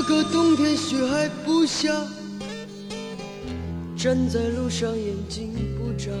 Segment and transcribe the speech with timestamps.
[0.00, 1.92] 这个冬天雪还不下，
[3.96, 6.12] 站在路上眼睛不眨，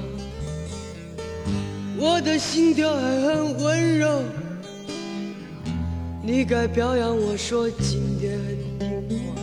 [1.96, 4.20] 我的心跳还很温柔。
[6.20, 8.36] 你该表扬我说今天
[8.80, 9.40] 很听话，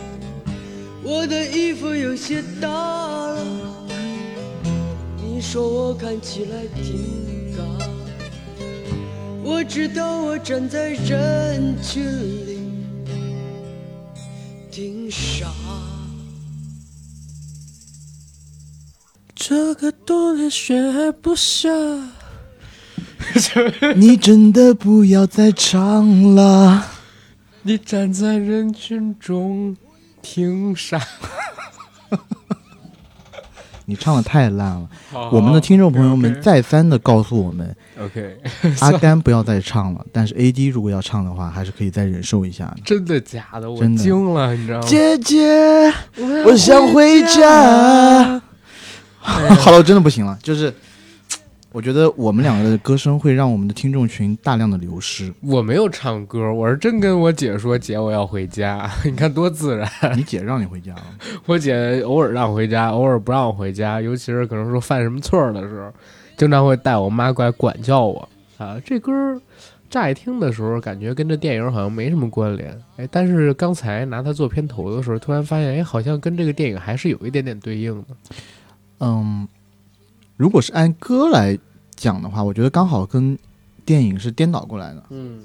[1.02, 3.42] 我的衣服有些大了，
[5.16, 7.64] 你说我看起来挺嘎，
[9.42, 12.45] 我知道我站在人群里
[20.46, 21.68] 冬天雪还不下。
[23.96, 26.86] 你真的不要再唱了。
[27.62, 29.76] 你站在人群中
[30.22, 31.00] 听傻。
[33.88, 34.88] 你唱的太烂了，
[35.32, 38.36] 我们的听众朋友们再三的告诉我们，OK，
[38.80, 40.04] 阿甘不要再唱了。
[40.12, 42.76] 但是 AD 如果要唱的话，还是可以再忍受一下的。
[42.84, 43.70] 真的假的？
[43.70, 44.86] 我真的惊了，你知道吗？
[44.88, 45.92] 姐姐，
[46.44, 48.42] 我想回家。
[49.60, 50.72] 好了，我真的不行了，就是
[51.72, 55.30] 我觉得我们两个的歌声会让我们的听众群大量的流失。
[55.42, 58.90] 我没有唱歌，我是真跟我姐说：“姐，我要回家。
[59.04, 59.86] ”你看多自然。
[60.16, 61.02] 你姐让你回家了？
[61.44, 65.92] 我姐偶尔让我回家，偶尔不让我回家，尤其是可能说犯什么错儿的时候，
[66.38, 68.26] 经常会带我妈过来管教我。
[68.56, 69.38] 啊，这歌儿
[69.90, 72.74] 乍一听的时候，感觉跟这电影好像没什么关联。
[72.96, 78.08] 哎，但是刚才拿它做片头的时候，突然发现，哎，好像跟这个电影还是有一点点对应的。
[79.00, 79.46] 嗯，
[80.36, 81.58] 如果是按歌来
[81.94, 83.38] 讲的话，我觉得刚好跟
[83.84, 85.04] 电影是颠倒过来的。
[85.10, 85.40] 嗯，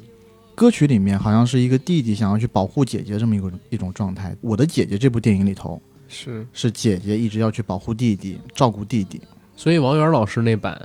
[0.55, 4.35] 歌曲里面好像是一个弟弟想要去保护姐姐这么一个一种状态。
[4.41, 9.21] 我的姐姐这部电影里头是，是姐姐一直要去保护弟弟、照顾弟弟，
[9.55, 10.79] 所以王源老师那版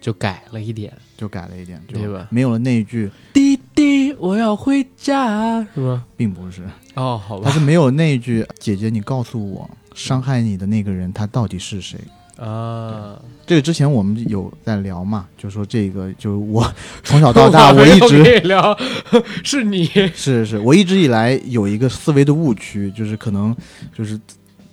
[0.00, 2.28] 就改了一点，就改了一点，就对吧？
[2.30, 6.04] 没有了那一句，弟弟，我要回家，是吗？
[6.16, 6.62] 并不是，
[6.94, 7.50] 哦，好吧。
[7.50, 9.68] 他，是没有那一句“姐姐，你告诉我，
[9.98, 11.98] 伤害你的那个人他到底是谁”。
[12.38, 16.64] 啊，这个之前我们有在聊嘛，就说这个就是我
[17.02, 18.78] 从小到大 我一直聊，
[19.42, 23.52] 是你，是是，我一直以来有一个思维的误区，就是可能
[23.92, 24.16] 就是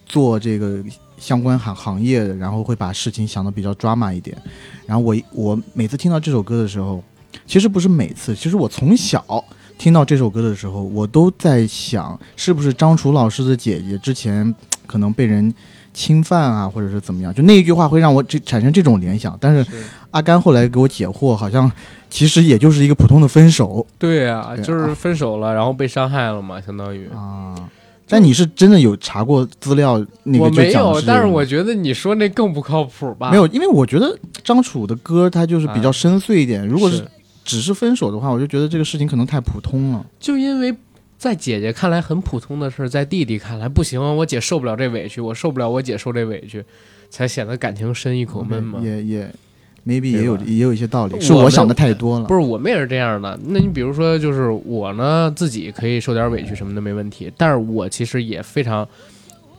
[0.06, 0.78] 做这个
[1.18, 4.38] 相关行行业的，然后会把事情想的比较 drama 一点。
[4.86, 7.04] 然后我我每次听到这首歌的时候，
[7.48, 9.44] 其实不是每次，其实我从小
[9.80, 14.54] 听到这首歌的时候，我都在想，是不是张楚老师的姐姐之前
[14.86, 15.54] 可能被人
[15.94, 17.34] 侵犯啊，或者是怎么样？
[17.34, 19.38] 就那一句话会让我这产生这种联想。
[19.42, 19.66] 但是
[20.12, 21.72] 阿甘后来给我解惑，好像
[22.10, 23.86] 其实也就是一个普通的分手。
[23.98, 27.08] 对啊，对就是分手了，然后被伤害了嘛，相当于。
[27.10, 27.56] 啊。
[28.08, 29.98] 但你是真的有查过资料？
[30.26, 33.32] 那个就我没有，但是我觉得你说那更不靠谱吧？
[33.32, 36.68] 没有，因为我觉得张楚的歌他就是比较深邃一点。
[36.68, 37.08] 如果是是
[37.44, 40.06] 只是分手的话，我就觉得这个事情可能太普通了。
[40.20, 40.72] 就因为
[41.18, 46.64] 在姐姐看来很普通的事，在弟弟看来不行，我姐受不了这委屈，我受不了我姐受这委屈，
[47.10, 48.80] 才显得感情深一口闷嘛。
[48.84, 49.34] 也也
[49.88, 52.26] maybe 也有也有一些道理，是我想的太多了。
[52.26, 53.40] 不是我们也是这样的。
[53.46, 58.88] 那你比如说，就是我呢自己可以受点委屈什么的没问题，但是我其实也非常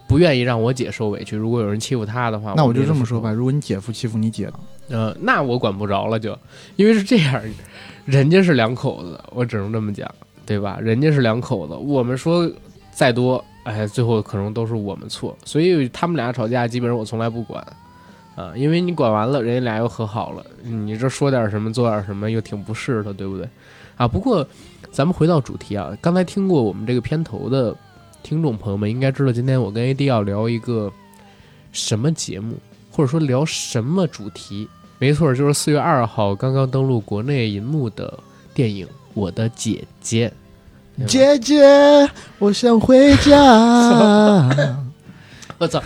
[0.09, 1.37] 不愿意让我姐受委屈。
[1.37, 6.39] 如果有人欺负她的话，那我就这么说吧，如果你姐夫欺负你姐了，呃，那我管不着了就，
[6.77, 7.41] 因为是这样，
[8.05, 10.09] 人家是两口子，我只能这么讲，
[10.47, 10.79] 对吧？
[10.81, 12.51] 人家是两口子，我们说
[12.93, 17.61] 再多，哎，最后可能都是我们错，所以他们俩吵架，基本上我从来不管，
[18.37, 23.47] 啊，因为你管完了，人家俩又和好了，你这说点什么，做点什么，又挺不是的，对不对？
[23.97, 24.47] 啊，不过
[24.91, 27.77] 咱们回到主题啊，刚才听过我们这个片头的
[28.23, 30.93] 听众朋友们应该知道，今天我跟 AD 要聊一个
[31.73, 32.55] 什么节目，
[32.91, 34.69] 或者说聊什么主题。
[34.99, 38.19] 没错，就是四月二号刚刚登陆国内银幕的
[38.55, 38.87] 电影
[39.17, 40.31] 《我的姐姐》。
[41.07, 41.59] 姐姐，
[42.39, 43.35] 我想回家。
[45.59, 45.83] 我操！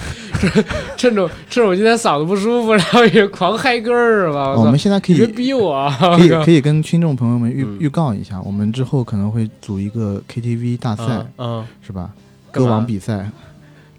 [0.97, 4.53] 趁着趁着我今天嗓子不舒服，然后也狂嗨歌是吧？
[4.57, 5.97] 我们现在可以别逼我啊！
[6.19, 12.11] 可以可以跟听众朋友们预嗯预告一下，我们之后可能会组一个 KTV 大赛嗯，嗯，是吧？
[12.51, 13.31] 歌王比赛。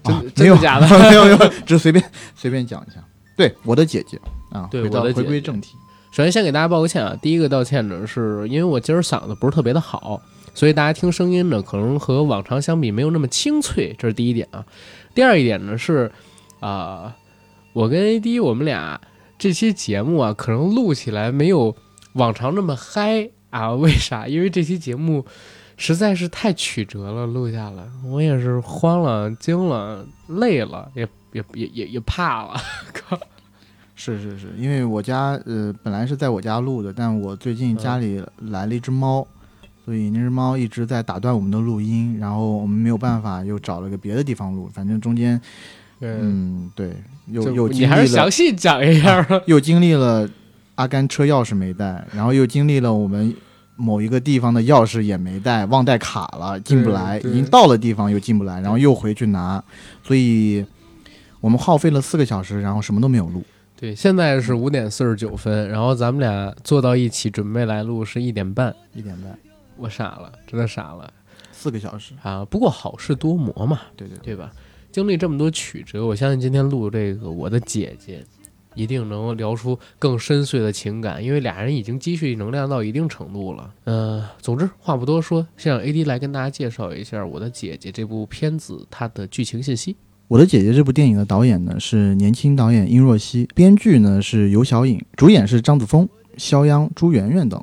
[0.04, 0.88] 真啊没有真的假的？
[1.10, 2.04] 没有没有，只是随便
[2.34, 3.00] 随便讲一下。
[3.36, 4.20] 对，我的姐姐
[4.50, 5.76] 啊，对回归正题。
[6.12, 10.20] 首先先给大家道个歉啊，第一个道歉呢，是因为我今儿嗓子不是特别的好，
[10.52, 14.62] 所以大家听声音呢，可能和往常相比没有那么清脆，这是第一点啊。
[15.14, 16.12] 第二一点呢是，
[16.60, 17.16] 啊、
[17.72, 19.00] 我跟 AD 我们俩
[19.38, 21.74] 这期节目啊，可能录起来没有
[22.12, 23.72] 往常那么嗨啊。
[23.72, 24.28] 为啥？
[24.28, 25.24] 因为这期节目
[25.78, 32.60] 实在是太曲折了，录下来我也是慌了、惊了、累了，也也也也也怕了。
[32.92, 33.18] 靠，
[34.04, 38.20] 是是是，因为我家呃本来是在我家录的，但我最近家里
[38.50, 39.24] 来了一只猫，
[39.84, 45.38] 所所以那只猫一直在打断我们的录音，然后我们没有办法，又找了个别的地方录，反正中间，
[46.00, 46.94] 嗯，嗯，对，
[47.26, 49.38] 又就又你还是详，细讲一下吧。
[49.44, 50.26] 又经历了
[50.76, 53.36] 阿甘车钥匙没带，然后又经历了我们
[53.76, 59.62] 某一个地方的钥匙也没带，忘带卡了，进不来，已经到了地方又进不来，然后又回去拿，
[60.02, 60.64] 所以
[61.42, 63.44] 我们耗费了四个小时，然后什么都没有录。
[63.82, 69.36] 对，现在是五点四十九分，然后咱们俩坐到一起准备来录是一点半，一点半，
[69.76, 71.12] 我傻了，真的傻了
[71.50, 72.44] 四个小时，啊！
[72.44, 74.52] 不过好事多磨嘛，对对对，对吧？
[74.92, 78.24] 经历这么多曲折，我相信今天录这个我的姐姐，
[78.76, 83.74] 一定能聊出更深邃的情感，因为俩人已经积蓄能量到一定程度了。
[83.82, 89.96] 呃，总之话不多说，先让 AD 来跟大家介绍一下我的姐姐这部片子它的剧情信息。
[90.28, 97.62] 我的姐姐这部电影的导演呢是年轻导演殷若曦，编剧呢是尤小颖，主演是张子枫、肖央、朱媛媛等。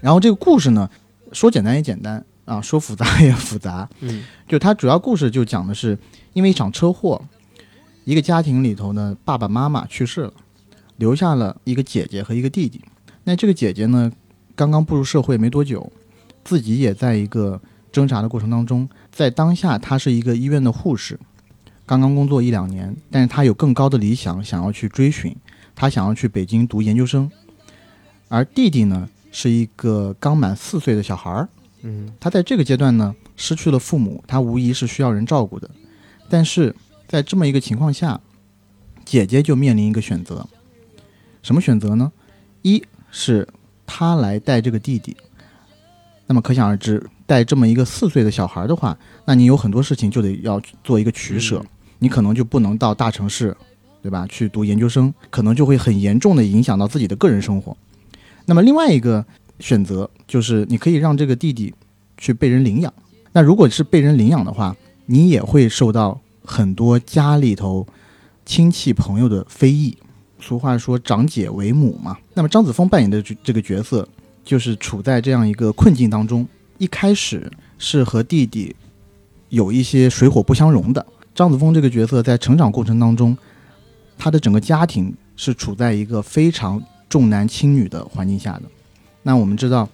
[0.00, 0.88] 然后这个故事呢，
[1.32, 3.88] 说简单也简单啊，说复杂也复杂。
[4.00, 5.98] 嗯就它主要故事就讲的是，
[6.32, 7.20] 因为一场车祸，
[8.04, 10.32] 一个家庭里头呢，爸爸妈妈去世了，
[10.96, 12.80] 留下了一个姐姐和一个弟弟。
[13.24, 14.10] 那这个姐姐呢，
[14.54, 15.90] 刚刚步入社会没多久，
[16.44, 17.60] 自己也在一个
[17.90, 18.88] 挣扎的过程当中。
[19.10, 21.18] 在当下，她是一个医院的护士，
[21.86, 25.34] 刚刚工作一两年，但是他有更高的理想想要去追寻，
[25.74, 27.30] 他想要去北京读研究生。
[28.28, 31.48] 而弟弟呢，是一个刚满四岁的小孩儿，
[31.82, 35.70] 嗯他在这个阶段呢，失去了父母，他无疑是需要人照顾的。
[36.28, 36.74] 但是
[37.06, 38.20] 在这么一个情况下，
[39.04, 40.44] 姐姐就面临一个选择，
[41.40, 42.10] 什么选择呢？
[42.62, 43.46] 一是
[43.86, 45.16] 她来带这个弟弟，
[46.26, 51.66] 那么可想而知，带这么一个四岁的小孩的话，那你有很多事情就得要做一个取舍，嗯
[51.98, 53.56] 你可能就不能到大城市，
[54.02, 54.26] 对吧？
[54.28, 57.76] 去读研究生，可能就会很严重的影响到自己的个人生活。
[58.44, 59.24] 那么另外一个
[59.58, 61.74] 选择就是，你可以让这个弟弟
[62.16, 62.92] 去被人领养。
[63.32, 64.76] 那如果是被人领养的话，
[65.06, 67.86] 你也会受到很多家里头
[68.44, 69.96] 亲戚朋友的非议。
[70.38, 72.16] 俗话说“长姐为母”嘛。
[72.34, 74.06] 那么张子枫扮演的这这个角色，
[74.44, 76.46] 就是处在这样一个困境当中。
[76.78, 78.76] 一开始是和弟弟
[79.48, 81.04] 有一些水火不相容的。
[81.36, 83.36] 张子枫这个角色在成长过程当中，
[84.16, 88.62] 他的整个家庭是处在一个非常重男轻女的环境下的。
[89.22, 89.86] 那我们知道，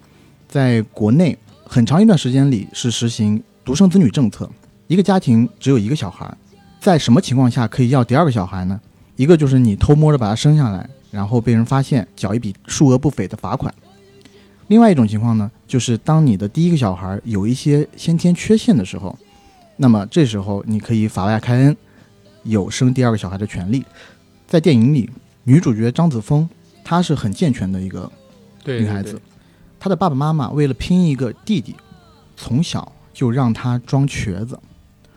[0.47, 4.49] 在国内很长一段时间里是实行独生子女政策，
[4.87, 6.33] 一个家庭只有一个小孩，
[6.79, 8.79] 在什么情况下可以要第二个小孩呢？
[9.17, 13.69] 一个就是你偷摸着把他生下来，然后被人发现，缴一笔数额不菲的罚款；
[14.67, 19.13] 另外一种情况呢，就是当你的第一个小孩有一些先天缺陷的时候，
[19.83, 21.75] 那么这时候你可以法外开恩，
[22.43, 23.83] 有生第二个小孩的权利。
[24.47, 25.09] 在电影里，
[25.43, 26.49] 女主角张子枫
[26.85, 28.09] 她是很健全的一个
[28.63, 29.21] 女孩子，
[29.77, 31.75] 她的爸爸妈妈为了拼一个弟弟，
[32.37, 34.57] 从小就让她装瘸子，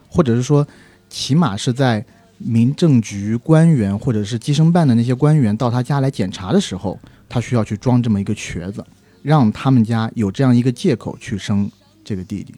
[0.08, 0.66] 或者是说，
[1.08, 2.04] 起码是在
[2.38, 8.84] 民政局官员或者是计生办的那些官员到她家来检查的时候，她需要去装这么一个瘸子，
[9.22, 11.70] 让他们家有这样一个借口去生
[12.04, 12.52] 这个弟弟。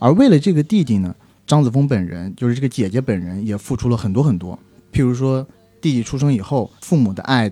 [0.00, 1.14] 而为了这个弟弟呢，
[1.48, 4.56] 张子枫本人就是这个姐姐本人也付出了很多很多，
[4.92, 5.42] 譬如说
[5.80, 7.50] 弟弟出生以后，父母的爱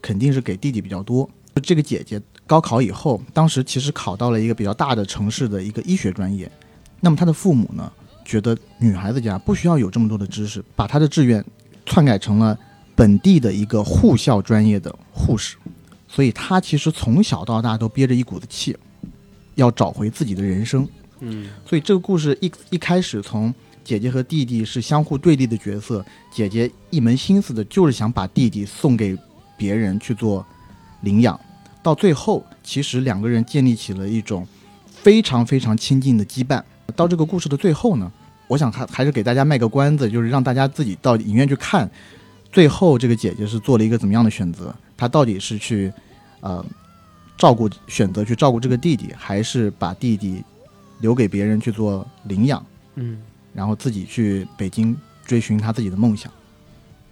[0.00, 1.28] 肯定是给弟弟比较多。
[1.62, 6.50] 这个姐姐高考以后，当时其实考到了一个比较大的城市的一个医学专业。
[7.00, 7.92] 那么她的父母呢，
[8.24, 11.44] 觉得女孩子家不需要有这么多的知识，把她的志愿
[11.84, 12.58] 篡改成了
[12.94, 15.58] 本地的一个护校专业的护士。
[16.08, 18.74] 所以她其实从小到大都憋着一股子气，
[19.54, 20.88] 要找回自己的人生。
[21.20, 29.16] 嗯所以这个故事一一开始从姐姐和弟弟是相互对立的角色，姐姐一门心思的就是想把弟弟送给
[29.56, 30.44] 别人去做
[31.02, 31.38] 领养，
[31.82, 34.46] 到最后其实两个人建立起了一种
[34.88, 36.62] 非常非常亲近的羁绊。
[36.96, 38.10] 到这个故事的最后呢，
[38.48, 41.90] 我想还还是给大家卖个关子，就是让大家自己到影院去看，
[42.50, 44.74] 最后这个姐姐是做了一个怎么样的选择？
[44.96, 45.92] 她到底是去
[46.40, 46.64] 呃
[47.36, 50.42] 照顾选择去照顾这个弟弟，还是把弟弟
[51.04, 53.20] 留给别人去做领养，嗯，
[53.52, 56.32] 然后自己去北京追寻他自己的梦想。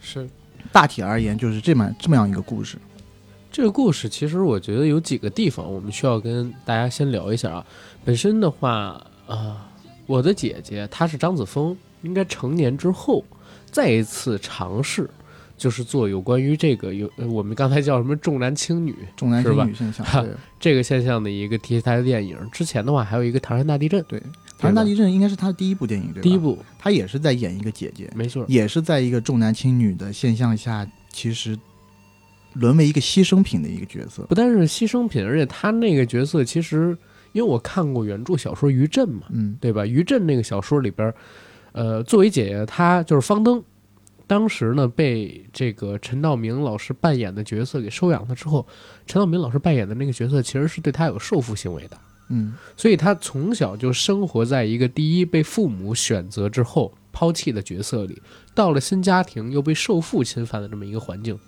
[0.00, 0.26] 是
[0.72, 2.78] 大体而言，就是这么这么样一个故事。
[3.50, 7.66] 这个故事，其实我觉得有几个地方我们需要跟大家先聊一下啊。
[8.02, 9.68] 本身的话啊、
[10.06, 13.22] 我的姐姐她是张子枫，应该成年之后
[13.70, 15.10] 再一次尝试，
[15.62, 20.26] 就是做有关于这个有呃我们刚才叫什么重男轻女重男轻女现象，
[20.58, 22.36] 这个现象的一个题材的电影。
[22.50, 24.20] 之前的话还有一个《唐山大地震》，对。
[24.58, 26.20] 唐山大地震应该是他的第一部电影，对吧？
[26.22, 31.56] 第一，部他也是在演一个姐姐，没错，也是在一个重男轻女的现象下，其实
[32.54, 34.24] 沦为一个牺牲品的一个角色。
[34.24, 36.96] 不但是牺牲品，而且他那个角色其实
[37.32, 39.86] 因为我看过原著小说《余震》嘛，嗯对吧？
[39.86, 41.12] 余震那个小说里边，
[41.72, 43.62] 呃，作为姐姐，她就是方登，
[44.32, 48.66] 当时呢被这个陈道明老师扮演的角色给收养了之后，
[49.06, 51.98] 陈道明老师扮演的那个角色其实是对他有受缚行为的，
[52.30, 58.22] 嗯所以他从小就生活在一个第一被父母选择之后抛弃的角色里，
[58.54, 61.38] 到了新家庭又被受父侵犯的这么一个环境，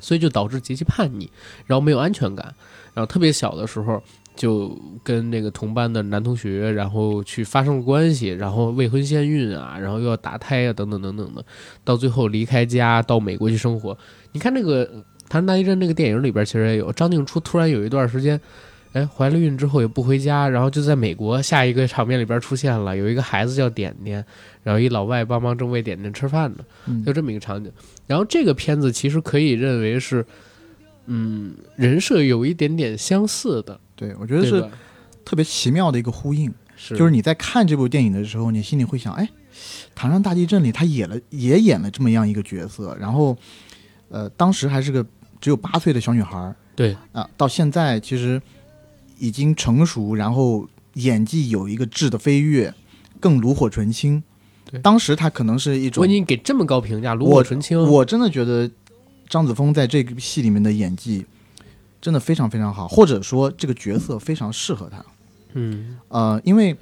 [0.00, 1.30] 所以就导致极其叛逆，
[1.66, 2.46] 然后没有安全感，
[2.94, 4.02] 然后特别小的时候。
[4.36, 11.44] 就跟那个同班的男同学，然后去发生了关系，然后未婚先孕啊，然后又要打胎啊，等等等等的，
[11.82, 13.96] 到最后离开家到美国去生活。
[14.32, 14.86] 你看那个
[15.28, 18.40] 《唐人大地震》那个电影里边，其实也有张静初突然有一段时间，
[18.92, 24.24] 哎，怀了孕之后也不回家，然后就在美国下一个场面里边出现了，有一个孩子叫点点，
[24.62, 27.72] 然后一老外帮忙正喂点点吃饭呢，嗯就这么一个场景。
[28.06, 30.24] 然后这个片子其实可以认为是，
[31.06, 34.70] 嗯，人设有一点点相似的，对，我觉得是？
[35.24, 36.54] 特别奇妙的一个呼应。
[36.76, 39.24] 是就是你在看这部电影的时候，你心里会想，哎，
[39.94, 43.34] 《唐山大地震》里他演了也演了这么样一个角色，然后，
[44.10, 45.04] 呃，当时还是个
[45.40, 48.40] 只有八岁的小女孩儿对啊，到现在其实
[49.18, 52.72] 已经成熟，然后演技有一个质的飞跃，
[53.18, 54.22] 更炉火纯青
[54.70, 54.78] 对。
[54.80, 57.82] 当时他可能是一种我已经给这么高评价，炉火纯青。
[57.82, 58.70] 我真的觉得
[59.30, 61.24] 张子枫在这个戏里面的演技
[62.06, 65.04] 真的非常非常好，或者说这个角色非常适合他。
[65.54, 66.76] 嗯呃，因为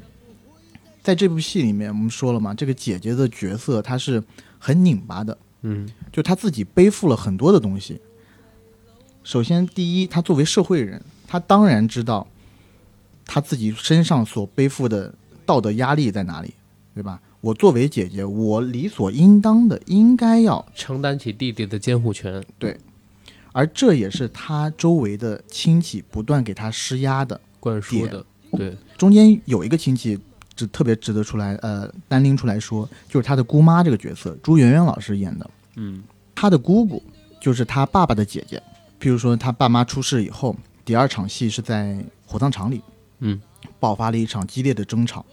[1.03, 4.23] 在这部戏里面，我们说了嘛，这个姐姐的角色她是
[4.59, 7.99] 很拧巴的，嗯就她自己背负了很多的东西。
[9.23, 12.27] 首先，第一，她作为社会人，她当然知道
[13.25, 15.15] 她自己身上所背负的
[15.47, 16.53] 道德压力在哪里，
[16.95, 17.19] 对吧？
[17.41, 22.45] 我作为姐姐，我理所应当的应该要承担起弟弟的监护权。
[23.55, 27.41] 而这也是他周围的亲戚不断给他施压的。
[27.61, 30.19] 灌输的，对，中间有一个亲戚
[30.55, 35.51] 值特别值得出来，呃，单拎出来说，就是他的姑妈这个角色，朱媛媛老师演的。
[35.77, 36.03] 嗯
[36.35, 37.03] 他的姑姑
[37.41, 38.63] 就是他爸爸的姐姐。
[39.01, 42.83] 譬如说，他爸妈出事以后，第二场戏是在火葬场里，
[43.21, 43.41] 嗯，
[43.79, 45.25] 爆发了一场激烈的争吵，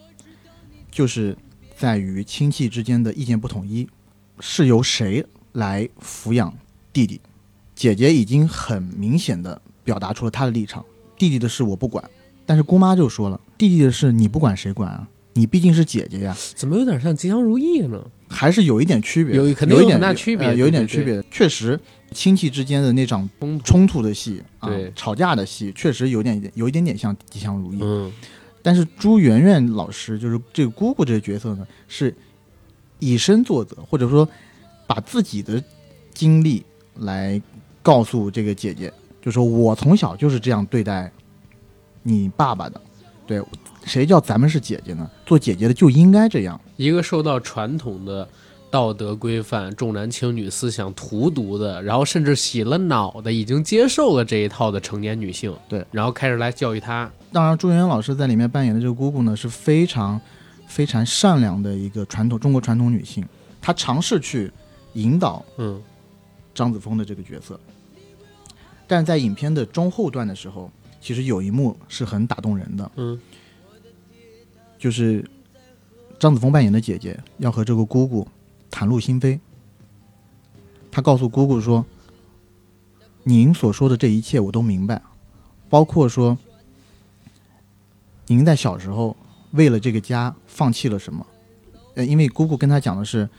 [0.89, 1.35] 就是
[1.75, 3.89] 在于亲戚之间的意见不统一，
[4.39, 6.53] 是由谁来抚养
[6.93, 7.19] 弟弟。
[7.81, 10.85] 姐姐已经很明显的表达出了她的立场，
[11.17, 12.07] 弟弟的事我不管。
[12.45, 15.07] 但是姑妈就说了，弟弟的事你不管谁管啊？
[15.33, 17.99] 你毕竟是姐姐呀，怎么有点像吉祥如意呢？
[18.29, 21.23] 还是有一点区别，有肯定有有一点很大区别呃有一点区别。
[21.31, 21.79] 确实，
[22.11, 23.27] 亲戚之间的那场
[23.63, 27.79] 冲突，的戏啊对，吵架的戏，确实有点有一点点像吉祥如意。
[27.81, 28.11] 嗯
[28.61, 32.15] 但是朱媛媛老师就是这个姑姑这个角色呢，是
[32.99, 34.29] 以身作则，或者说
[34.85, 35.63] 把自己的
[36.13, 36.63] 经历
[36.97, 37.41] 来
[37.81, 41.11] 告诉这个姐姐，就说我从小就是这样对待
[42.03, 42.81] 你爸爸的。
[43.25, 43.41] 对，
[43.85, 45.09] 谁叫咱们是姐姐呢？
[45.25, 46.59] 做姐姐的就应该这样。
[46.75, 48.27] 一个受到传统的
[48.69, 60.19] 道德规范、重男轻女思想荼毒的，然后甚至洗了脑的，已经接受了这一套的成年女性，对，然后开始来教育她，当然，朱媛媛老师在里面扮演的这个姑姑呢，是非常
[60.67, 63.25] 非常善良的一个传统中国传统女性，
[63.61, 64.51] 她尝试去
[64.93, 65.81] 引导嗯
[66.53, 67.57] 张子枫的这个角色，
[68.91, 70.69] 但在影片的中后段的时候，
[70.99, 73.17] 其实有一幕是很打动人的，嗯。
[74.77, 75.23] 就是
[76.19, 78.27] 张子枫扮演的姐姐要和这个姑姑
[78.69, 79.39] 袒露心扉，
[80.91, 81.85] 她告诉姑姑说
[83.23, 85.01] ：“您所说的这一切我都明白，
[85.69, 86.37] 包括说
[88.27, 89.15] 您在小时候
[89.51, 91.25] 为了这个家放弃了什么。”
[91.95, 93.29] 呃，因为姑姑跟她讲的是，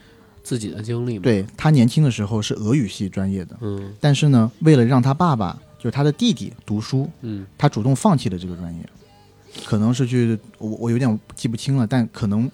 [0.43, 3.93] 自己的经历嘛，，对他年轻的时候是俄语系专业的，嗯。
[4.01, 7.47] 但是呢，为了让他爸爸，就是他的弟弟读书，嗯。
[7.57, 8.89] 他主动放弃了这个专业，
[9.65, 12.51] 可能是去我我有点记不清了，但可能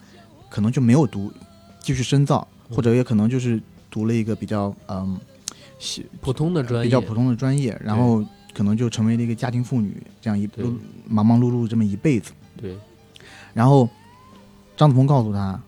[0.50, 1.32] 可能就没有读，
[1.80, 5.18] 继续深造，或者也可能就是读了一个比较嗯，
[6.20, 10.48] 普通的专业，比较普通的专业，然后可能就成为了一个家庭妇女，这样一
[11.06, 12.32] 忙忙碌碌这么一辈子。
[12.60, 12.76] 对，
[13.54, 13.88] 然后
[14.76, 15.58] 张子枫告诉他，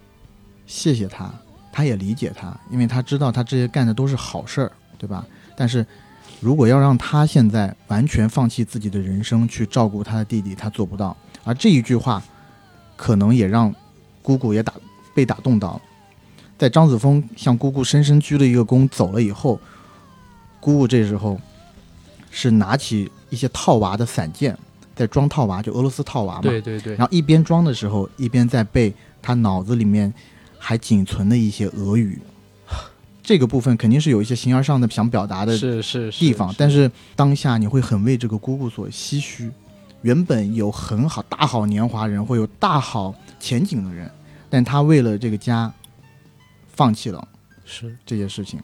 [0.66, 1.32] 谢谢他，
[1.72, 5.24] 他也理解他，因为他知道他这些干的都是好事儿，对吧？
[5.56, 5.86] 但是
[6.40, 11.16] 如果要让他现在完全放弃自己的人生去照顾他的弟弟，他做不到。
[11.44, 12.22] 而这一句话，
[12.96, 13.74] 可能也让
[14.22, 14.72] 姑姑也打
[15.14, 15.82] 被打动到了。
[16.58, 19.58] 在张子枫向姑姑深深鞠了一个躬走了以后，
[20.60, 21.40] 姑姑这时候
[22.30, 24.56] 是拿起一些套娃的散件，
[24.94, 26.42] 在装套娃，就俄罗斯套娃嘛。
[26.42, 30.12] 对对对，然后一边装的时候，一边在背他脑子里面
[30.60, 32.20] 还仅存的一些俄语。
[33.22, 39.50] 这个部分肯定是有一些形而上的想表达的是是地方，但是当下你会很为这个姑姑所唏嘘，
[40.02, 44.10] 原本有很好大好年华人，会有大好前景的人，
[44.48, 45.72] 但他为了这个家，
[46.72, 47.26] 放弃了
[47.64, 47.96] 是。
[48.04, 48.60] 这件事情。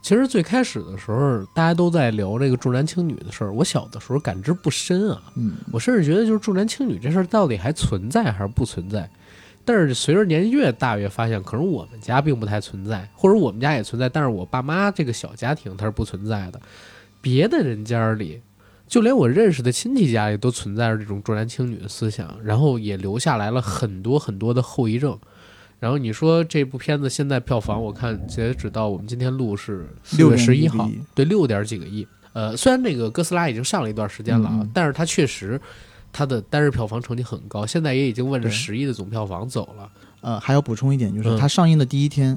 [0.00, 3.52] 其实最开始的时候，大家都在聊这个重男轻女的事儿。
[3.52, 9.10] 我小的时候感知不深啊，嗯，我甚至觉得就是重男轻女这事儿到底还存在还是不存在。
[9.68, 16.58] 但是随着年纪越大，越发现可能我们家并不太存在，或者我们家也存在，但是我爸妈这个小家庭它是不存在的。
[17.20, 18.40] 别的人家里，
[18.86, 25.18] 就连我认识的亲戚家里都存在着这种重男轻女的思想，然后也留下来了很多很多的后遗症。
[25.78, 32.08] 然后你说这部片子现在票房，我看截止到我们今天录是六月十一号对，六点几个亿。
[32.32, 35.60] 呃，虽然那个哥斯拉已经上了一段时间了但是它确实
[36.12, 39.90] 它的单日票房成绩很高，现在也已经问着对十亿的总票房走了。
[40.20, 42.36] 呃，还要补充一点，就是嗯它上映的第一天，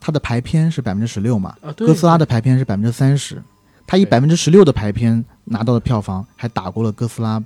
[0.00, 3.40] 它的排片是百分之十六嘛，啊，哥斯拉的排片是百分之三十，
[3.86, 7.42] 它以对百分之十六的排片拿到的票房，还打过了哥斯拉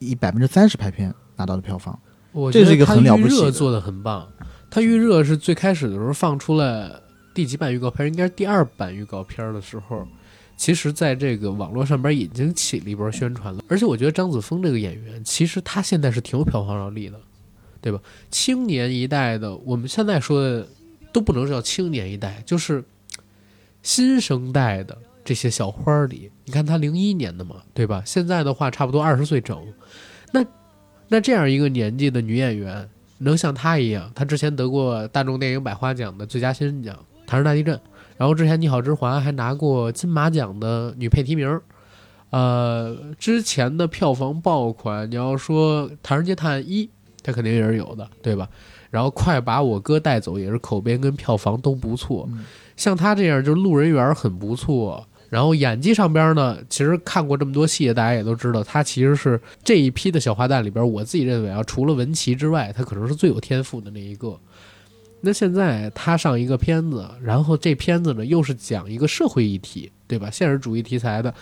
[0.00, 1.96] 以百分之三十排片拿到的票房。
[2.32, 4.26] 我这是一个觉得它很了不起的预热做的很棒。
[4.68, 7.00] 它预热是最开始的时候放出了
[7.32, 10.06] 第几版预告片，应该是第二版预告片的时候，
[10.56, 13.62] 其实在这个网络上边已经起了一波宣传了。
[13.68, 17.20] 而且我觉得张子枫这个演员，其实他现在是挺有票房力的，
[17.80, 18.00] 对吧？
[18.30, 20.66] 青年一代的，我们现在说的
[21.12, 22.82] 都不能叫青年一代，就是
[23.82, 28.02] 新生代的这些小花儿里，你看他零一年的嘛，对吧？
[28.06, 29.62] 现在的话差不多二十岁整，
[30.32, 30.44] 那
[31.08, 37.76] 那这样一个年纪的女演员，能像她一样，她之前得过大众电影百花奖的最佳新人奖《唐人大地震》，
[38.16, 41.60] 然后之前《你好，之华》还拿过金马奖的女配提名。
[42.30, 46.84] 呃，之前的票房爆款，你要说《唐人街探案一》，
[47.22, 48.48] 它肯定也是有的，对吧？
[48.90, 52.26] 然后《快把我哥带走》也是口碑跟票房都不错。
[52.30, 52.44] 嗯
[52.76, 64.38] 像他这样，就是路人缘很不错，然后演技上边呢，其实看过这么多戏，大家也都知道，他其实是这一批的小花旦里边，我自己认为啊，除了文琪之外，他可能是最有天赋的那一个。
[65.20, 70.30] 那现在他上一个片子，然后这片子呢又是讲一个社会议题，对吧？
[70.30, 71.34] 现实主义题材的，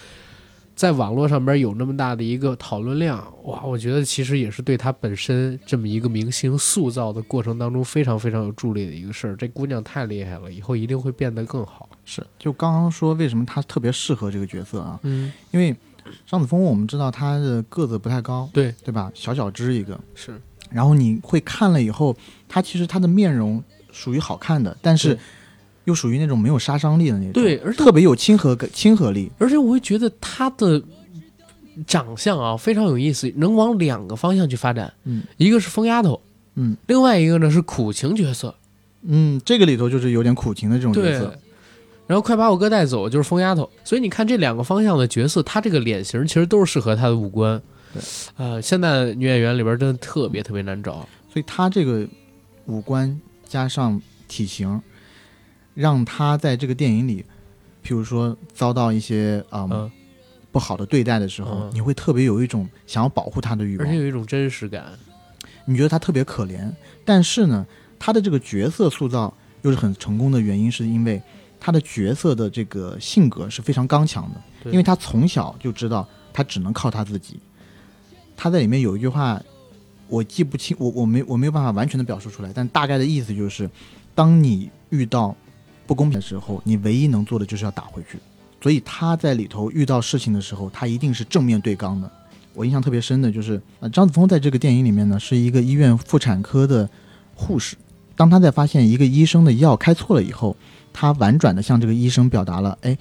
[0.74, 9.37] 在网络上边有那么大的一个讨论量，哇，我觉得其实也是对他本身这么一个明星塑造的过程当中非常非常有助力的一个事儿。
[9.37, 11.88] 这姑娘太厉害了，以后一定会变得更好。
[12.04, 14.98] 是，就刚刚说为什么她特别适合这个角色啊？
[15.02, 15.74] 嗯，因为
[16.26, 19.10] 张子枫我们知道她的个子不太高，对，对吧？
[19.14, 20.40] 小小只一个，是，
[20.74, 22.16] 然后你会看了以后，
[22.48, 25.16] 他其实他的面容属于好看的，但是
[25.84, 29.30] 又属于那种没有杀伤力的那种，对，而且特别有亲和感、亲和力。
[29.38, 30.82] 而且我会觉得他的
[31.87, 34.92] 长相啊非常有意思，能往两个方向去发展。
[35.04, 36.20] 嗯，一个是疯丫头，
[36.56, 38.52] 嗯另外一个呢是苦情角色。
[39.02, 41.38] 嗯，这个里头就是有点苦情的这种角色。，
[42.08, 47.62] 然后快把我哥带走就是疯丫头，所以你看这两个方向的角色，他这个脸型其实都是适合他的五官。
[47.94, 48.02] 对，
[48.37, 51.09] 呃，现在的女演员里边真的特别特别难找。
[51.33, 52.07] 所以她这个
[52.66, 54.83] 五官加上体型，
[55.74, 57.24] 让她在这个电影里，
[57.85, 59.90] 譬如说遭到一些啊、嗯，
[60.50, 63.98] 不好的对待的时候，嗯你会特别有一种想要保护她的欲望而且。
[63.98, 64.85] 有一种真实感。
[65.66, 66.70] 你觉得她特别可怜，
[67.04, 67.66] 但是呢，
[67.98, 71.22] 她的这个角色塑造又是很成功的原因，是因为
[71.59, 77.40] 她的角色的这个性格是非常刚强的，因为她从小就知道她只能靠她自己。
[78.44, 79.42] 他在里面有一句话，
[80.07, 83.70] 我记不清，我我没我没有办法完全的表述出来，但大概的意思就是，
[84.14, 85.35] 当你遇到
[85.87, 88.18] 不公平的时候，你唯一能做的就是要打回去。
[88.61, 92.11] 所以他在里头遇到事情的时候，他一定是正面对刚的。
[92.52, 96.87] 我印象特别深的就是，呃，张子枫在这个电影里面呢，是一个医院妇产科的
[97.35, 97.74] 护士。
[98.14, 100.54] 当他在发现一个医生的药开错了以后，
[100.92, 102.98] 他婉转的向这个医生表达了：“哎，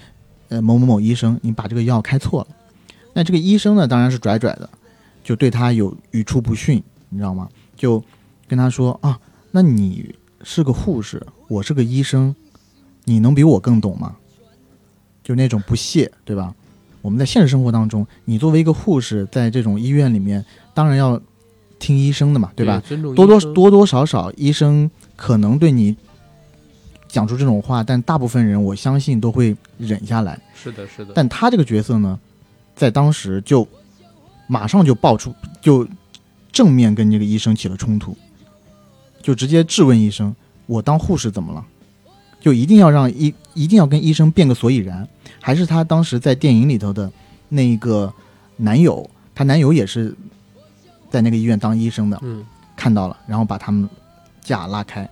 [0.47, 2.47] 呃，某某某医生，你把这个药开错了。”
[3.11, 4.69] 那这个医生呢，当然是拽拽的，
[5.23, 7.47] 就对他有语出不逊，你知道吗？
[7.75, 8.03] 就
[8.47, 9.19] 跟他说：“啊，
[9.51, 12.35] 那你是个护士，我是个医生，
[13.05, 14.15] 你能比我更懂吗？”
[15.23, 16.53] 就那种不屑，对吧？
[17.01, 21.19] 我们在现实生活当中，你作为一个护士，在这种医院里面，当然要
[21.79, 22.81] 听医生的嘛，对吧？？
[23.15, 25.95] 多多多多少少，医生可能对你
[27.07, 30.39] 讲出这种话，但大部分人我相信都会忍下来。
[30.53, 31.13] 是的，是的。
[31.15, 32.19] 但他这个角色呢，
[32.75, 33.67] 在当时就
[34.53, 35.87] 马上就爆出，就
[36.51, 38.15] 正面跟这个医生起了冲突，
[39.19, 40.35] 就直接质问医生
[40.67, 41.65] ：“我当护士怎么了？”
[42.39, 45.07] 就一定要让医一定要跟医生辩个所以然，
[45.41, 47.11] 还是她当时在电影里头的
[47.49, 48.13] 那一个
[48.57, 50.15] 男友，她男友也是
[51.09, 53.89] 在那个医院当医生的，嗯，看到了，然后把他们
[54.39, 55.09] 架拉开，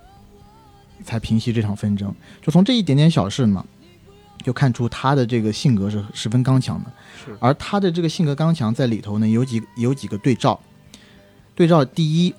[1.03, 2.13] 才平息这场纷争。
[2.43, 3.65] 就从这一点点小事嘛，
[4.43, 6.91] 就看出他的这个性格是十分刚强的。
[7.23, 10.59] 是而他的这个性格刚强在里头呢，有几有几个对照。
[11.53, 12.33] 对照第一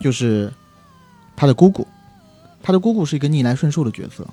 [0.00, 0.52] 就是
[1.36, 1.86] 他的姑姑，
[2.62, 4.26] 他的姑姑是一个逆来顺受的角色，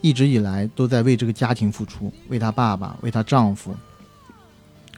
[0.00, 3.74] 一直以来都在为这个家庭付出，为她爸爸，为她丈夫，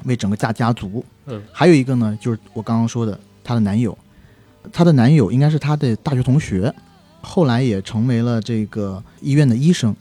[0.04, 1.04] 为整个家家族。
[1.26, 3.96] 嗯，还有一个呢，就是我刚刚说的她的男友，
[4.72, 6.74] 她的男友应该是她的大学同学，
[7.20, 9.94] 后来也成为了这个医院的医生。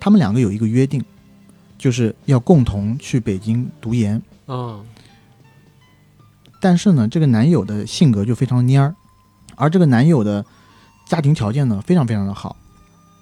[0.00, 1.04] 他们两个有一个约定，
[1.78, 4.20] 就是要共同去北京读研。
[4.48, 4.84] 嗯
[6.62, 8.94] 但是呢，这个男友的性格就非常蔫儿，
[9.56, 10.44] 而这个男友的
[11.06, 12.54] 家庭条件呢非常非常的好。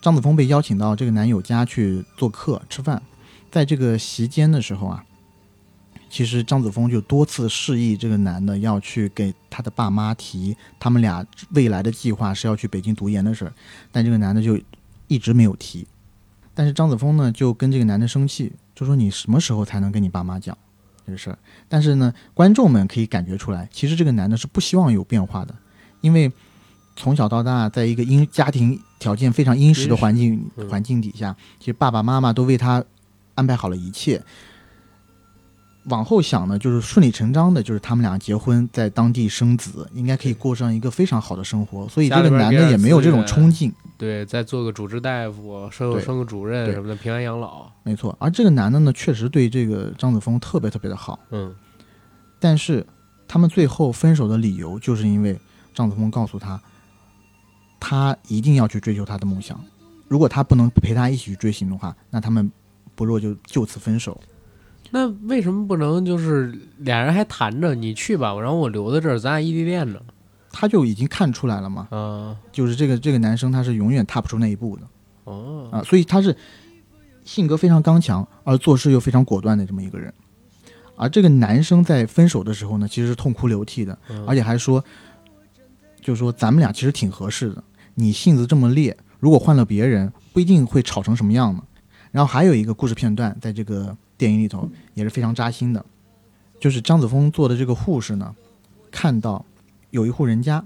[0.02, 3.00] 张子枫被邀请到这个男友家去做客吃饭，
[3.50, 5.04] 在这个席间的时候啊，
[6.10, 13.52] 其实张子枫就多次示意这个男的要去给他的爸妈提他们俩未来的计划是要去北京读研的事儿，
[13.92, 14.58] 但这个男的就
[15.06, 15.86] 一直没有提。
[16.58, 20.58] 但是张子枫呢就跟这个男的生气，就说你什么时候才能跟你爸妈讲
[21.06, 21.38] 这个事儿？
[21.68, 25.54] 但是呢，观众们可以感觉出来，其实这个男的是不希望有变化的，
[26.00, 26.32] 因为
[26.96, 32.84] 从小到大，在一个殷家庭条件非常殷实的环境嗯环境底下，其实爸爸妈妈都为他
[33.36, 34.20] 安排好了一切。
[35.88, 41.88] 往后想呢，就是顺理成章的，就是他们俩结婚，在当地生子，应该可以过上一个非常好的生活。
[41.88, 47.70] 所以这个男的也没有这种冲劲，对，再做个主治大夫，生对生个主任对什么的，平安养老。
[47.82, 48.16] 没错。
[48.18, 51.18] 而这个男的呢，确实对这个张子枫特别特别的好。
[51.30, 51.54] 嗯
[52.40, 52.86] 但是
[53.26, 55.36] 他们最后分手的理由，就是因为
[55.74, 56.60] 张子枫告诉他，
[57.80, 59.60] 他一定要去追求他的梦想。
[60.06, 62.50] 如果他不能陪他一起去追寻的话，那他们
[62.94, 64.20] 不若就就此分手。
[64.90, 70.00] 那为什么不能就是俩人还谈着，你去吧，然后我留在这儿，咱俩异地恋呢？
[70.50, 74.82] 他就已经看出来了嘛，啊就是这个这个男生他是永远踏不出那一步的
[75.24, 76.34] 哦啊，所以他是
[77.22, 80.12] 性格非常刚强，而做事又非常果断的这么一个人。
[80.96, 84.82] 而这个男生在分手的时候呢，其实是痛哭流涕的，嗯而且还说，
[86.00, 87.62] 就是说咱们俩其实挺合适的。
[87.94, 91.62] 你性子这么烈，如果换了别人，不一定会吵成什么样呢。
[92.10, 95.82] 然后还有一个故事片段，在这个电影里头也是非常扎心的，
[96.60, 98.34] 就是张子枫做的这个护士呢，
[98.90, 99.44] 看到
[99.90, 100.62] 有一户人家，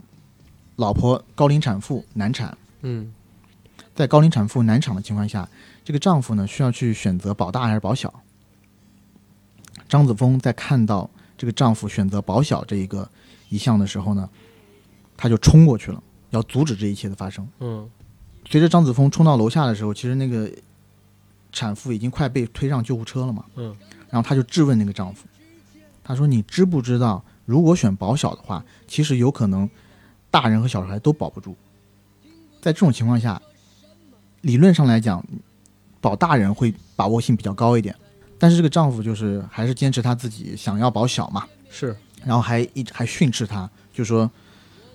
[0.76, 3.12] 老婆高龄产妇难产，嗯
[3.94, 5.46] 在高龄产妇难产的情况下，
[5.84, 8.12] 这个丈夫呢需要去选择保大还是保小。
[9.86, 13.06] 张子枫在看到这个丈夫选择保小这一个
[13.50, 14.26] 一项的时候呢，
[15.14, 17.46] 他就冲过去了，要阻止这一切的发生。
[17.60, 17.88] 嗯
[18.48, 20.50] 随着张子枫冲到楼下的时候，其实那个
[21.52, 23.44] 产妇已经快被推上救护车了嘛。
[23.56, 23.76] 嗯
[24.10, 25.24] 然后他就质问那个丈夫，
[26.04, 29.66] 他说：“你知不知道，如果选保小的话，其实有可能
[30.30, 31.56] 大人和小孩都保不住。
[32.60, 33.40] 在这种情况下，
[34.42, 35.24] 理论上来讲，
[35.98, 37.96] 保大人会把握性比较高一点。
[38.38, 44.30] 但是这个丈夫就是还是坚持他自己想要保小嘛，是然后还一直还训斥他，就说：‘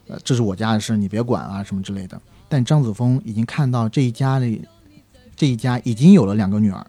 [0.07, 4.63] 呃，这是我家的事，你别管啊，什么之类的。’但张子枫已经看到这一家里，
[5.37, 6.85] 这一家已经有了两个女儿，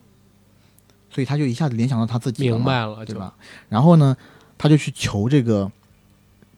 [1.11, 3.35] 所以他就一下子联想到他自己了明白了，对吧？
[3.69, 4.17] 然后呢，
[4.57, 5.71] 他就去求这个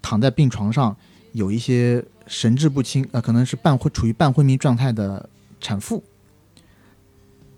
[0.00, 0.96] 躺在病床上
[1.32, 5.28] 有一些神志不清，呃，可能是半昏处于半昏迷状态的
[5.60, 6.02] 产妇。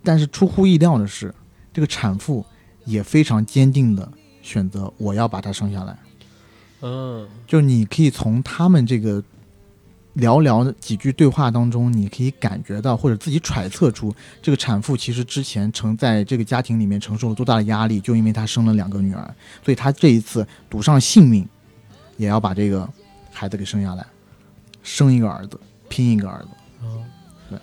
[0.03, 1.33] 但是出乎意料的是，
[1.73, 2.45] 这个产妇
[2.87, 4.11] 也非常坚定的
[4.43, 5.97] 选择我要把她生下来。
[6.81, 9.23] 嗯就你可以从他们这个
[10.17, 21.49] 寥寥的几句对话当中，你可以感觉到或者自己揣测出，这个产妇其实之前承在这个家庭里面承受了多大的压力，就因为她生了两个女儿，所以她这一次赌上性命，
[22.17, 22.89] 也要把这个
[23.31, 24.07] 孩子给生下来，
[24.83, 26.49] 生一个儿子，拼一个儿子。
[26.83, 27.03] 哦
[27.49, 27.59] 对。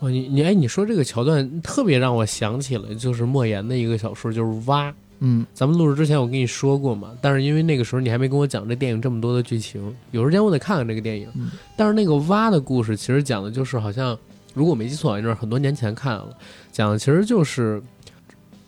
[0.00, 4.90] 哦，你你哎，你说这个桥段特别让我想起了，就是莫言的一个小说，就是《蛙》。
[5.24, 11.28] 嗯咱们录制之前我跟你说过嘛，但是因为那个时候你还没跟我讲这电影这么多的剧情，有时间我得看看这个电影。
[11.36, 14.18] 嗯但是那个蛙的故事其实讲的就是好像，
[14.52, 16.36] 如果我没记错，那是很多年前看了，
[16.72, 17.80] 讲的其实就是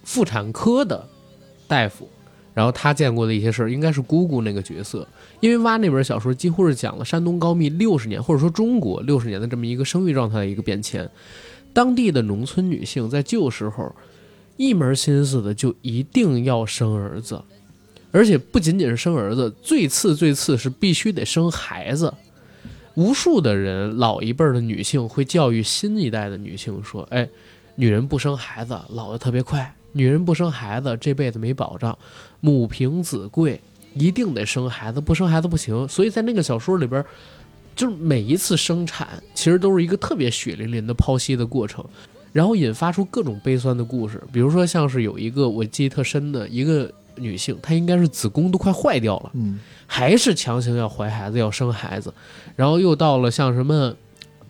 [0.05, 1.05] 妇产科的
[1.67, 2.09] 大夫，
[2.55, 5.07] 然后他见过的一些事儿，应该是姑姑那个角色。
[5.41, 11.11] 因为蛙那本小说几乎是讲了山东高密六十年，或者说中国六十年的这么一个生育状态的一个变迁。
[11.73, 13.93] 当地的农村女性在旧时候
[14.57, 17.43] 一门心思的就一定要生儿子，
[18.13, 22.13] 而且不仅仅是生儿子，最次最次是必须得生孩子。
[22.95, 27.29] 无数的人，老一辈的女性会教育新一代的女性说：“哎，
[27.75, 31.99] 女人不生孩子老得特别快，女人不生孩子这辈子没保障，
[32.39, 33.61] 母凭子贵，
[33.95, 37.05] 一定得生孩子，不生孩子不行。”所以在那个小说里边，
[37.75, 41.85] 就是每一次生产其实都是一个特别血淋淋的剖析的过程。
[42.35, 44.23] 然后引发出各种悲酸的故事。
[44.31, 52.13] 比如说，像是有一个我记忆特深的一个女性，她应该是子宫都快坏掉了，嗯还是强行要怀孩子要生孩子，
[52.57, 53.95] 然后又到了像什么。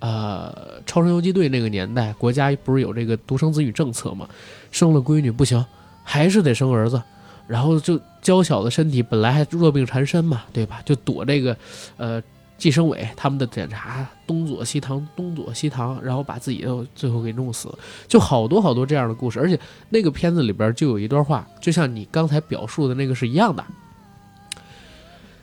[0.00, 4.28] 呃，超生游击队那个年代，国家不是有这个独生子女政策吗？
[4.70, 5.64] 生了闺女不行，
[6.02, 7.02] 还是得生儿子，
[7.46, 10.82] 然后就娇小的身体本来还弱病缠身嘛，对吧？
[10.84, 11.56] 就躲这个，
[11.96, 12.22] 呃，
[12.64, 19.38] 计生委他们的检查，东左西堂，东左西堂，然后把自己又最后给弄死了，就好多好多这样的故事。
[19.38, 23.62] 而且那个片子里边就有一段话，就像你刚才表述的那个是一样的。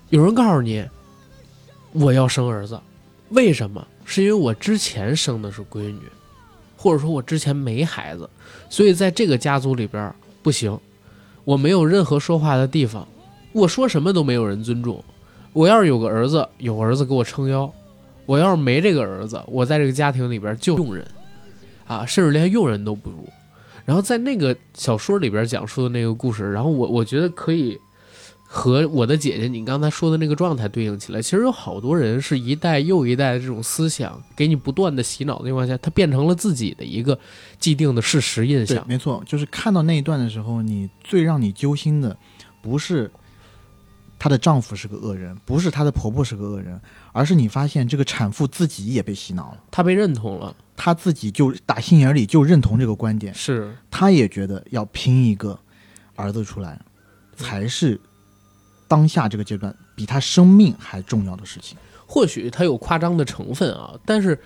[0.10, 0.84] 有人告诉你，
[1.92, 2.82] 我要生儿子，
[3.30, 3.86] 为什么？
[4.04, 6.02] 是因为我之前生的是闺女，
[6.76, 8.28] 或者说我之前没孩子，
[8.68, 10.76] 所以在这个家族里边不行，
[11.44, 13.08] 我没有任何说话的地方，
[13.52, 15.04] 我说什么都没有人尊重。
[15.54, 17.70] 我要是有个儿子，有儿子给我撑腰；
[18.26, 21.06] 我要是没这个儿子，我在这个家庭里边就佣人，
[21.86, 23.28] 啊，甚至连佣人都不如。
[23.84, 27.78] 然后在那个小说里边讲述的那个故事，然后我我觉得可以
[28.44, 31.22] 和我的姐姐你刚才说的那个状态对应起来。
[31.22, 37.18] 其实有好多人是一代又一代的这种思想给你不断的洗脑的情况下，他变成了自己的一个
[37.60, 38.86] 既定的事实印象，。
[38.88, 42.16] 没错，就是看到那一段的时候，你最让你揪心的
[42.62, 43.12] 不是
[44.22, 46.80] 她的丈夫是个恶人，不是她的婆婆是个恶人，
[47.12, 53.76] 而是你发现这个产妇自己也被洗脑了，她被认同了，她自己就打心眼里就认同这个观点，是。
[53.90, 55.58] 她也觉得要拼一个
[56.16, 56.80] 儿子出来，
[57.36, 58.00] 才是
[58.88, 61.76] 当下这个阶段比她生命还重要的事情。
[62.06, 64.40] 或许它有夸张的成分啊，但是，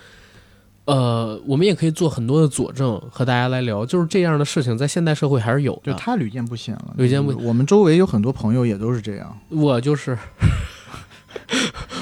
[0.85, 5.91] 呃，我们也可以做很多的佐证和大家来聊，就是这样的事情在现代社会还是有的。
[5.91, 9.35] 就她屡见不鲜了，屡见不就是我们周围有很多朋友也都是这样。
[9.49, 10.15] 我就是，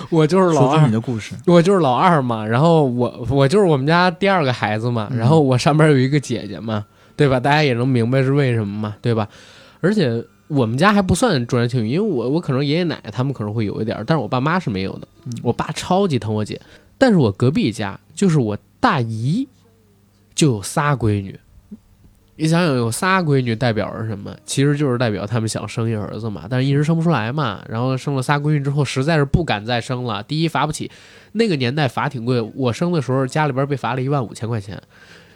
[0.10, 7.40] 我就是老二你，的故事，我就是老二嘛，然后我我就是我们家第二个孩子嘛，嗯然后我上边有一个姐姐嘛，对吧？
[7.40, 9.30] 大家也能明白是为什么嘛，对吧？
[9.80, 15.08] 而且我们家还不算重男轻女，因为我我可能爷爷奶奶他们可能会有一点儿，但是我爸妈是没有的。
[15.26, 16.60] 嗯我爸超级疼我姐，
[16.98, 19.48] 但是我隔壁家就是我大姨
[20.36, 21.40] 就有仨闺女。
[22.36, 24.36] 你想想，有仨闺女代表着什么？
[24.46, 27.64] 其实就是代表他们想生一儿子嘛，但是一直生不出来嘛。
[27.70, 30.22] 然后生了仨闺女之后，实在是不敢再生了。
[30.24, 30.92] 第一罚不起，
[31.32, 34.78] 那个年代罚挺贵，我生的时候家里边被罚了一万五千块钱。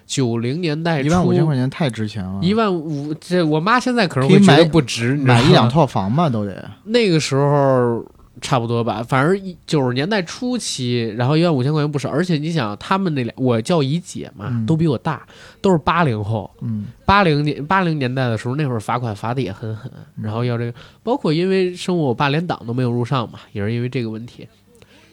[0.05, 6.69] 九零年代初，一万五千块钱太值钱了，一万五，这我妈现在可能会觉得买不值，买一两套房吧都得。
[6.83, 8.03] 那个时候
[8.41, 15.25] 差不多吧，反正九十年代初期，然后一万五千块钱不少，而且你想，他们那俩我叫姨姐嘛，嗯都比我大，
[15.61, 20.73] 都是八零后，嗯，八零年八零年代的时候，那会儿罚款罚的也很狠，然后要这个，
[21.03, 24.47] 包括因为生我，我爸连党都没有入上嘛，也是因为这个问题。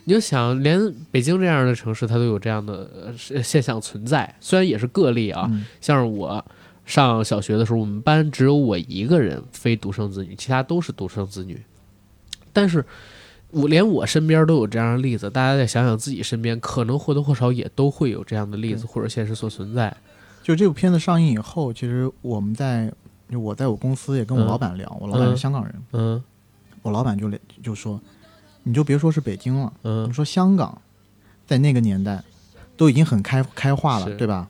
[0.06, 2.90] 你就想，连北京这样的城市，它都有这样的
[3.32, 6.44] 呃现象存在，虽然也是个例啊，嗯像是我
[6.84, 11.58] 上小学的时候，我们班只有我一个人非独生子女，其他都是独生子女。
[12.52, 12.84] 但是
[13.54, 19.94] 我连我身边都有这样的例子，大家再想想自己身边，可能或多或少也都会有这样的例子或者现实所存在。
[20.42, 22.92] 就这部片子上映以后，其实我们在
[23.30, 24.46] 就我在我公司也跟我嗯。
[24.46, 25.30] 老板聊，我老板嗯。
[25.30, 26.22] 是香港人，嗯。
[26.82, 27.30] 我老板就
[27.62, 27.98] 就说，
[28.62, 30.08] 你就别说是北京了，嗯。
[30.08, 30.80] 你说香港，
[31.46, 32.22] 在那个年代
[32.76, 34.48] 都已经很开开化了，对吧？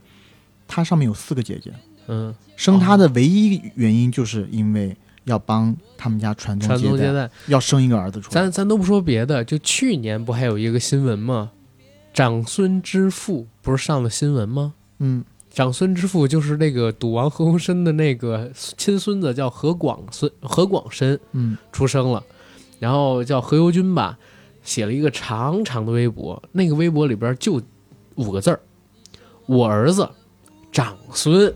[0.67, 1.73] 他上面有四个姐姐，
[2.09, 7.31] 嗯，生他的唯一原因就是因为要帮他们家传宗接代。
[7.49, 8.35] 要生一个儿子出来。
[8.35, 11.51] 咱咱都不说别的，就去年不还有一个新闻吗？
[12.13, 14.75] 长孙之父不是上了新闻吗？
[15.01, 22.23] 嗯，长孙之父就是那个赌王何鸿燊的那个亲孙子，叫何广孙何广深嗯出生了，
[22.79, 24.17] 然后叫何猷君吧，
[24.63, 27.61] 写了一个长长的微博，那个微博里边就
[28.15, 28.61] 五个字儿：
[29.47, 30.09] 我儿子
[30.71, 31.53] 长孙。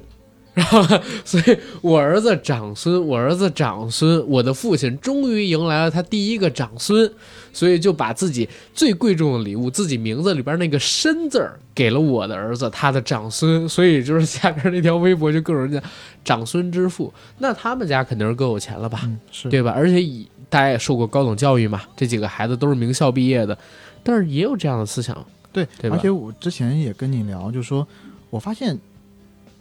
[0.58, 0.82] 然后，
[1.24, 7.08] 所以我儿子长孙，我儿子长孙，我的父亲终于迎来了他第一个长孙，
[7.52, 13.68] 所以就把自己最贵重的礼物，自己名字里边那个“申”字儿，给了我的儿子，他的长孙。
[13.68, 15.80] 所以就是下边那条微博就各种人讲
[16.24, 19.02] 长孙之父，那他们家肯定是更有钱了吧？
[19.04, 19.72] 嗯是对吧？
[19.76, 23.56] 而且以大家也受过高等教育嘛，这几个孩子都是名校毕业的，
[24.02, 27.86] 但是也有这样的思想，对，对而且我之前也跟你聊，就说
[28.30, 28.76] 我发现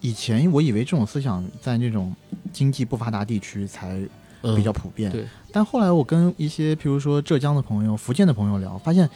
[0.01, 2.15] 以前我以为这种思想在那种
[2.53, 3.99] 经济不发达地区才
[4.41, 9.09] 嗯，比较普遍，对但后来我跟一些譬如说浙江的朋友、福建的朋友聊，发现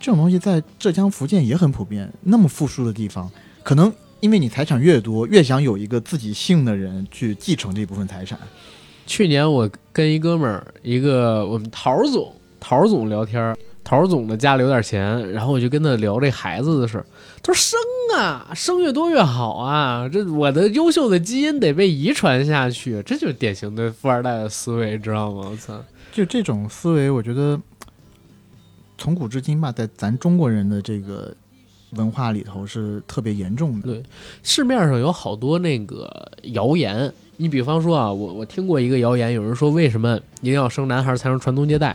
[0.00, 2.12] 这种东西在浙江、福建也很普遍。
[2.22, 3.30] 那么富庶的地方，
[3.62, 8.36] 可能因为你财产越多，越想有一个自己姓的人去继承这部分财产。
[9.06, 17.06] 去年我跟一哥们儿，一个我们陶总，陶总聊天儿，陶总的家里有点钱，然后我就跟他聊这孩子的事儿。
[17.40, 17.78] 他说生
[18.14, 25.48] 啊，生越多越好啊，这我的优秀的基因得被遗传下去，这就是典型的富二代的思维，知道吗？
[25.50, 25.82] 我操！
[26.12, 27.60] 就这种思维，我觉得
[28.96, 31.34] 从古至今吧，在咱中国人的这个
[31.90, 33.86] 文化里头是特别严重的。
[33.86, 34.02] 对
[34.42, 41.94] 市面上有好多那个谣言，你比方说啊，我我听过一个谣言，有人说为什么一定要生男孩才能传宗接代？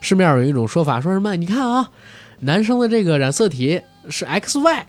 [0.00, 1.90] 市面上有一种说法，说什么你看啊，
[2.40, 4.82] 男生的这个染色体是 XY，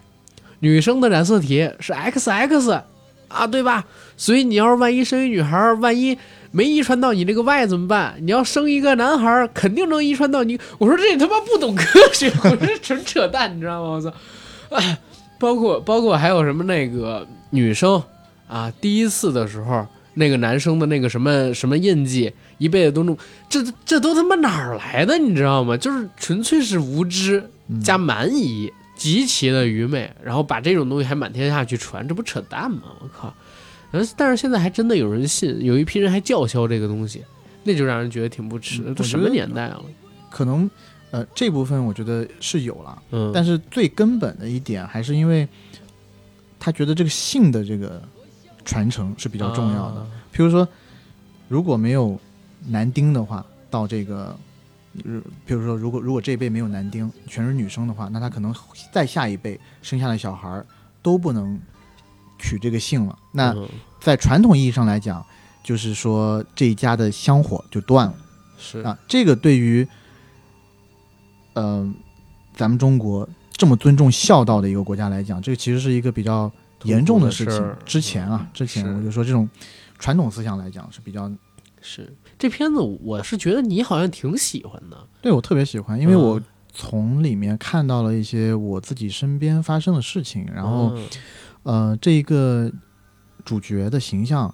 [0.64, 2.82] 女生的染色体是 XX
[3.28, 3.86] 啊，对吧？
[4.16, 6.18] 所以你要是万一生一女孩，万一
[6.52, 8.16] 没遗传到你这个 Y 怎么办？
[8.22, 10.58] 你要生一个男孩，肯定能遗传到你。
[10.78, 13.90] 我说这他妈不懂科学，我这纯扯淡，你知道吗？
[13.90, 14.14] 我操！
[14.70, 14.98] 哎，
[15.38, 18.02] 包括包括还有什么那个女生
[18.48, 23.18] 啊，第一次的时候，那个男生的那个什么什么印记，一辈子都弄，
[23.50, 25.18] 这这都他妈哪儿来的？
[25.18, 25.76] 你知道吗？
[25.76, 27.44] 就是纯粹是无知
[27.84, 28.72] 加蛮夷，
[29.04, 32.84] 极其的愚昧，然后把这种东西还满天下去传，这不扯淡吗？
[33.02, 33.34] 我靠！
[33.92, 37.24] 但是但是现在还真的有人信，有一批人还叫嚣这个东西，
[37.64, 38.92] 那就让人觉得挺不耻的。
[38.92, 39.84] 嗯都什么年代了？
[40.30, 40.70] 可能
[41.12, 45.48] 呃这部分我觉得是有了，嗯，但是最根本的一点还是因为
[46.60, 48.02] 他觉得这个性的这个
[48.64, 50.00] 传承是比较重要的。
[50.00, 50.68] 啊譬如说，
[51.48, 52.20] 如果没有
[52.66, 54.38] 男丁的话，到这个，呃
[55.46, 58.54] 比如说，如果如果这一辈没有男丁，全是女生的话，那他可能
[58.92, 60.66] 再下一辈生下的小孩儿
[61.02, 61.60] 都不能
[62.38, 63.18] 取这个姓了。
[63.32, 63.68] 那嗯
[64.00, 65.26] 在传统意义上来讲，
[65.64, 68.16] 就是说这一家的香火就断了
[68.58, 69.00] 是啊。
[69.08, 69.88] 这个对于，
[71.54, 71.90] 呃，
[72.54, 76.52] 咱们中国这么尊重孝道的一个国家来讲，这个其实是一个比较
[76.84, 77.76] 严重的事情。
[77.86, 79.50] 之前啊，之前我就说这种
[79.98, 81.32] 传统思想来讲是比较
[81.82, 84.98] 是这片子，我是觉得你好像挺喜欢的。
[85.22, 86.42] 对我特别喜欢，因为嗯我
[86.74, 91.08] 从里面看到了一些我自己身边发生的事情，然后、嗯
[91.64, 92.70] 呃，这一个
[93.46, 94.54] 主角的形象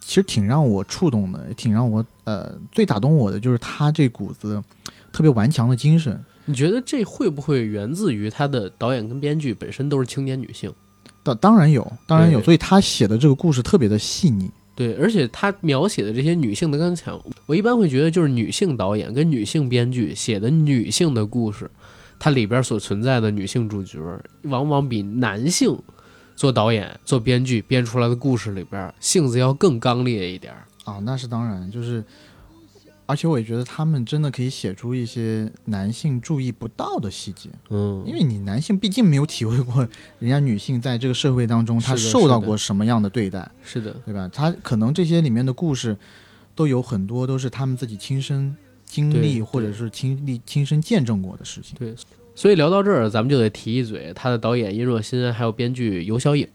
[0.00, 4.62] 其实挺让我触动的，也挺让我呃最打动我的就是他这股子
[5.10, 6.22] 特别顽强的精神。
[6.44, 10.70] 你觉得这会不会源自于他的导演跟编剧本身都是青年女性？
[11.22, 14.50] 当当然有，当然有，所以他写的这个故事特别的细腻。
[14.74, 21.70] 对，而且他描写的这些女性的刚强，我一般会觉得就是女性导演跟女性编剧写的女性的故事，
[22.18, 23.98] 它里边所存在的女性主角，
[24.42, 25.78] 往往比男性
[26.34, 30.54] 做导演、做编剧编出来的故事里边性子要更刚烈一点。
[30.84, 32.02] 啊，那是当然，就是，
[33.10, 37.50] 而且我也觉得他们真的可以写出一些男性注意不到的细节。
[37.68, 39.86] 嗯，因为你男性毕竟没有体会过
[40.20, 44.30] 人家女性在这个社会当中她受到过什么样的对待，是的，对吧？
[44.32, 45.96] 她可能这些里面的故事
[46.54, 51.76] 都有很多都是他们自己亲身经历或者是亲历亲身见证过的事情。
[51.78, 51.92] 对，
[52.36, 56.46] 所以聊到这儿，咱们就得提一嘴，他的导演殷若欣，还有编剧尤小颖，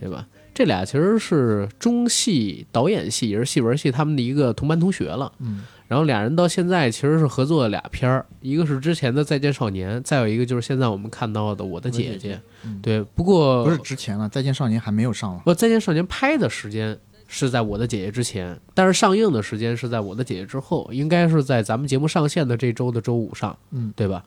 [0.00, 0.26] 对吧？
[0.54, 5.30] 这俩其实是中戏导演系，也是戏文系他们的一个同班同学了。
[5.38, 12.34] 嗯，然后俩人到现在其实是合作了俩片儿，一个是之前的《再见少年》，再有一个就是现在我们看到的《我的姐姐姐姐》。
[12.64, 15.40] 嗯对，不过不是之前了，《再见少年》还没有上了。
[15.44, 16.96] 不，《再见少年》拍的时间
[17.26, 24.22] 是在我的姐姐之前，但是上映的时间是在我的姐姐之后，应该是在咱们节目上线的这周的周五上，嗯，对吧？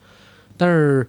[0.58, 1.08] 但是，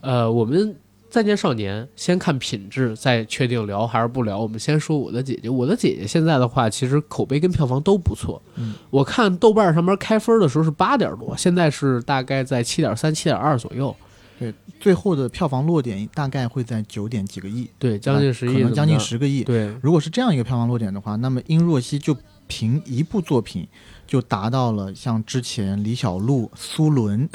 [0.00, 0.68] 呃，我们
[1.14, 4.36] 《再见少年》先看品质，再确定聊还是不聊。
[4.36, 8.42] 我们先说我的姐姐，我的姐姐现在的话，其实口碑跟票房都不错。
[8.56, 13.94] 嗯，我看豆瓣上面开分的时候是八点多，现在是大概在七点三、七点二左右。
[14.40, 18.98] 对最后的票房落点大概会在九点几个亿，对，将近十亿，可能将近。
[18.98, 19.44] 十个亿。
[19.44, 22.16] 对，如果是这样一个票房落点的话，那么殷若曦就
[22.48, 23.68] 凭一部作品
[24.04, 27.28] 就达到了像之前李小璐、苏伦嗯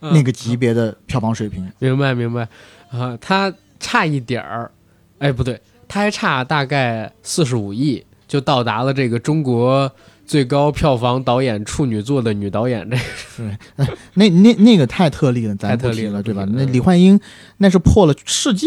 [0.00, 1.70] 那个级别的票房水平。
[1.78, 2.48] 明白明白，
[2.90, 4.70] 啊，他差一点儿，
[5.18, 9.90] 哎，不对，他还差大概四十五亿，就到达了这个中国
[10.26, 13.58] 最高票房导演处女作的女导演这个。
[14.14, 16.46] 那那那个太特例了，咱太特例了对吧？
[16.50, 17.18] 那李焕英
[17.58, 18.66] 那是破了世界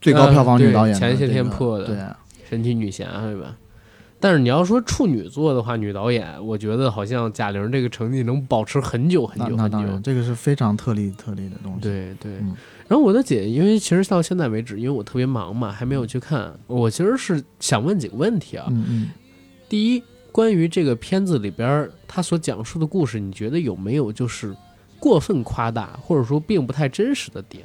[0.00, 2.18] 最高票房女导演前些天破的对啊，
[2.48, 3.56] 神奇女侠，对吧？
[4.22, 10.00] 但是你要说处女座的话，女导演，我觉得好像贾玲这个成绩能保持很久很久很久那当然，。
[10.00, 11.80] 这个是非常特例特例的东西。
[11.80, 12.54] 对对，嗯
[12.86, 16.54] 然后我的姐，因为其实到现在为止，因为我特别忙嘛，还没有去看。
[16.68, 18.66] 我其实是想问几个问题啊。
[18.70, 19.10] 嗯嗯，
[19.68, 24.54] 第一，关于这个片子里边儿他所讲述的故事，你觉得有没有就是
[25.00, 27.64] 过分夸大，或者说并不太真实的点？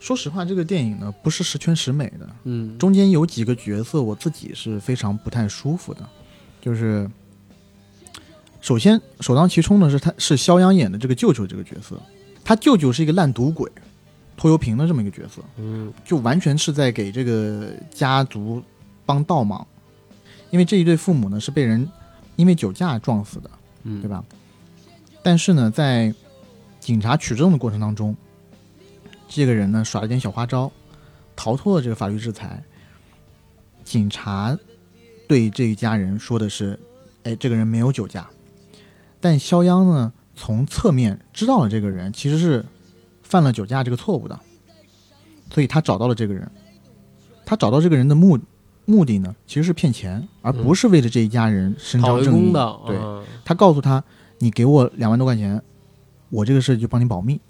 [0.00, 6.08] 说实话，这个电影呢不是十全十美的，嗯，中间有几个角色我自己是非常不太舒服的，
[6.60, 7.08] 就是
[8.62, 12.00] 首首先首当其冲的是他是肖央演的这个舅舅这个角色，
[12.42, 13.70] 他舅舅是一个烂赌鬼，
[14.38, 15.92] 拖油瓶的这么一个角色，嗯。
[16.02, 18.62] 就完全是在给这个家族
[19.04, 19.66] 帮倒忙，
[20.50, 21.86] 因为这一对父母呢是被人
[22.36, 23.50] 因为酒驾撞死的，
[23.82, 24.08] 嗯，对？
[24.08, 24.24] 吧？
[25.22, 26.14] 但是呢，在
[26.80, 28.16] 警察取证的过程当中，
[29.30, 30.70] 这个人呢耍了点小花招，
[31.36, 32.62] 逃脱了这个法律制裁。
[33.84, 34.58] 警察
[35.28, 36.78] 对这一家人说的是
[37.22, 38.28] ：“哎，这个人没有酒驾。”
[39.20, 42.64] 但肖央呢，从侧面知道了这个人其实是
[43.22, 44.38] 犯了酒驾这个错误的，
[45.48, 46.50] 所以他找到了这个人。
[47.46, 48.38] 他找到这个人的目
[48.84, 52.52] 目的呢，其实是骗钱，而不是为了这一家人伸张正义。
[52.52, 54.02] 对，嗯他告诉他
[54.38, 55.62] ：“你给我两万多块钱，
[56.28, 57.40] 我这个事就帮你保密，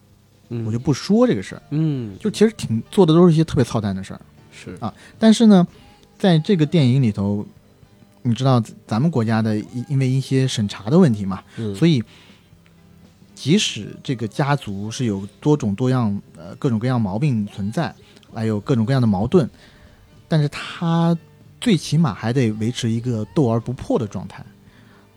[0.51, 1.63] 嗯，我就不说这个事儿。
[1.71, 4.21] 嗯，就其实挺做的都是一些特别操蛋的事儿。
[4.53, 5.67] 是啊但是呢，
[6.19, 7.47] 在这个电影里头，
[8.23, 12.05] 你知道咱们国家的因因为一些审查的问题嘛，嗯，所以
[13.35, 17.95] 即使这个家族是有多种多样呃各种各样毛病存在，
[18.35, 19.49] 还有各种各样的矛盾，
[20.29, 21.17] 但是他
[21.59, 24.45] 最起码还得维持一个斗而不破的状态。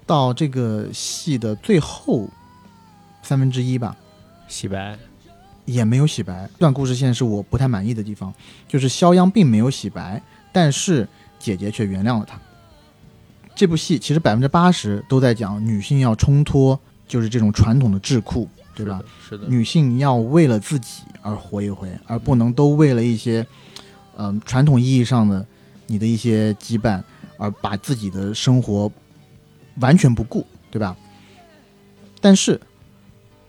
[0.06, 2.30] 到这个戏的最后
[3.22, 3.96] 三分之一吧，
[4.48, 4.98] 洗白，
[5.66, 6.50] 也没有洗白。
[6.54, 8.34] 这段故事线是我不太满意的地方，
[8.68, 11.08] 就是肖央并没有洗白，但是
[11.40, 12.40] 姐姐却原谅了他。
[13.56, 19.00] 这部戏其实百分之八十都在讲女性要冲脱，就是这种传统的桎梏，对吧？
[19.22, 19.44] 是的？
[19.44, 23.46] 是的，女性要为了自己而活一回，而不能都为了一些，
[24.18, 25.46] 嗯、传统意义上的
[25.86, 27.02] 你的一些羁绊，
[27.38, 28.92] 而把自己的生活
[29.80, 30.98] 完全不顾，对吧？
[32.20, 32.60] 但是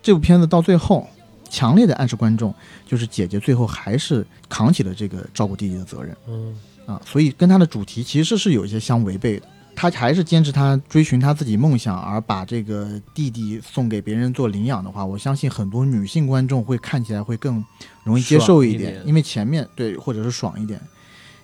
[0.03, 1.09] 这部片子到最后，
[1.55, 2.53] 强烈的暗示观众，
[2.85, 6.17] 就是姐姐最后还是扛起了这个照顾弟弟的责任。
[6.27, 6.57] 嗯。
[6.87, 9.47] 啊，所以跟她的主题其实是有一些相违背的。
[9.75, 17.65] 她还是坚持她追寻她自己梦想，而把这个弟弟送给别人做领养的话，我相信很多女性观众会看起来会更
[18.03, 19.07] 容易接受一点，一点。
[19.07, 20.79] 因为前面对或者是爽一点，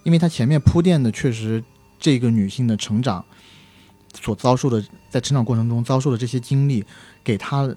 [0.02, 1.64] 因为她前面铺垫的确实
[1.98, 3.24] 这个女性的成长
[4.20, 6.84] 所遭受的，在成长过程中遭受的这些经历，
[7.24, 7.74] 给她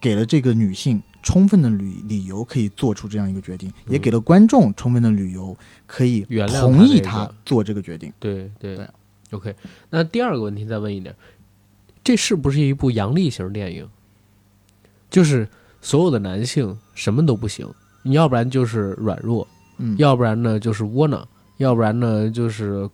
[0.00, 5.56] 给了这个女性充分的理理由可以做出这样一个决定，也嗯给了观众充分的理由
[5.86, 8.12] 可以原谅同意他做这个决定。
[8.18, 8.76] 对对。
[8.76, 8.88] 对。
[9.32, 9.54] OK，
[9.90, 11.14] 那第二个问题再问一点，
[12.02, 13.86] 这是不是一部阳历型电影？
[15.10, 15.46] 就是
[15.82, 17.68] 所有的男性什么都不行，
[18.02, 19.46] 你要不然就是软弱，
[19.76, 22.88] 嗯，要不然呢就是窝囊，要不然呢就是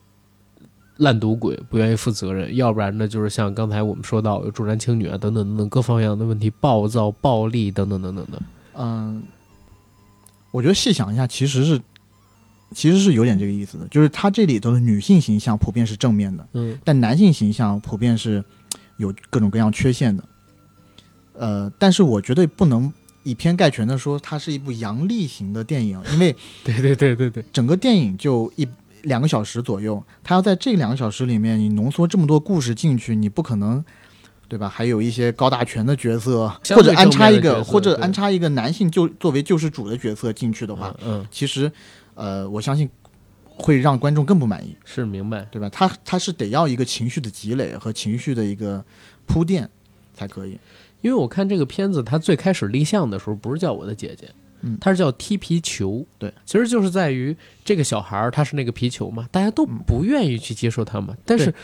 [0.98, 8.42] 烂赌鬼，不愿意负责任，要不然呢就是像刚才我们说到有重男轻女啊等等等等各方面的问题，暴躁、暴力等等等等的。
[8.76, 9.22] 嗯，
[10.50, 11.80] 我觉得细想一下，其实是
[12.72, 18.44] 其实是有点这个意思的，就是它这里头的女性形象普遍是正面的，嗯但男性形象普遍是
[18.96, 20.24] 有各种各样缺陷的。
[21.34, 22.92] 呃，但是我绝对不能
[23.24, 28.64] 以偏概全的说它是一部阳历型的电影，因为 对对对对对，整个电影就一
[29.04, 33.84] 两个小时左右，他要在这两个小时里面你浓缩这么多故事进去，你不可能。
[34.46, 34.68] 对吧？
[34.68, 36.46] 还有一些高大全的角色，
[36.76, 41.72] 或者安插一个，或者安插一个男性救作为救世主的角色进去的话，嗯，其实，
[42.14, 42.88] 呃，我相信
[43.46, 45.48] 会让观众更不满意，是明白。
[45.50, 45.68] 对吧？
[45.70, 48.84] 他他是得要一个情绪的积累和情绪的一个
[49.26, 49.68] 铺垫
[50.12, 50.58] 才可以。
[51.00, 54.30] 因为我看这个片子，他最开始立项的时候不是叫我的姐姐，
[54.64, 56.04] 嗯它是叫踢皮球。
[56.18, 61.16] 对，其实就是在于这个小孩儿他是那个皮球嘛，大家都不愿意去接受他嘛。
[61.24, 61.54] 但是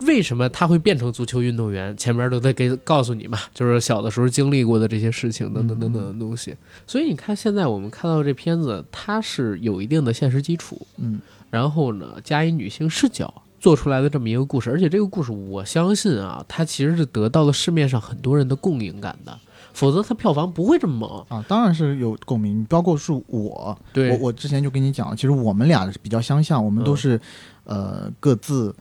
[0.00, 1.96] 为什么他会变成足球运动员？
[1.96, 6.54] 前面都在给告诉你嘛，就是小的时候经历过的这些事情等等等等的东西。
[6.86, 13.32] 所以你看，现在我们看到这片子，它是有一定的现实基础，嗯然后呢，加以女性视角
[13.66, 19.36] 做出来的这么一个故事，而且这个故事我相信啊，它其实是得到了市面上很多人的共鸣感的，
[19.72, 21.26] 否则它票房不会这么猛。
[21.36, 27.20] 啊，当然是有共鸣，包括是我，对，我我之前就跟你讲了，其实我们俩比较相像，我们都嗯是、
[27.64, 28.72] 呃各自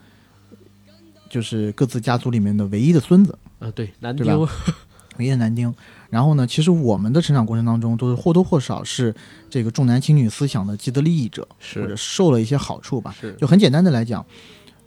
[1.32, 4.40] 就是各自家族里面的唯一的孙子，啊，对，男丁，
[5.18, 5.74] 唯一的男丁。
[6.12, 9.16] 然后呢，其实我们的成长过程当中，都是或多或少是
[9.50, 13.16] 这个重男轻女思想的既得利益者，或者是受了一些好处吧。
[13.20, 14.24] 是，就很简单的来讲，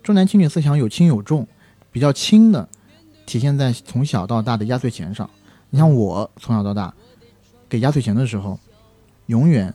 [0.09, 1.47] 重男轻女思想有轻有重，
[1.93, 2.67] 比较轻的
[3.27, 5.29] 体现在从小到大的压岁钱上。
[5.69, 6.95] 你像我从小到大
[7.69, 8.59] 给压岁钱的时候，
[9.27, 9.71] 永远，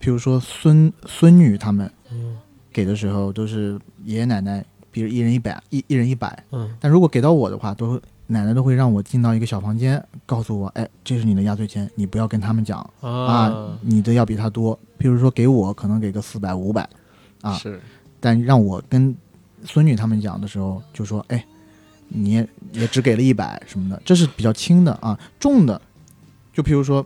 [0.00, 2.34] 譬如说孙孙女他们嗯
[2.72, 6.42] 给的时候，都是爷爷奶奶，比如一人一百，一一人一百。
[6.52, 14.74] 嗯但如果给到我的话，都奶奶都会让我进到一个小房间，告诉我，哎，这是你的压岁钱，你不要跟他们讲啊啊，，你的要比他多。
[14.98, 16.88] 譬如说给我可能给个四百五百，
[17.42, 17.78] 啊是，
[18.18, 19.14] 但让我跟
[19.64, 21.44] 孙女他们讲的时候，就说：“哎，
[22.08, 25.18] 你也也只给了一百什么的，这是比较轻的啊。
[25.40, 25.80] 重的，
[26.52, 27.04] 就譬如说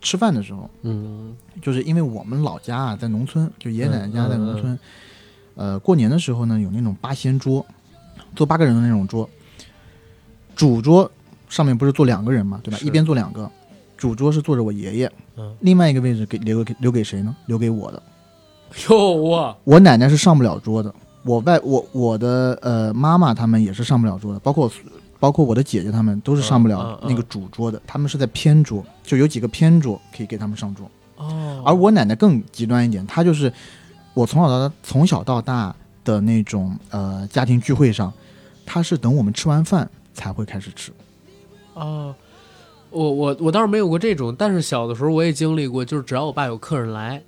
[0.00, 4.78] 吃饭的时候，嗯就是因为我们老家啊在农村，就爷爷奶奶家嗯在农村，
[5.54, 7.64] 呃，过年的时候呢有那种八仙桌，
[8.34, 9.28] 坐八个人的那种桌，
[10.54, 11.10] 主桌
[11.48, 12.78] 上面不是坐两个人嘛，对吧？
[12.82, 13.50] 一边坐两个，
[13.96, 17.34] 主桌是坐着我爷爷，嗯，另外一个位置给留给留给谁呢？
[17.46, 18.02] 留给我的。
[18.88, 20.92] 哟我，我奶奶是上不了桌的，
[21.26, 24.70] 我外我我的呃妈妈他们也是上不了桌的，包括
[25.18, 30.88] 包括我的姐姐他们都是上不了那个主桌的，他们是在偏桌，就有几个偏桌可以给他们上桌。
[31.16, 33.52] 哦，而我奶奶更极端一点，她就是
[34.14, 35.74] 我从小到大从小到大
[36.04, 38.12] 的那种呃家庭聚会上，
[38.64, 40.92] 她是等我们吃完饭才会开始吃。
[41.72, 42.14] 哦，
[42.90, 47.22] 我我我倒是没有过这种，但是小的时候我也经历过，就是只要我爸有客人来，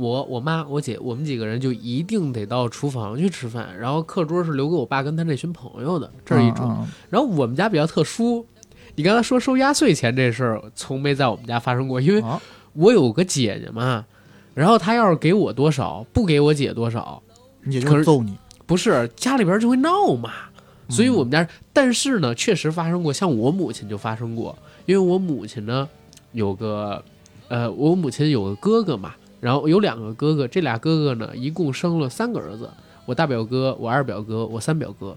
[0.00, 6.66] 我我妈我姐我们几个人就一定得到厨房去吃饭，然后课桌是留给我爸跟他那群朋友的，这是一种。
[6.70, 8.46] 嗯嗯然后我们家比较特殊，
[8.94, 12.40] 你刚才说收压岁钱这事儿，从没在我们家发生过，因为啊
[12.72, 14.06] 我有个姐姐嘛，
[14.54, 17.22] 然后她要是给我多少，不给我姐多少，
[17.64, 18.34] 你姐就会揍你。
[18.64, 20.32] 不是家里边就会闹嘛。
[20.88, 25.88] 所以我们家，但是呢，确实发生过，像我母亲就发生过，因为我母亲呢
[26.32, 27.04] 有个，
[27.46, 32.68] 呃，我母亲有个哥哥嘛，然后有两个哥哥，这俩哥哥呢一共生了三个儿子，
[33.06, 35.16] 我大表哥、我二表哥、我三表哥。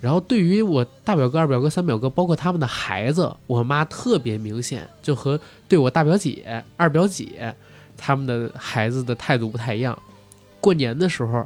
[0.00, 5.38] 然后对于我大表哥、二表哥、三表哥，包括他们的孩子，我妈特别明显，就和
[5.68, 7.54] 对我大表姐、二表姐
[7.96, 9.98] 他们的孩子的态度不太一样。
[10.60, 11.44] 过年的时候，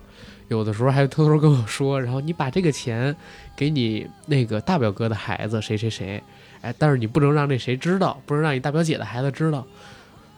[0.49, 3.17] 有的时候还偷偷跟我说，然后你把这个钱
[3.57, 6.23] 给你那个大表哥的孩子谁谁谁，
[6.61, 9.67] 哎，但是你不能让那谁知道，不能让你大表姐的孩子知道。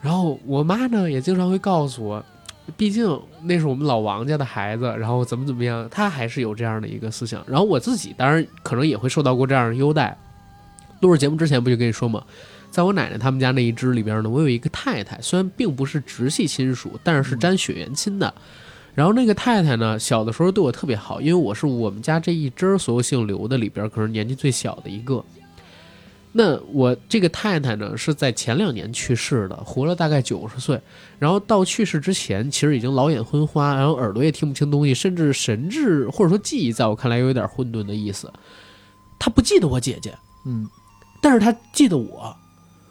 [0.04, 2.22] 然后我妈呢也经常会告诉我，
[2.76, 7.42] 毕竟那是我们老王家的孩子，然后怎么怎么样，她还是有这样的一个思想。
[7.46, 10.14] 然后我自己当然可能也会受到过这样的优待。
[11.00, 12.22] 录制节目之前不就跟你说嘛，
[12.70, 18.34] 在我奶奶他们家那一支里边呢，我有一个太太，虽然并不是直系亲属，但是是沾血缘亲的。
[18.94, 25.24] 然后那个太太呢，小的时候对我特别好，因为我是我们家这一支所有姓刘的里边，可能年纪最小的一个。
[26.36, 30.80] 那我这个太太呢，是在前两年去世的，活了大概九十岁。
[31.20, 38.32] 然后到去世之前，其实已经老眼昏花，然后耳朵也听不清东西，甚至神智或者说记忆，在我看来有点混沌的意思。
[39.16, 40.12] 她不记得我姐姐，
[40.44, 40.68] 嗯，
[41.22, 42.36] 但是她记得我。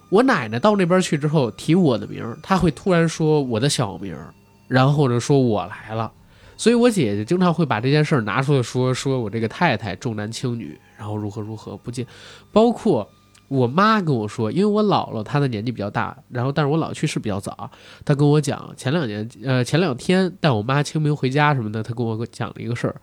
[0.10, 4.34] 我奶奶到那边去之后提我的名儿，她会突然说我的小名儿，
[4.70, 6.10] 然后呢说我来了。
[6.56, 12.08] 所以我姐姐经常会把这件事儿拿出来说，说我这个太太重男轻女，然后如何如何不记，
[12.54, 13.06] 包括
[13.48, 17.70] 我妈跟我说，因为我姥姥她的年纪比较大，然后但是我姥姥去世比较早，
[18.04, 22.96] 她跟我讲前两年呃前两天带我妈清明回家什么的，她跟我讲了一个事儿，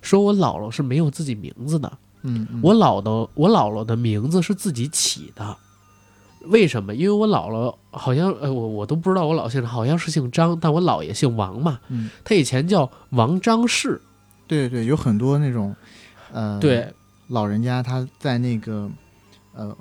[0.00, 1.92] 说我姥姥是没有自己名字的，
[2.22, 5.56] 嗯，嗯我姥姥我姥姥的名字是自己起的。
[6.46, 6.94] 为什么？
[6.94, 11.80] 因为我姥姥好像，呃，我我都不知道我姥姓啥，好像是姓张，但我姥爷姓王嘛。
[11.88, 14.00] 嗯，他以前叫王张氏。
[14.46, 15.74] 对对，有很多那种
[16.32, 16.90] 呃，对，
[17.26, 18.88] 老人家他在那个
[19.52, 19.76] 呃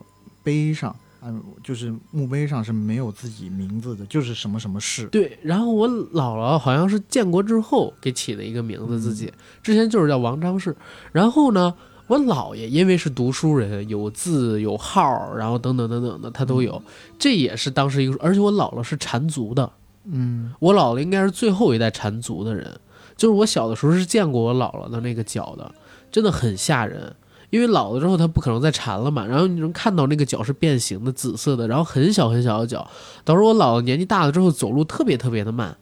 [0.47, 5.07] 碑上，嗯、就是墓碑上是没有自己名字的，就是什么什么氏。
[5.07, 9.29] 对，然后我姥姥好像是建国之后给起的一个名字，自己
[9.61, 10.73] 之前就是叫王张氏。
[11.11, 11.73] 然后呢，
[12.07, 16.81] 我姥爷因为是读书人，有字有号，然后等等等等的他都有，
[17.19, 19.69] 这也是当时一个，而且我姥姥是缠足的，
[20.05, 22.79] 嗯我姥姥应该是最后一代缠足的人，
[23.17, 25.69] 就是我小的时候是见过我姥姥的那个脚的，
[26.09, 27.13] 真的很吓人。
[27.49, 32.89] 因为老了之后，他不可能再缠了嘛，然后你能看到那个脚是变形的，紫色的，然后很小很小的脚，
[33.23, 35.77] 导致我老了年纪大了之后走路特别特别的慢。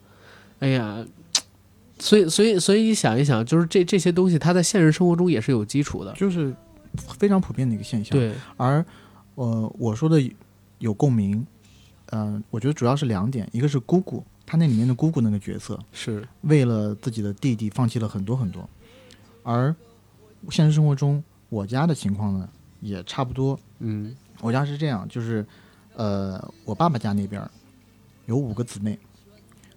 [0.60, 1.04] 哎呀，
[1.98, 6.12] 所以所以所以你想一想，就是这这些东西，它在现实生活中也是有基础的。
[6.12, 6.54] 就是
[7.18, 8.84] 非常普遍的一个现象。，对，而
[9.34, 10.22] 呃我说的
[10.78, 11.44] 有共鸣，
[12.10, 18.68] 呃，我觉得主要是两点，一个是姑姑，她那里面的姑姑那个角色，是，为了自己的弟弟放弃了很多很多，
[19.42, 19.74] 而
[20.50, 22.48] 现实生活中我家的情况呢
[22.80, 23.58] 也差不多。
[23.78, 25.46] 嗯我家是这样，就是
[25.94, 27.42] 呃我爸爸家那边
[28.26, 28.98] 有五个姊妹，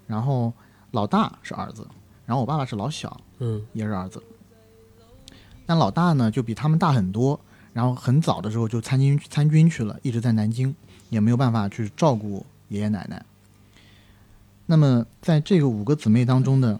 [0.07, 0.51] 然后
[0.91, 1.87] 老大是儿子，
[2.25, 4.21] 然后我爸爸是老小，嗯也是儿子。
[5.65, 7.39] 但老大呢就比他们大很多，
[7.73, 10.75] 然后很早的时候就参军参军去了，一直在南京，
[11.09, 13.23] 也没有办法去照顾爷爷奶奶。
[14.65, 16.79] 那么在这个五个姊妹当中呢，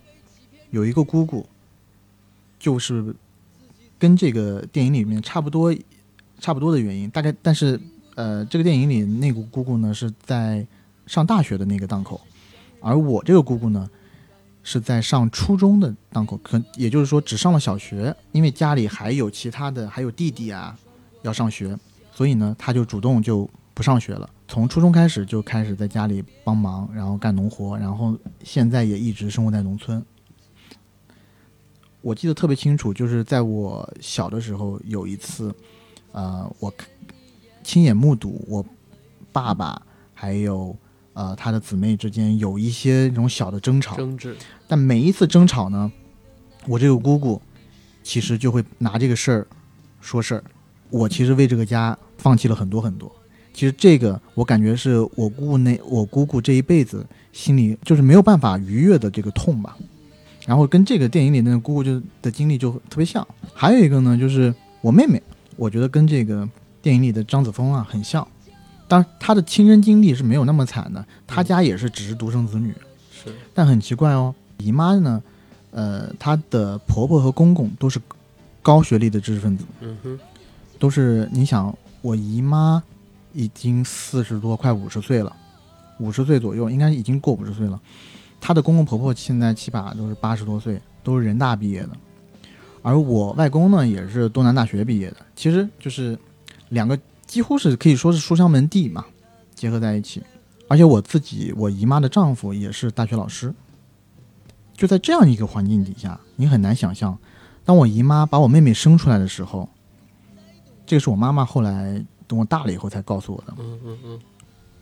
[0.72, 1.48] 有一个姑姑，
[2.60, 3.16] 就是
[4.00, 5.76] 跟这个电影里面差不多
[6.40, 7.80] 差不多的原因，大概但是
[8.16, 10.66] 呃，这个电影里那个姑姑呢是在
[11.06, 12.20] 上大学的那个档口，
[12.82, 13.90] 而我这个姑姑呢
[14.64, 20.78] 是在上初中的档口，可也就是说只上了小学，因为家里还有其他的，还有弟弟啊
[21.22, 21.78] 要上学，
[22.14, 24.30] 所以呢，他就主动就不上学了。
[24.48, 30.04] 从初中开始就开始在家里帮忙，然后干农活，然后现在也一直生活在农村。
[32.02, 35.54] 我记得特别清楚，就是在我小的时候有一次，
[36.12, 36.74] 呃，我
[37.64, 38.66] 亲眼目睹我
[39.32, 39.82] 爸爸
[40.14, 40.76] 还有
[41.14, 44.36] 呃他的姊妹之间有一些那种小的争吵，争执，
[44.68, 45.92] 但每一次争吵呢，
[46.68, 47.42] 我这个姑姑
[48.02, 49.48] 其实就会拿这个事儿
[50.00, 50.44] 说事儿。
[50.90, 53.14] 我其实为这个家放弃了很多很多。
[53.54, 59.78] 其实这个我感觉是我姑姑那我姑姑这一辈子心里就是没有办法逾越的这个痛吧。
[60.50, 63.26] 然后跟这个电影里那个姑姑就的经历就特别像。
[63.54, 65.22] 还有一个呢，就是我妹妹，
[65.56, 66.50] 我觉得跟这个
[66.82, 68.28] 电影里的张子枫啊很像。
[68.88, 72.74] 当然，她的亲身经历是没有那么惨的，她家也是只是独生子女。
[73.12, 75.22] 是但很奇怪哦，姨妈呢，
[75.70, 78.02] 呃，她的婆婆和公公都是
[78.64, 80.20] 高学历的知识分子，嗯哼，
[80.80, 82.82] 都是你想，我姨妈
[83.34, 85.32] 已经四十多，快五十岁了，
[86.00, 87.80] 五十岁左右，应该已经过五十岁了。
[88.42, 91.90] 她的公公婆婆现在起码都是八十多岁，都是人大毕业的，
[92.82, 96.18] 而我外公呢，也是东南大学毕业的，其实就是
[96.70, 99.06] 两个几乎是可以说是书香门第嘛，
[99.54, 100.24] 结合在一起。
[100.68, 103.52] 而且我自己，我姨妈的丈夫也是大学老师，
[104.74, 107.18] 就在这样一个环境底下，你很难想象，
[107.66, 109.68] 当我姨妈把我妹妹生出来的时候，
[110.86, 113.54] 这个是我妈妈后来等我大了以后才告诉我的。
[113.58, 114.20] 嗯嗯嗯，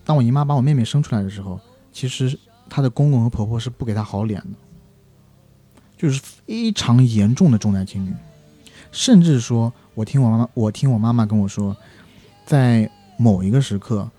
[0.04, 1.58] 当我姨妈把我妹妹生出来的时候，
[1.94, 2.38] 其实
[2.70, 4.58] 她的公公和婆婆是不给她好脸的，
[5.98, 8.14] 就是非常严重的重男轻女，
[8.92, 11.76] 甚至说，我听我妈妈，我听我妈妈跟我说，
[12.46, 14.10] 在某一个时刻，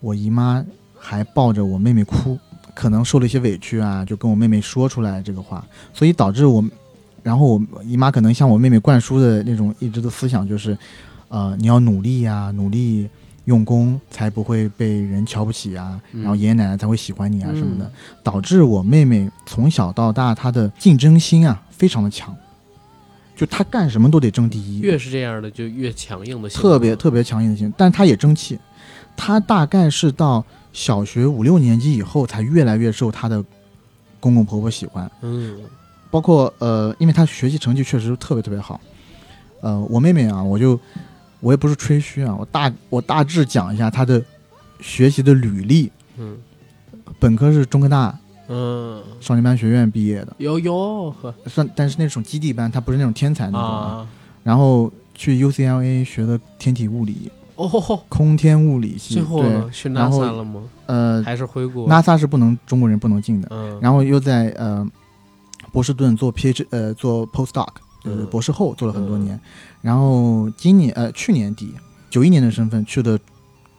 [0.00, 0.64] 我姨妈
[0.98, 2.38] 还抱着我妹妹哭，
[2.74, 6.64] 可能受了一些委屈啊，就跟我妹妹说出来这个话，所以导致我，
[7.22, 10.76] 然后我姨妈可能向我妹妹灌输的那种一直的思想就是，
[11.28, 13.08] 呃，你要努力呀、努力
[13.46, 16.22] 用功，才不会被人瞧不起啊，嗯。
[16.22, 22.34] 然后爷爷奶奶才会喜欢你啊什么的，嗯导致我妹妹从小到大她的竞争心啊非常的强，
[23.34, 28.58] 就她干什么都得争第一，越是这样的就越强硬的性，特别特别强硬的心，但她也争气。
[29.16, 33.44] 她大概是到小学五六年级以后，才越来越受她的
[34.20, 35.10] 公公婆婆喜欢。
[35.22, 35.58] 嗯。
[36.10, 38.80] 包括呃，因为她学习成绩确实特别特别好。
[39.60, 40.78] 呃，我妹妹啊，我就
[41.40, 44.22] 我也不是吹嘘啊，我大我大致讲一下他的
[44.80, 45.90] 学习的履历。
[46.18, 46.36] 嗯
[47.18, 48.16] 本科是中科大
[48.48, 53.76] 嗯，少年班学院毕业的，有有呵算但是那种基地班，他不是那种天才那种啊。
[53.86, 54.08] 啊，
[54.42, 59.14] 然后去 UCLA 学的天体物理、哦吼吼，空天物理系。
[59.14, 60.62] 最后对，呢去然后 NASA 了吗？
[60.86, 63.48] 呃还是回国？，NASA 是不能中国人不能进的。
[63.50, 64.86] 嗯，然后又在呃
[65.72, 67.68] 波士顿做 PH 呃做 postdoc，
[68.02, 69.38] 就是嗯博士后做了很多年。
[69.80, 71.74] 然后今年呃去年底
[72.08, 73.18] 九一年的身份去的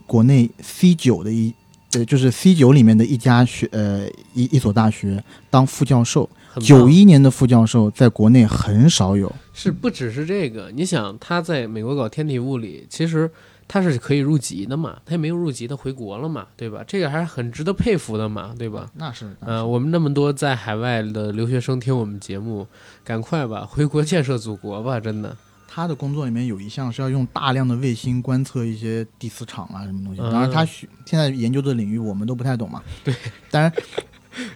[0.08, 1.54] 国内 C 九的一
[1.94, 6.30] 呃就是 C 九里面的一家学呃一一所大学当副教授。
[6.60, 9.34] 九一年的副教授在国内很少有。
[9.54, 13.32] 是不只是这个，你想他在美国搞天体物理，其实
[13.70, 16.84] 他是可以入籍的嘛，他也没有入籍，他回国了嘛，对吧？
[16.86, 18.92] 这个还是很值得佩服的嘛，对吧？
[18.96, 22.68] 那是呃，我们那么多在海外的留学生听我们节目，
[23.06, 25.38] 赶快吧，回国建设祖国吧，真的。
[25.74, 30.22] 他的工作里面有一项是要用大量的卫星观测一些地磁场啊什么东西。
[30.22, 32.84] 嗯当然，他学现在研究的领域我们都不太懂嘛。
[33.06, 33.16] 对，
[33.50, 33.72] 当然，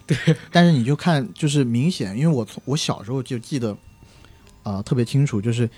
[0.06, 0.18] 对，
[0.52, 3.78] 但是你就看，就是明显，因为我从我小时候就记得，
[4.64, 5.70] 呃，特别清楚，就是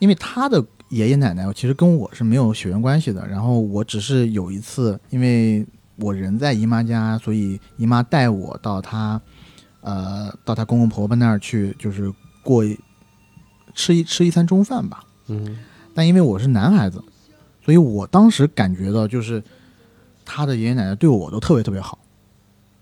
[0.00, 5.64] 因为他的爷爷奶奶其实跟我是没有血缘关系的，然后我只是有一次，因为
[5.96, 9.20] 我人在姨妈家，所以姨妈带我到她，
[9.82, 12.12] 呃，到她公公婆婆那儿去，就是
[12.42, 12.76] 过一
[13.80, 15.02] 吃一吃一餐中饭吧。
[15.28, 15.56] 嗯
[15.94, 17.02] 但因为我是男孩子，
[17.64, 19.42] 所以我当时感觉到就是
[20.24, 21.98] 他的爷爷奶奶对我都特别特别好，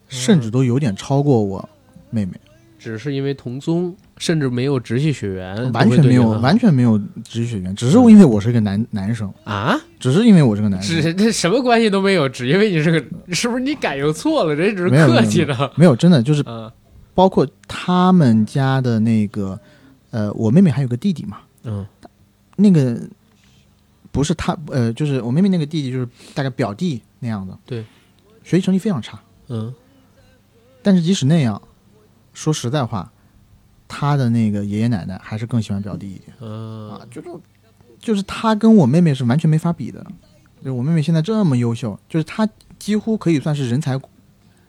[0.08, 1.66] 甚至都有点超过我
[2.10, 2.32] 妹妹，
[2.78, 14.54] 只是因为同宗，甚至没有直系血缘，完全没有完全全没有直系血缘，只是因为我是个男男生，啊，只是因为我是个男生，只这什么关系都没有，只因为你是个，是不是你感应错了？
[14.54, 15.72] 人家只是客气的。
[15.76, 16.70] 没有真的就是啊
[17.14, 19.58] 包括他们家的那个，
[20.10, 21.86] 呃，我妹妹还有个弟弟嘛，嗯。
[22.56, 23.00] 那个
[24.10, 27.84] 不是他，呃，就是我妹妹那个弟弟，就是大概表弟那样的，对，
[28.42, 29.20] 学习成绩非常差。
[29.46, 29.72] 嗯。
[30.82, 31.60] 但是即使那样，
[32.32, 33.12] 说实在话，
[33.86, 36.32] 他的那个爷爷奶奶还是更喜欢表弟一点。
[36.40, 36.90] 嗯。
[36.90, 37.28] 啊，就是
[37.98, 40.04] 就是他跟我妹妹是完全没法比的。
[40.58, 42.48] 就是我妹妹现在这么优秀，就是她
[42.78, 43.96] 几乎可以算是人才，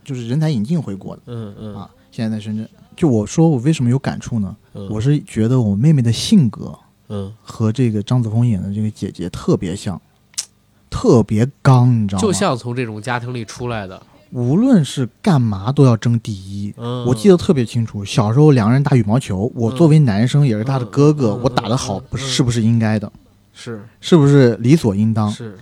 [0.03, 1.21] 就是人才引进回国的。
[1.25, 1.75] 嗯嗯。
[1.75, 1.89] 啊。
[2.11, 4.55] 现在在深圳，就我说我为什么有感触呢？
[4.79, 6.77] 嗯我是觉得我妹妹的性格
[7.09, 9.99] 嗯，和这个张子枫演的这个姐姐特别像，
[10.89, 12.21] 特别刚，你知道吗？
[12.21, 14.01] 就像从这种家庭里出来的。
[14.31, 16.71] 无论是干嘛都要争第一。
[16.77, 23.11] 嗯，我记得特别清楚，小时候两个人打羽毛球，我作为男生也是他的哥哥，我打得好，嗯不是是不是应该的？
[23.53, 25.31] 是是不是理所应当？
[25.31, 25.57] 是，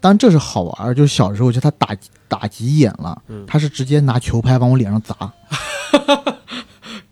[0.00, 1.96] 当然这是好玩儿，就是小时候就他打
[2.26, 5.14] 打急眼了，嗯他是直接拿球拍往我脸上砸，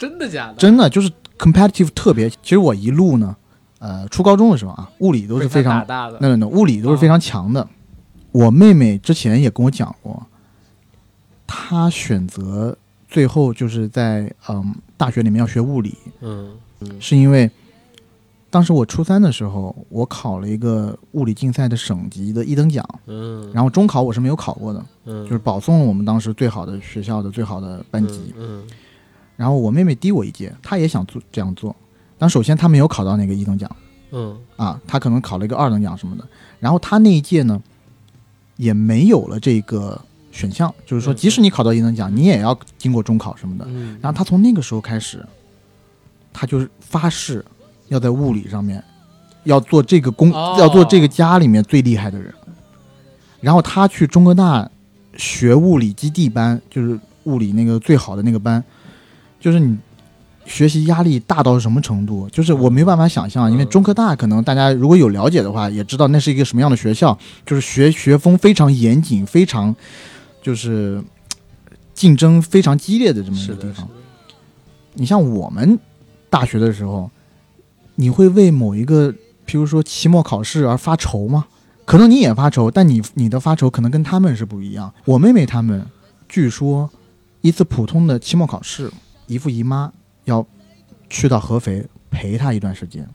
[0.01, 0.55] 真的假的？
[0.55, 2.31] 真的就是 competitive 特别。
[2.31, 3.37] 其实我一路呢，
[3.81, 6.17] 呃，初高中的时候啊，物理都是非常大的。
[6.23, 7.69] 那那那物理都是非常强的。
[8.33, 10.27] 我妹妹之前也跟我讲过，
[11.47, 12.75] 她选择
[13.09, 17.51] 最后就是在嗯大学里面要学物理，嗯嗯是因为
[18.49, 28.33] 当时我初三的时候，我考了一个物理竞赛的省级的一等奖，嗯，然后中考我是没有考过的，嗯就是保送了我们当时最好的学校的最好的班级。
[28.39, 28.63] 嗯
[29.41, 31.75] 然后我妹妹低我一届，她也想做这样做，
[32.19, 33.75] 但首先她没有考到那个一等奖。
[34.11, 36.25] 嗯啊，她可能考了一个二等奖什么的。
[36.59, 37.59] 然后她那一届呢，
[38.59, 39.99] 也没有了这个
[40.31, 43.65] 选项，就是说，嗯即使你考到一等奖，你也要经过中考什么的。
[43.67, 45.27] 嗯，然后她从那个时候开始，
[46.35, 47.43] 她就是发誓
[47.89, 48.85] 要在物理上面
[49.45, 52.31] 要做这个工，哦要做这个家里面最厉害的人。
[53.41, 54.71] 然后她去中科大
[55.17, 58.63] 学物理基地班，就是物理那个最好的那个班，
[59.41, 59.77] 就是你
[60.45, 62.29] 学习压力大到什么程度？
[62.29, 67.17] 就是我没办法想象，因为嗯中科大可能大家如果有了解的话，也知道那是一个什么样的学校，
[67.47, 69.75] 就是学学风非常严谨，非常
[70.43, 71.03] 就是
[71.95, 73.89] 竞争非常激烈的这么一，个地方。
[74.95, 75.79] 你像我们
[76.29, 77.11] 大学的时候，
[77.95, 79.13] 你会为某一个，
[79.47, 81.47] 譬如说期末考试而发愁吗？
[81.85, 84.93] 可能你也发愁，但你你的发愁可能跟他们是不一样。
[85.05, 85.85] 我妹妹他们，
[86.29, 86.89] 据说
[87.41, 88.91] 一次普通的期末考试，
[89.31, 89.93] 姨父姨妈
[90.25, 90.45] 要
[91.09, 93.09] 去到合肥陪她一段时间，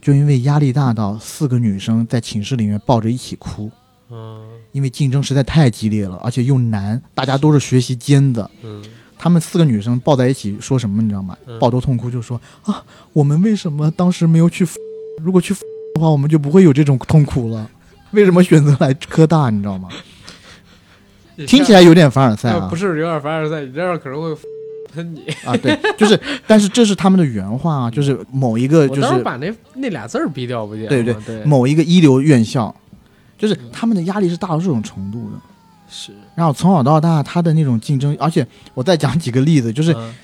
[0.00, 3.70] 就因为压力大到四个女生在寝室里面抱着一起哭，
[4.10, 4.42] 嗯
[4.72, 8.48] 因为竞争实在太激烈了，而且又难，大家都是学习尖子。
[8.62, 8.82] 嗯
[9.18, 11.58] 她们四个女生抱在一起说什么，你知道吗嗯？
[11.58, 12.82] 抱头痛哭，就说啊，
[13.12, 14.66] 我们为什么当时没有去？
[15.22, 17.70] 如果去的话，我们就不会有这种痛苦了。
[18.12, 19.50] 为什么选择来科大？
[19.50, 19.90] 你知道吗？
[21.46, 24.36] 听起来有点凡尔赛啊，不是有点凡尔赛，你这样可能会
[24.94, 25.24] 喷你。
[25.44, 30.86] 啊，对，就是，但是这是他们的原话啊，就是某一个就是把那那俩字儿逼掉不就？
[30.86, 32.74] 对对对某一个一流院校，
[33.36, 35.36] 就是他们的压力是大到这种程度的。
[35.86, 40.14] 是然后从小到大，他的那种竞争，而且我再讲几个例子，就是嗯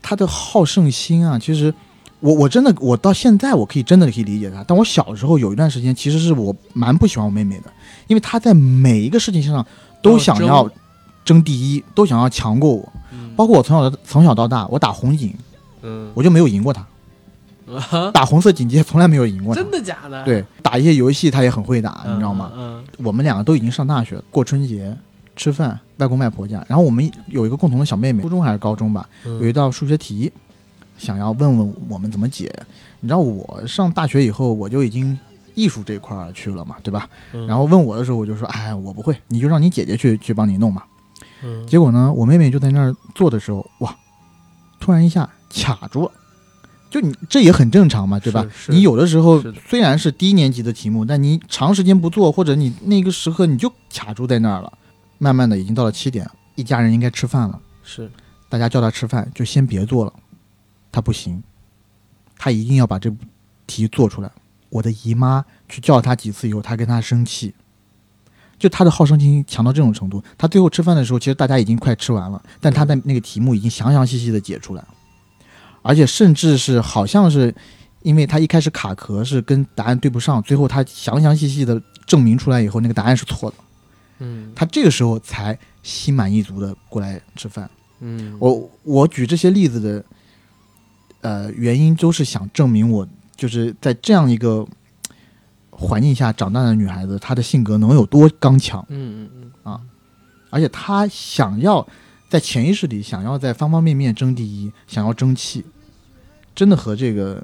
[0.00, 1.74] 他的好胜心啊，其实
[2.20, 7.70] 我我真的我到现在我可以真的可以理解他，但我小时候有一段时间其实是我蛮不喜欢我妹妹的，
[8.06, 9.66] 因为她在每一个事情上
[10.00, 10.72] 都想要争
[11.24, 12.99] 争第一，都想要强过我，嗯
[13.40, 15.34] 包括我从小从小到大，我打红警
[15.80, 16.86] 嗯我就没有赢过他，
[17.72, 19.70] 啊，打红色警戒从来没有赢过她真。
[19.70, 20.22] 的假的？
[20.24, 22.52] 对，打一些游戏他也很会打，嗯，你知道吗？
[22.54, 24.94] 嗯我们两个都已经上大学，过春节
[25.36, 30.30] 吃饭，外公外婆家，然后我们有一个共同的小妹妹，初中还是高中吧，嗯有一道数学题，
[30.98, 32.52] 想要问问我们怎么解。
[33.00, 35.18] 你知道我上大学以后，我就已经
[35.54, 37.08] 艺术这块儿去了嘛，对吧？
[37.32, 40.82] 嗯然后问我的时候，我就说，哎，我不会，你就让你姐姐去去帮你弄嘛。
[41.42, 43.96] 嗯结果呢，我妹妹就在那儿做的时候，哇，
[44.78, 46.12] 突然一下卡住了。
[46.90, 48.44] 就你这也很正常嘛，对吧？
[48.68, 54.72] 你有的时候虽然是低年级的题目，但你长时间不做，或者你那个时刻你就卡住在那儿了。
[55.18, 57.60] 慢慢的，已经到了七点，一家人应该吃饭了。
[57.84, 58.10] 是
[58.48, 60.12] 大家叫他吃饭，就先别做了，
[60.90, 61.40] 他不行，
[62.36, 63.14] 他一定要把这
[63.66, 64.30] 题做出来。
[64.68, 67.54] 我的姨妈去叫他几次以后，他跟他生气，
[68.60, 70.22] 就他的好胜心强到这种程度。
[70.38, 74.88] 他最后吃饭的时候，其实大家已经快吃完了，但他的那个题目已经详详细细的解出来了，
[75.82, 77.52] 而且甚至是好像是
[78.02, 83.56] 因为他一开始卡壳是跟答案对不上，最后他详详细细的证明出来以后，那个答案是错的，
[84.18, 87.68] 嗯他这个时候才心满意足的过来吃饭。
[88.00, 90.04] 嗯我我举这些例子的，
[91.22, 93.06] 呃，原因都是想证明我
[93.36, 94.66] 就是在这样一个
[95.80, 99.30] 环境下长大的女孩子，她的性格能有多刚强，嗯嗯
[99.64, 99.80] 嗯啊
[100.50, 101.86] 而且她想要
[102.28, 105.64] 在潜意识里想要在方方面面争第一，想要争气，
[106.54, 107.42] 真的和这个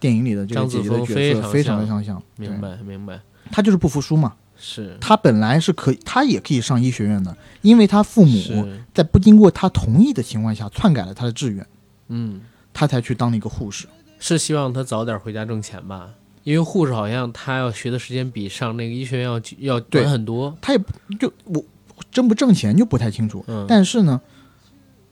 [0.00, 2.22] 电影里的这个张姐姐的角色非非常常的相像。
[2.36, 3.20] 明，白明白
[3.52, 4.34] 她就是不服输嘛。
[4.60, 11.64] 是她本来是可以，她也可以上医学院的，因为她父母在不经过她同意的情况下篡改了她的志愿，
[12.08, 12.40] 嗯
[12.74, 13.86] 她才去当了一个护士。
[14.18, 16.10] 是希望她早点回家挣钱吧？
[16.48, 20.56] 因为护士好像他要学的时间比上那个医学院要要短很多。
[20.62, 20.90] 他也不
[21.20, 21.62] 就我
[22.10, 24.18] 挣不挣钱就不太清楚，嗯，但是呢，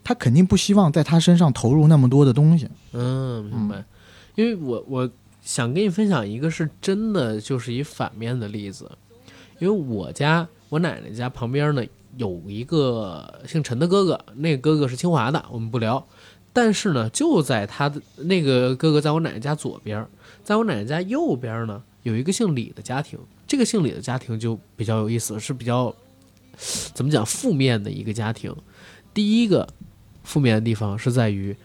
[0.02, 2.66] 他肯定不希望在他身上投入那么多的东西。
[2.92, 3.84] 嗯，明白。
[4.34, 5.10] 因为我我
[5.42, 8.90] 想跟你分享一个是真的，就是一反面的例子。
[9.58, 11.84] 因为我家我奶奶家旁边呢
[12.16, 16.02] 有一个姓陈的哥哥，那个哥哥是清华的，我们不聊。
[16.54, 20.06] 但是呢，就在他的那个哥哥在我奶奶家左边，
[20.46, 23.18] 在我奶奶家右边呢有一个姓李的家庭。
[23.48, 25.92] 这个姓李的家庭就比较有意思，是比较
[26.94, 28.54] 怎么讲负面的一个家庭。
[29.12, 29.68] 第一个
[30.22, 31.56] 负面的地方是在于。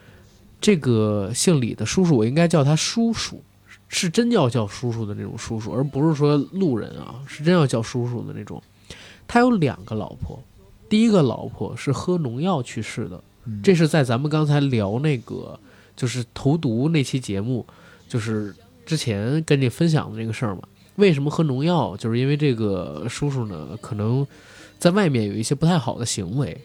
[0.59, 3.41] 这个姓李的叔叔，我应该叫他叔叔，
[3.87, 8.61] 是真要叫叔叔的那种叔叔，而不是说路人啊，是真要叫叔叔的那种。
[9.27, 10.39] 他有两个老婆，
[10.87, 13.23] 第一个老婆是喝农药去世的，
[13.63, 15.59] 这是在咱们刚才聊那个
[15.95, 17.65] 就是投毒那期节目，
[18.07, 18.53] 就是
[18.85, 20.63] 之前跟你分享的这个事儿嘛。
[20.97, 21.95] 为什么喝农药？
[21.95, 24.27] 就是因为这个叔叔呢，可能
[24.77, 26.59] 在外面有一些不太好的行为。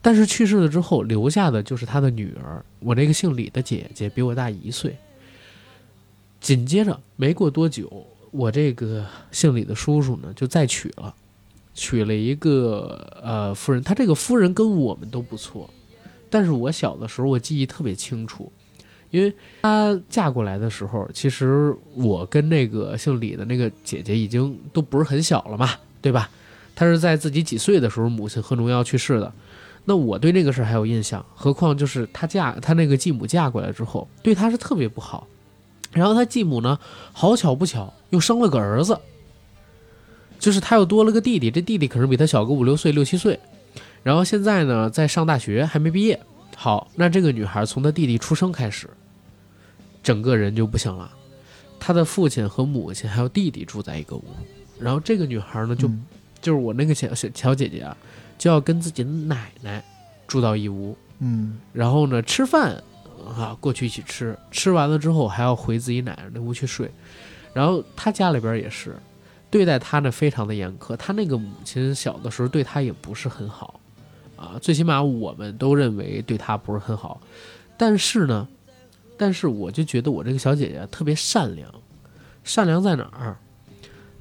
[0.00, 4.96] 但是去世了之后，留下的就是他的女儿，我那个姓李的姐姐比我大一岁。
[6.40, 11.14] 紧接着没过多久，我这个姓李的叔叔呢就再娶了，
[11.74, 13.82] 娶了一个呃夫人。
[13.82, 15.68] 他这个夫人跟我们都不错，
[16.28, 18.52] 但是我小的时候我记忆特别清楚，
[19.14, 25.70] 因为她嫁过来的时候，其实我跟那个姓李的那个姐姐已经都不是很小了嘛，
[26.02, 26.28] 对吧？
[26.74, 29.32] 她是在自己几岁的时候，母亲喝农药去世的。
[29.84, 35.28] 那我对那个事儿还有印象，何况就是她嫁她那个继母嫁过来之后，对她是特别不好。
[35.92, 36.76] 然后她继母呢，
[37.12, 38.98] 好巧不巧又生了个儿子，
[40.40, 43.38] 就是她又多了个弟弟，这弟弟可能比她小个五六岁、六七岁。
[44.02, 46.20] 然后现在呢，在上大学还没毕业。
[46.56, 48.88] 好，那这个女孩从她弟弟出生开始，
[50.04, 51.10] 整个人就不行了。
[51.80, 54.24] 她的父亲和母亲还有弟弟住在一个屋，
[54.78, 55.90] 然后这个女孩呢，就
[56.40, 57.96] 就是我那个小小小姐姐啊。
[58.36, 59.82] 就要跟自己的奶奶
[60.26, 62.82] 住到一屋，嗯，然后呢，吃饭
[63.24, 66.90] 啊，过去一起吃，吃完了之后还要回自己奶奶那屋去睡。
[67.54, 68.96] 然后他家里边也是
[69.50, 73.78] 对待他呢非常的严苛，他那个母亲小的时候对他也不是很好
[74.36, 77.20] 啊，最起码我们都认为对他不是很好。
[77.78, 78.46] 但是呢，
[79.16, 81.68] 但是我就觉得我这个小姐姐特别善良，
[82.42, 83.36] 善良在哪儿？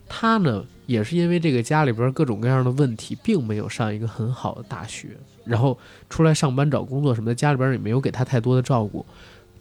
[0.07, 0.65] 她呢？
[0.85, 5.15] 也是因为这个家里边各种各样的问题，并没有上一个很好的大学，
[5.45, 5.79] 然后
[6.09, 9.05] 出来上班找工作什么的，家里边也没有给她太多的照顾。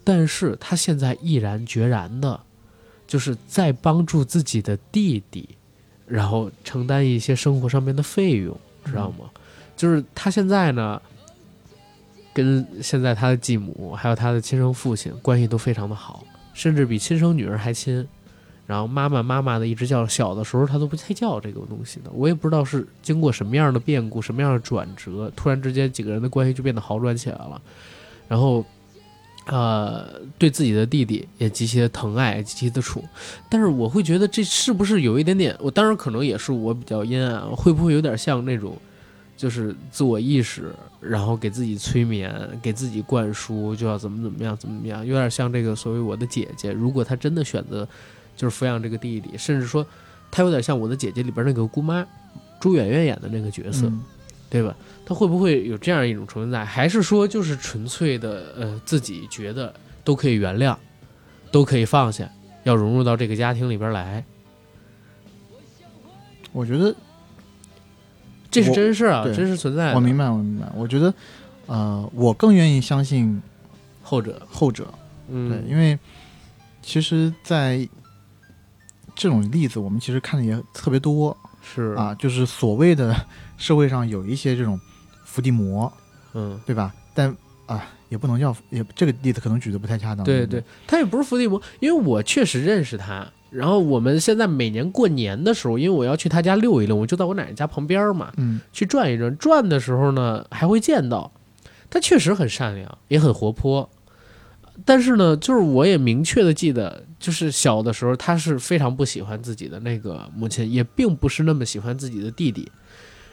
[0.02, 2.40] 但是她现在毅然决然的，
[3.06, 5.48] 就是在帮助自己的弟弟，
[6.08, 9.30] 然后承担一些生活上面的费用，知道吗？
[9.76, 11.00] 就是她现在呢，
[12.32, 16.24] 跟现在他的继母还有他的亲生父亲关系都非常的好，
[16.54, 18.06] 甚至比亲生女儿还亲。
[18.64, 22.10] 然后妈妈妈妈的一直叫，小的时候他都不太叫这个东西的。
[22.12, 27.60] 我也不知道是经过什么样的变故、什么样的转折，突然之间几个人的关系就变得好转起来了。
[28.28, 28.64] 然后，
[29.46, 30.06] 呃，
[30.38, 33.02] 对自己的弟弟也极其的疼爱、极其的宠。
[33.50, 35.54] 但是我会觉得这是不是有一点点？
[35.58, 38.74] 我当然可能也是我比较阴暗，会不会有点像那种，
[39.42, 42.32] 就是自我意识，然后给自己催眠、
[42.62, 46.70] 给自己灌输就要怎么怎么样、怎么怎么样，有点像这个所谓我的姐姐。
[46.70, 47.88] 如果她真的选择。
[48.34, 49.86] 就是抚养这个弟弟，甚至说，
[50.30, 52.04] 她有点像我的姐姐里边那个姑妈，
[52.58, 53.92] 朱媛媛演的那个角色，
[54.48, 54.74] 对吧？
[55.04, 56.64] 她会不会有这样一种存在？
[56.64, 59.72] 还是说就是纯粹的呃自己觉得
[60.02, 60.74] 都可以原谅，
[61.50, 62.26] 都可以放下，
[62.64, 64.24] 要融入到这个家庭里边来？
[66.52, 66.94] 我觉得
[68.52, 69.94] 这是真事啊，真实存在。
[69.94, 70.70] 我明白，我明白。
[70.76, 71.12] 我觉得，
[71.66, 73.42] 呃，我更愿意相信
[74.02, 74.86] 后者，后者。
[75.28, 75.98] 嗯，对，因为
[76.82, 77.88] 其实，在
[79.14, 83.16] 这种例子我们其实看的也特别多，是啊，就是所谓的
[83.56, 84.78] 社会上有一些这种
[85.24, 85.90] 伏地魔，
[86.34, 86.92] 嗯，对吧？
[87.14, 87.34] 但
[87.66, 90.24] 啊，也不能叫也这个例子可能举的不太恰当。
[90.24, 93.26] 对对，他也不是伏地魔，因为我确实认识他。
[93.52, 99.36] 然后我们现在每年过年的时候，因为我要去他家溜一溜，我就在我奶奶家旁边嘛，嗯，去转一转。
[99.36, 101.30] 转的时候呢，还会见到
[101.90, 103.90] 他，确实很善良，也很活泼。
[104.86, 107.04] 但是呢，就是我也明确的记得。
[107.22, 112.68] 就是小的时候，他是非常不喜欢自己的那个母亲，也并不是那么喜欢自己的弟弟。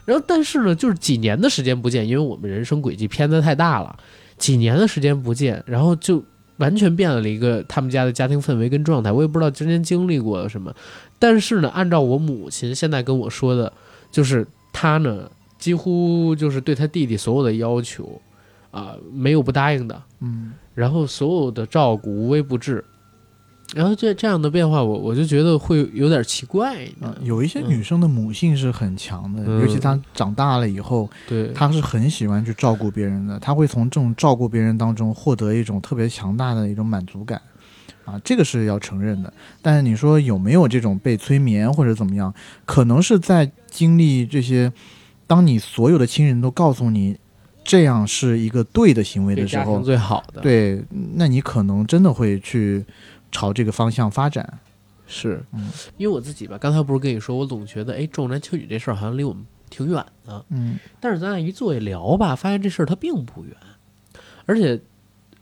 [0.06, 3.98] 然后，但是呢，就是几年的时间不见，因为我们人生轨迹偏的太大了，
[4.38, 6.24] 几年的时间不见，然后就
[6.60, 9.12] 完全变了一个他们家的家庭氛围跟状态。
[9.12, 10.74] 我也不知道之前经历过什么，
[11.18, 13.74] 但是呢，按照我母亲现在跟我说的，
[14.12, 18.22] 就是她呢，几乎就是对他弟弟所有的要求，
[18.72, 22.84] 啊，没有不答应的，嗯，然后所有的照顾无微不至。
[23.76, 26.86] 然后这这样的变化，我我就觉得会有点奇怪。
[27.02, 37.40] 嗯有一些嗯女生的母性是很强的，嗯尤其她长大了以后，对，她是很喜欢去照顾别人的，她会从这种照顾别人当中获得一种特别强大的一种满足感，
[38.06, 39.32] 啊，这个是要承认的。
[39.62, 42.34] 但是你说有没有这种被催眠或者怎么样，
[42.66, 44.72] 可能是在经历这些，
[45.28, 47.16] 当你所有的亲人都告诉你
[47.64, 52.84] 这样是一个对的行为的时候最好的，，对，那你可能真的会去
[53.32, 54.60] 朝这个方向发展。
[55.12, 60.46] 是嗯因为我自己吧，刚才不是跟你说，我总觉得，哎，重男轻女这事儿好像离我们挺远的。
[60.50, 63.56] 嗯但是咱俩一坐一聊吧，发现这事儿它并不远。
[64.46, 64.80] 而且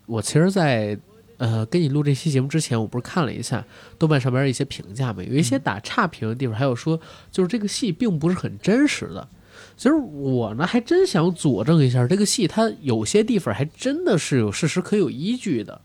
[0.06, 0.98] 我其实在，
[1.36, 3.62] 呃跟你录这期节目之前，我不是看了一下
[3.98, 6.98] 豆瓣上边一些评价嘛，有一些打差评的地方，还有说
[7.30, 9.28] 就是这个戏并不是很真实的。
[9.76, 15.78] 其实我呢还真想佐证一下，这个戏它有些地方还真的是有事实可有依据的，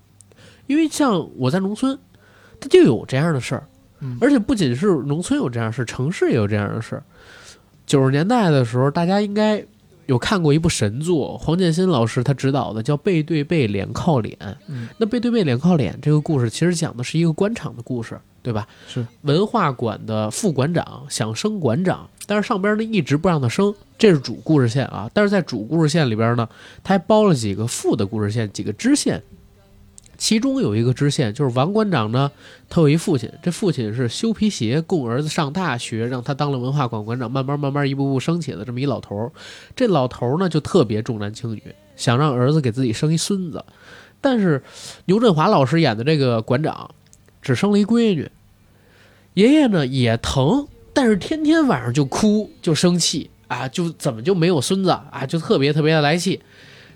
[0.68, 1.98] 因为像我在农村，
[2.60, 3.68] 它就有这样的事儿，
[4.00, 7.04] 嗯而且不仅是农村有这样的事，城市也有这样的事儿。
[7.86, 9.64] 九十年代的时候，大家应该
[10.06, 14.38] 有看过一部神作，黄建新老师他执导的，叫《背对背，脸靠脸》。
[14.68, 18.68] 嗯那背对背，脸靠脸这个故事，其实讲的是一个官场的故事，对吧？
[18.88, 25.10] 是文化馆的副馆长想升馆长，但是上边呢一直不让他升，这是主故事线啊。
[25.14, 26.48] 但是在主故事线里边呢，
[26.84, 29.22] 他还包了几个副的故事线，几个支线。
[30.24, 32.32] 其中有一个支线就是王馆长呢，
[32.70, 39.32] 他有一父亲，这父亲是修皮鞋供儿子上大学，让他当了文化馆馆长，慢慢慢慢一步步升起的这么一老头儿。
[39.76, 41.62] 这老头儿呢就特别重男轻女，
[41.98, 43.66] 想让儿子给自己生一孙子，
[44.22, 44.64] 但是
[45.08, 46.90] 牛振华老师演的这个馆长
[47.42, 48.32] 只生了一闺女，
[49.34, 56.42] 爷爷呢也疼，但是天天晚上就哭就生气啊，就怎么就没有孙子啊，就特别特别的来气，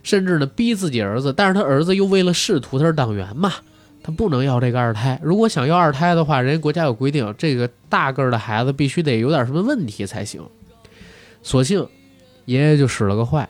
[0.08, 3.51] 甚至呢逼自己儿子，但是他儿子又为了仕途，他是党员嘛，
[4.01, 5.20] 他不能要这个二胎。
[5.22, 10.41] 如果想要二胎的话，人家国家有规定，这个大个儿的孩子必须得有点什么问题才行。
[11.43, 11.86] 索性
[12.45, 13.49] 爷爷就使了个坏，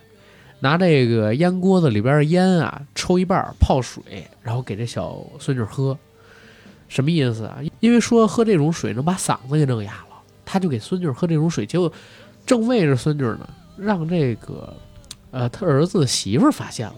[0.60, 4.02] 拿这个烟锅子里边的烟啊抽一半泡水，
[4.42, 5.96] 然后给这小孙女喝。
[6.88, 7.60] 什么意思啊？
[7.82, 11.92] 因为说喝这种水能把嗓子给弄哑了，他就给孙女喝这种水，结果
[12.48, 13.48] 正喂着孙女呢，
[13.78, 14.74] 让这个
[15.32, 16.96] 呃他儿子媳妇儿发现了，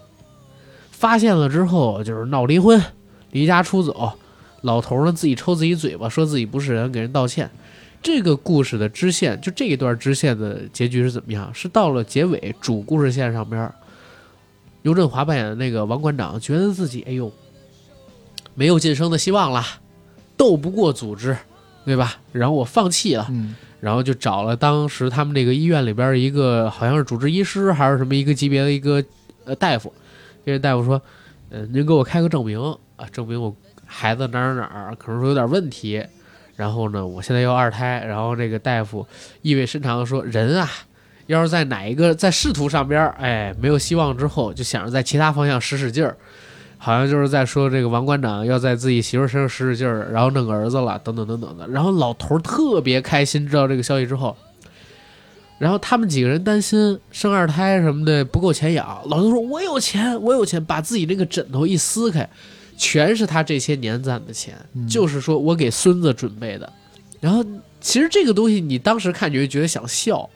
[0.91, 2.81] 发现了之后就是闹离婚，
[3.31, 4.13] 离家出走，
[4.61, 7.49] 老头呢自己抽自己嘴巴，说自己不是人，给人道歉。
[8.01, 11.53] 这个故事的支线，就这一段支线的结局是怎么样？
[11.53, 13.75] 是到了结尾主故事线上边儿，
[14.83, 17.29] 刘振华扮演的那个王馆长觉得自己哎呦
[18.55, 19.63] 没有晋升的希望了，
[20.37, 21.35] 斗不过组织，
[21.83, 22.15] 对吧？
[22.31, 23.29] 然后我放弃了，
[23.79, 29.03] 然后就找了当时他们这个医院里边一个好像是主治医师还是什么一个级别的一个
[29.45, 29.93] 呃大夫，
[30.45, 31.01] 这个大夫说，
[31.49, 32.59] 呃，您给我开个证明
[32.95, 33.55] 啊，证明我
[33.85, 36.03] 孩子哪儿哪儿哪可能说有点问题，
[36.55, 39.07] 然后呢，我现在要二胎，然后这个大夫
[39.41, 40.69] 意味深长的说，人啊，
[41.27, 46.17] 要是在哪一个在仕途上边，哎，没有希望之后，就想着在其他方向使使劲儿。
[46.81, 51.67] 好像就是在说这个王馆长要在自己媳妇儿身上使使劲儿，然后弄个儿子了，等等等等的。
[51.67, 54.35] 然后老头儿特别开心，知道这个消息之后，
[55.57, 62.27] 然后他们几个人担心生二胎什么的不够钱养，老头说：“我有钱，我有钱。”把自己那个枕头一撕开，
[62.77, 66.71] 全是他这些年攒的钱，嗯就是说我给孙子准备的。
[67.19, 67.43] 然后
[67.81, 70.29] 其实这个东西你当时看你会觉得想笑，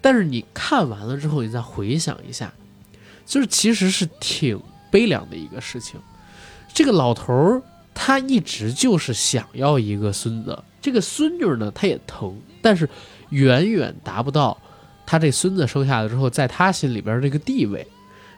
[0.00, 2.52] 但是你看完了之后，你再回想一下，
[3.24, 4.60] 就是其实是挺
[4.90, 6.00] 悲凉的一个事情。
[6.72, 7.62] 这个老头儿
[7.94, 12.88] 他一直就是想要一个孙子，这个孙女呢他也疼，但是
[13.30, 14.56] 远远达不到
[15.06, 17.86] 他这孙子生下来之后，在他心里边这个地位。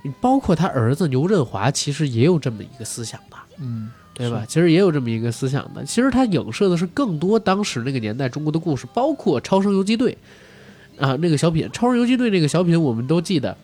[0.03, 4.47] 你包括他儿子牛振华，其实也有这么一个思想的，嗯，对吧？
[4.49, 5.85] 其实也有这么一个思想的。
[5.85, 10.17] 其实他影射的是更多当时那个年代中国的故事，包括《超生游击队》
[11.05, 13.55] 啊，那个小品《超生游击队》那个小品，我们都记得，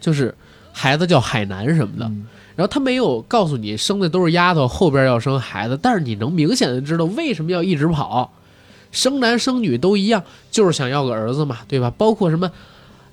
[0.00, 0.34] 就是
[0.78, 2.06] 孩子叫海南什么的。
[2.06, 2.26] 嗯
[2.58, 8.32] 然后他没有告诉你生的都是丫头，后边要生孩子，但是你能明显的知道为什么要一直跑，
[8.90, 11.88] 生男生女都一样，就是想要个儿子嘛，对吧？
[11.96, 12.50] 包括什么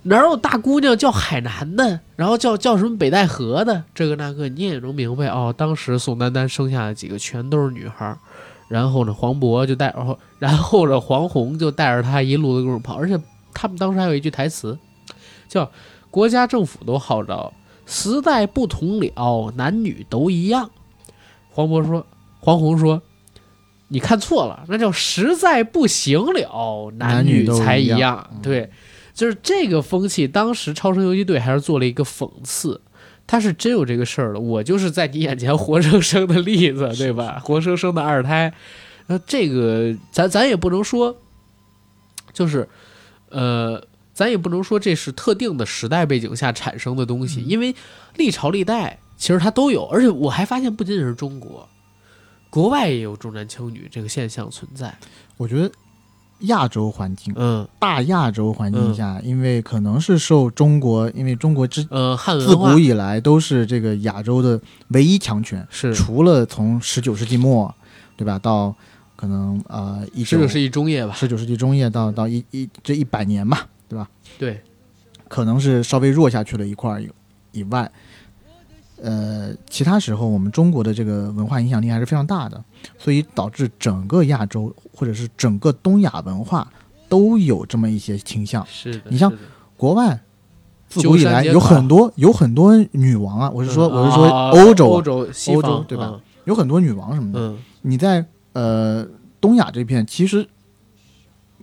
[0.01, 5.53] 哪有大姑娘叫海南的，然后叫叫什么北戴河的，这个那个你也能明白哦。
[5.55, 8.18] 当时宋丹丹生下的几个全都是女孩儿，
[8.68, 13.16] 然后呢黄渤就带，然后然后呢黄宏就带着她一路的跟着跑，而且
[13.53, 14.76] 他们当时还有一句台词，
[15.47, 15.70] 叫
[16.16, 17.51] “国家政府都号召”。
[17.86, 20.72] 时代不同了，男女都一样。
[21.51, 22.07] 黄渤说，
[22.39, 23.01] 黄宏说，
[23.89, 28.30] 你看错了，那叫实在不行了，男男女才一样样。
[28.32, 28.72] 嗯对，
[29.13, 30.26] 就是这个风气。
[30.26, 32.82] 当时超生游击队还是做了一个讽刺，
[33.28, 37.41] 他是真有这个事儿的，我就是在你眼前活生生的例子，对吧？
[37.43, 38.51] 活生生的二胎，
[39.07, 41.16] 那这个咱咱也不能说，
[42.34, 42.68] 就是，
[43.30, 43.80] 呃，
[44.16, 47.76] 咱也不能说这是特定的时代背景下产生的东西，因为
[48.16, 51.68] 历朝历代其实它都有，而且我还发现不仅仅是中国，
[52.49, 54.97] 国外也有重男轻女这个现象存在。
[55.36, 55.70] 我觉得
[56.39, 64.59] 亚洲环境，嗯大亚洲环境下，因为可能是受中国，因为中国之呃，汉自古以来都是这个亚洲的
[64.89, 67.74] 唯一强权，是除了从十九世纪末，
[68.16, 68.74] 对吧，到
[69.16, 71.13] 可能呃一九十九世纪中叶吧？
[71.13, 73.68] 十九世纪中叶到到一一这一百年吧，
[74.38, 74.62] 对
[75.28, 77.10] 可能是稍微弱下去了一块儿以
[77.52, 77.92] 以外，
[79.02, 82.64] 呃，其他时候我们中国的这个文化影响力还是非常大的，
[82.98, 86.72] 所以导致整个亚洲或者是整个东亚文化
[87.10, 88.66] 都有这么一些倾向。
[88.68, 89.02] 是的。
[89.10, 89.32] 你像
[89.76, 90.20] 国外
[90.88, 96.20] 自古以来有很多有很多女王啊，我是说、嗯我是说啊欧洲啊、欧洲、西欧洲方对吧？
[96.46, 97.40] 有很多女王什么的。
[97.40, 98.24] 嗯，你在
[98.54, 99.06] 呃
[99.42, 100.48] 东亚这片其实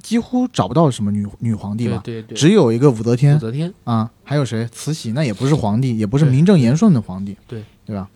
[0.02, 3.72] 几乎找不到什么女女皇帝吧，对对对，只有一个武则天武则天。
[3.84, 4.66] 啊，还有谁？
[4.72, 8.10] 慈禧那也不是皇帝，也不是名正言顺的皇帝，对对吧？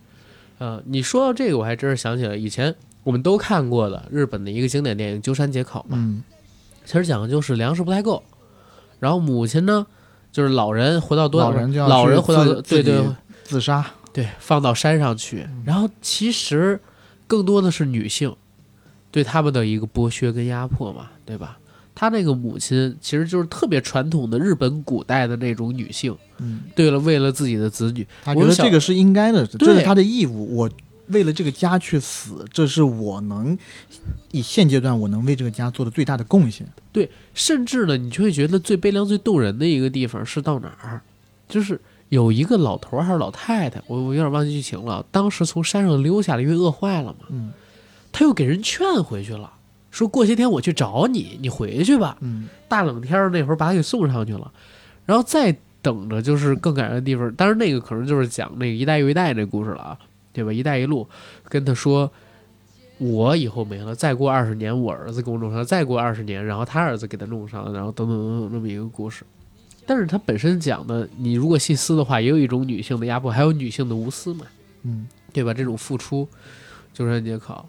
[0.59, 5.97] 呃，你说到这个，我还真是想起来以前我们都看过的日本的一个经典电影《鸠山节考》嘛。
[5.97, 6.23] 嗯
[6.85, 8.23] 其实讲的就是粮食不太够，
[9.01, 9.85] 然后母亲呢，
[10.31, 13.03] 就是老人回到多老人就要老人回到对对
[13.43, 16.79] 自杀，对放到山上去，然后其实
[17.27, 18.33] 更多的是女性
[19.11, 21.59] 对他们的一个剥削跟压迫嘛，对吧？
[21.99, 30.55] 他那个母亲其实就是特别传统的日本古代的那种女性，嗯，对了，为了自己的子女，他我觉得这个是应该的，这是他的义务。
[30.55, 30.69] 我
[31.07, 33.57] 为了这个家去死，这是我能
[34.29, 36.67] 以现阶段我能为这个家做的最大的贡献。
[36.91, 41.01] 对甚至呢，你就会觉得最悲凉、最动人的一个地方是到哪儿？
[41.49, 45.03] 就是有一个老头儿还是老太太，我我有点忘记剧情了。
[45.09, 47.51] 当时从山上溜下来，因为饿坏了嘛，嗯
[48.11, 49.53] 他又给人劝回去了，
[49.91, 52.17] 说过些天我去找你，你回去吧。
[52.21, 54.51] 嗯大冷天儿那会儿把他给送上去了，
[55.05, 57.31] 然后再等着就是更感人的地方。
[57.35, 59.97] 当然那个可能就是讲那个一代又一代这故事了啊，
[60.33, 60.51] 对吧？
[60.51, 61.07] 一带一路
[61.47, 62.11] 跟他说，
[62.97, 69.23] 我以后没了，再过二十年我儿子给我弄上，再过二十年，然后他儿子给他弄上，然后等等等等这么一个故事。
[69.85, 74.45] 但是它本身讲的，你如果细思的话，也有一种女性的压迫，还有女性的无私嘛，
[74.83, 75.53] 嗯对吧？
[75.53, 76.27] 这种付出，
[76.93, 77.65] 就是很解考。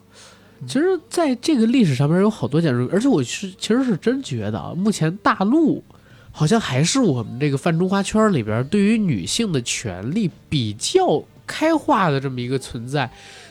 [0.67, 5.83] 其实，在这个历史上面有好多讲述，而且我是其实是真觉得啊，目前大陆
[6.31, 13.09] 好像还是我们这个泛中华圈里边对于女性的权利比较开化的这么一个存在。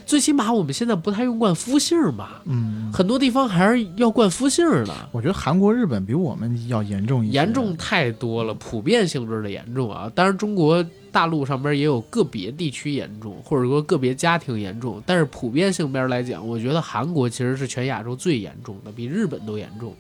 [0.09, 4.95] 最起码我们现在不太用冠夫姓吧，嗯，很多地方还是要冠夫姓的。
[5.13, 10.11] 我觉得韩国、日本比我们要严重一些，严重太多了，普遍性质的严重啊。
[10.15, 10.83] 当然，中国
[11.13, 19.95] 大陆上边也有个别地区严重，或者说个别家庭严重，但是普遍性边来讲，我觉得韩国其实是全亚洲最严重的，比日本都严重。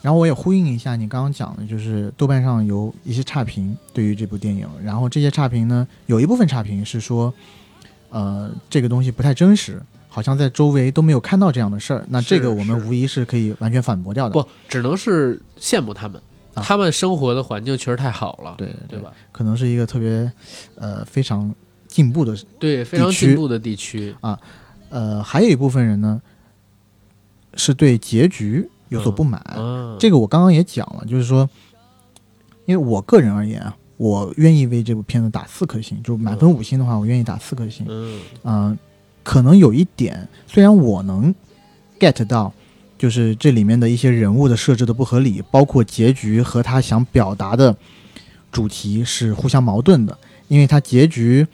[0.00, 7.34] 然后我也呼应一下你刚刚讲的，就是豆瓣上有一些差评对于这部电影，然后这些差评呢，有一部分差评是说，
[8.10, 12.04] 呃，这个东西不太真实，好像在周围都没有看到这样的事儿。
[12.08, 14.32] 那这个我们无疑是可以完全反驳掉的。
[14.32, 16.20] 不，只能是羡慕他们，
[16.54, 18.98] 啊他们生活的环境确实太好了，对对？
[18.98, 19.12] 吧？
[19.30, 20.30] 可能是一个特别
[20.76, 21.54] 呃非常
[21.86, 24.38] 进步的，对，非常进步的地区啊
[24.88, 26.20] 呃，还有一部分人呢
[27.54, 29.40] 是对结局有所不满。
[29.42, 31.48] 啊，这个我刚刚也讲了，就是说，
[32.64, 37.84] 因为我个人而言啊，我愿意为这部片子打四颗星，就满分五星的话，我愿意打四颗星。
[37.86, 38.78] 嗯呃、
[39.22, 41.34] 可能有一点，虽然我能
[42.00, 42.50] get 到，
[42.96, 47.76] 就是这里面的一些人物的设置的不合理，包括结局和他想表达的
[48.50, 50.16] 主题是互相矛盾的，
[50.48, 51.46] 因为他结局。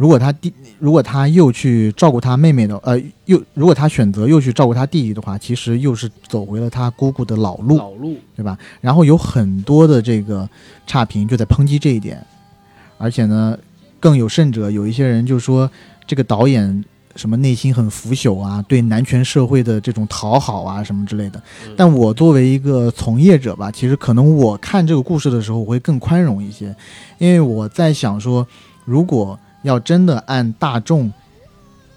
[0.00, 7.76] 如果他弟，如果他又去照顾他妹妹的，呃，又如果他选择又去照顾他弟弟的话，其实又是走回了他姑姑的老路。
[7.76, 8.58] 老路对吧？
[8.80, 10.48] 然后有很多的这个
[10.86, 12.24] 差评就在抨击这一点，
[12.96, 13.58] 而且呢，
[14.00, 15.70] 更有甚者，有一些人就说
[16.06, 16.82] 这个导演
[17.14, 21.74] 什么内心很腐朽啊，对男权社会的这种讨好啊什么之类的嗯。
[21.76, 26.74] 但我作为一个从业者吧，其实可能我看这个故事的时候，我会更宽容一些，
[27.18, 28.46] 因为我在想说，
[28.86, 31.12] 如果要真的按大众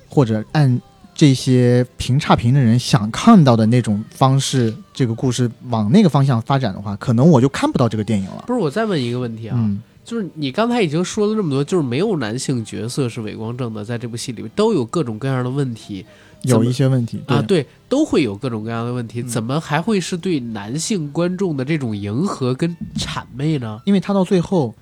[0.07, 0.81] 或者按
[1.15, 8.43] 这些评差评的人想看到的那种方式，这个故事往那个方向发展的话，可能我就看不到这个电影了。
[8.47, 16.03] 不是，我再问一个问题啊，嗯，就是你刚才已经说了这么多，就是没有男性角色是伪光正的，在这部戏里面都有各种各样的问题
[16.41, 23.79] 有一些问题啊，对对，都会有各种各样的问题，嗯怎么还会是对男性观众的这种迎合跟谄媚呢？
[23.85, 24.73] 因为他到最后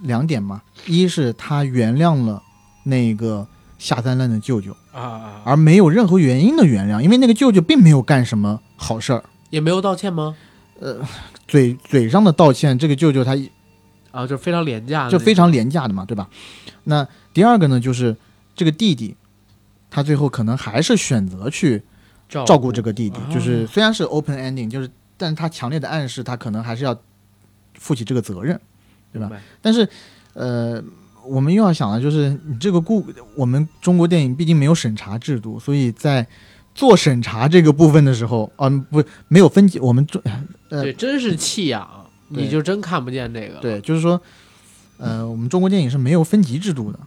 [0.00, 2.42] 两点嘛，一是他原谅了
[2.84, 3.46] 那个
[3.78, 10.36] 下三滥的舅舅，啊啊，而没有任何原因的原谅，因为那个舅舅并没有干什么好事儿，也没有道歉吗？
[10.80, 10.98] 呃
[11.48, 13.36] 嘴嘴上的道歉，这个舅舅他
[14.10, 16.28] 啊，就非常廉价，就非常廉价的嘛，对吧？
[16.84, 18.16] 那第二个呢，就是
[18.54, 19.16] 这个弟弟，
[19.90, 21.82] 他最后可能还是选择去
[22.28, 23.28] 照照顾这个弟弟，啊。
[23.32, 26.96] 就是虽然是 open ending，就是但是他强烈的暗示他可能还是要
[27.74, 28.60] 负起这个责任，
[29.12, 29.30] 对吧
[29.60, 29.88] 但是
[30.34, 30.82] 呃，
[31.24, 33.04] 我们又要想的就是你这个故
[33.34, 36.26] 我们中国电影毕竟没有审查制度，所以在
[36.74, 40.22] 做审查这个部分的时候，嗯、不没有分级，我们中
[40.70, 43.58] 呃对，真是弃养，你就真看不见这个。
[43.60, 44.20] 对，就是说，
[44.98, 46.98] 呃，我们中国电影是没有分级制度的，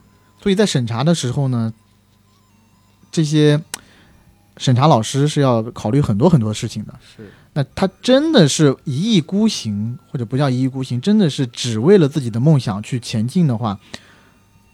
[0.42, 1.74] 所以在审查的时候呢，
[3.12, 3.62] 这些
[4.58, 6.94] 审查老师是要考虑很多很多事情的。
[7.16, 13.80] 是那他真的是一意孤行，或者不叫一意孤行，真的是只为了自己的梦想去前进的话，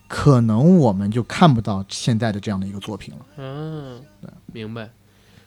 [0.07, 3.25] 可能我们就看不到现在的这样的一个作品了。
[3.37, 4.01] 嗯，
[4.53, 4.91] 明白。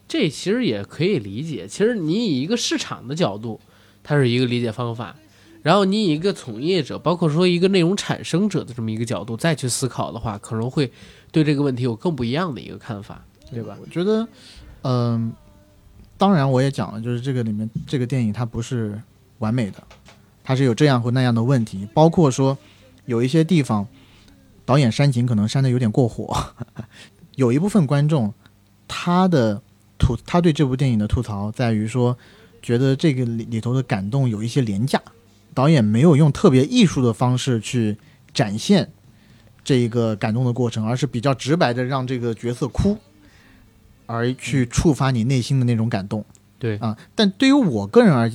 [0.08, 1.68] 这其实也可以理解。
[1.68, 3.60] 其实你以一个市场的角度，
[4.02, 5.14] 它是一个理解方法；
[5.62, 10.90] 然后你以一个从业者，包括说一个内容产生者的这么一个角度再去思考的话，可能会
[11.30, 13.78] 对这个问题有更不一样的一个看法，对吧？
[13.80, 14.26] 我觉得，
[14.82, 15.32] 嗯、
[16.20, 19.00] 当然我也讲了，就是这个里面这个电影它不是
[19.38, 19.82] 完美的，
[20.44, 22.58] 它是有这样或那样的问题，包括说
[23.06, 23.88] 有一些地方
[24.66, 26.52] 导演煽情可能煽的有点过火，
[27.36, 28.34] 有一部分观众
[28.86, 29.62] 他的
[29.96, 32.18] 吐他对这部电影的吐槽在于说，
[32.60, 35.00] 觉得这个里里头的感动有一些廉价，
[35.54, 37.96] 导演没有用特别艺术的方式去
[38.34, 38.92] 展现
[39.64, 42.98] 这一个感动的过程，而是比较直白的让这个角色哭。
[44.10, 46.24] 而去触发你内心的那种感动
[46.58, 46.96] 对，啊。
[47.14, 48.32] 但对于我个人而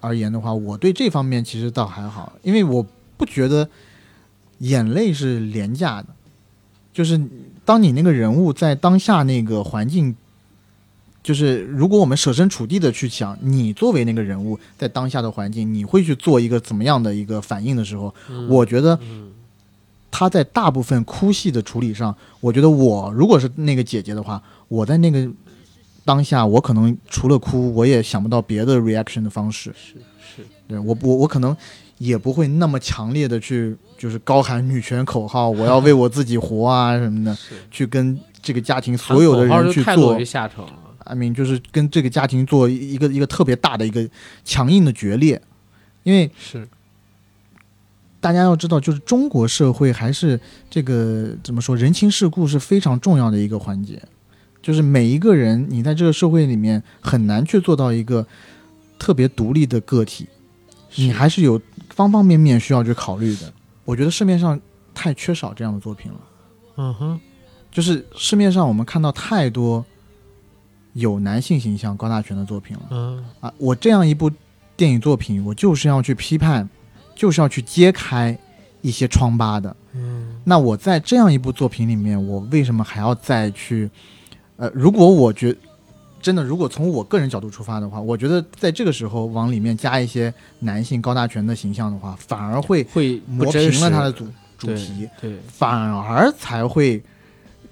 [0.00, 2.86] 而言的话，我对这方面其实倒还好，因为我
[3.16, 3.68] 不觉得
[4.58, 6.06] 眼泪是廉价的。
[6.92, 7.20] 就是
[7.64, 10.14] 当你那个人物在当下那个环境，
[11.24, 19.32] 就是如果我们设身处地的去想，你作为那个人物在当下的环境，你会去做一个怎么样的一个反应的时候，嗯我觉得嗯
[20.18, 25.28] 他在大部分哭戏的处理上，我觉得我如果是那个姐姐的话，我在那个
[26.06, 29.70] 当下，我可能除了哭，我也想不到别的 reaction 的方式。
[29.76, 29.96] 是
[30.36, 31.54] 是，对我我我可能
[31.98, 37.36] 也不会那么强烈的去就是高喊女权口号，我要为我自己活啊什么的，
[37.70, 40.24] 去跟这个家庭所有的人去做。
[40.24, 40.72] 下场了。
[41.00, 44.08] I mean，就是跟这个家庭做一个一个特别大的一个
[44.46, 45.42] 强硬的决裂，
[46.04, 46.66] 因为是
[48.26, 54.02] 大家要知道，就是中国社会还是这个怎么说，人情世故是非常重要的一个环节。
[54.60, 58.26] 就是每一个人，你在这个社会里面很难去做到一个
[58.98, 60.26] 特别独立的个体，
[60.96, 63.52] 你还是有方方面面需要去考虑的。
[63.84, 64.60] 我觉得市面上
[64.92, 66.18] 太缺少这样的作品了。
[66.78, 67.20] 嗯哼，
[67.70, 69.86] 就是市面上我们看到太多
[70.94, 73.54] 有男性形象高大全的作品了嗯啊！
[73.56, 74.28] 我这样一部
[74.76, 76.68] 电影作品，我就是要去批判，
[77.16, 78.38] 就是要去揭开
[78.82, 79.74] 一些疮疤的。
[79.94, 83.90] 嗯那我在这样一部作品里面，我为什么还要再去？
[84.56, 85.54] 呃，如果我觉
[86.22, 94.26] 真的，如果从我个人角度出发的话，我觉得在这个时候往里面加一些男性高大全的形象的话，反而会会磨平了他的主
[94.56, 95.08] 主对题。
[95.20, 97.02] 对，反而才会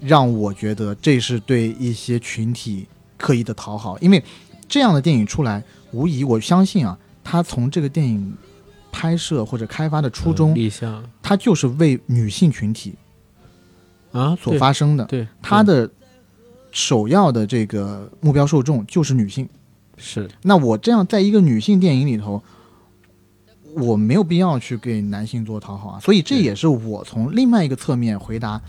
[0.01, 4.23] 让我觉得这是对一些群体刻意的讨好，因为
[4.69, 5.62] 这样的电影出来，
[5.93, 8.37] 无疑我相信啊，他从这个电影
[8.95, 11.05] 拍摄或者开发的初衷，嗯立项。
[11.21, 12.95] 它就是为女性群体
[14.12, 15.91] 啊所发生的，对，对它的
[16.71, 19.49] 首要的这个目标受众就是女性。
[19.97, 20.31] 是。
[20.43, 22.41] 那我这样在一个女性电影里头，
[23.75, 28.62] 我没有必要去给男性做讨好啊，所以这也是我从另外一个侧面回答，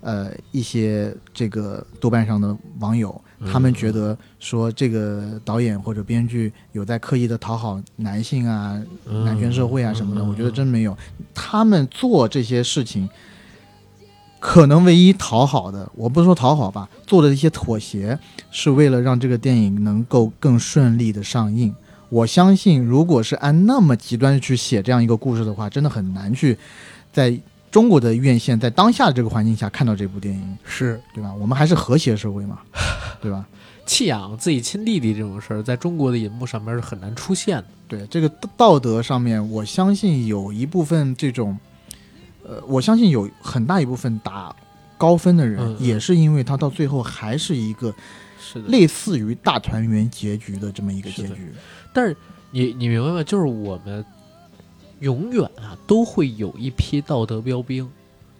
[0.00, 8.80] 呃，一些这个豆瓣上的网友，他们觉得说这个导演或者编剧有在刻意的讨好男性啊、
[9.24, 10.96] 男权社会啊什么的，嗯我觉得真没有，
[11.34, 13.08] 他们做这些事情。
[14.44, 18.18] 可能唯一讨好的，我不是说讨好吧，做的一些妥协，
[18.50, 21.72] 是为了让这个电影能够更顺利的上映。
[22.08, 26.58] 我相信，如果是按那么极端去写这样一个故事的话，真的很难去
[27.12, 27.38] 在
[27.72, 31.32] 中国的院线在当下的这个环境下看到这部电影，是对吧？
[31.34, 32.60] 我们还是和谐社会嘛，
[33.22, 33.44] 对吧？
[33.86, 37.64] 弃养自己亲弟弟这种事儿，在中国的银幕上面是很难出现的。
[37.88, 41.58] 对这个道道德上面，我相信有一部分这种，
[42.44, 44.54] 呃，我相信有很大一部分打
[44.96, 47.92] 高分的人，也是因为他到最后还是一个
[48.38, 51.52] 是的，类似于大团圆结局的这么一个结局。
[51.92, 52.16] 但是
[52.50, 53.22] 你你明白吗？
[53.24, 54.04] 就是我们
[55.02, 57.88] 永远啊都会有一批道德标兵，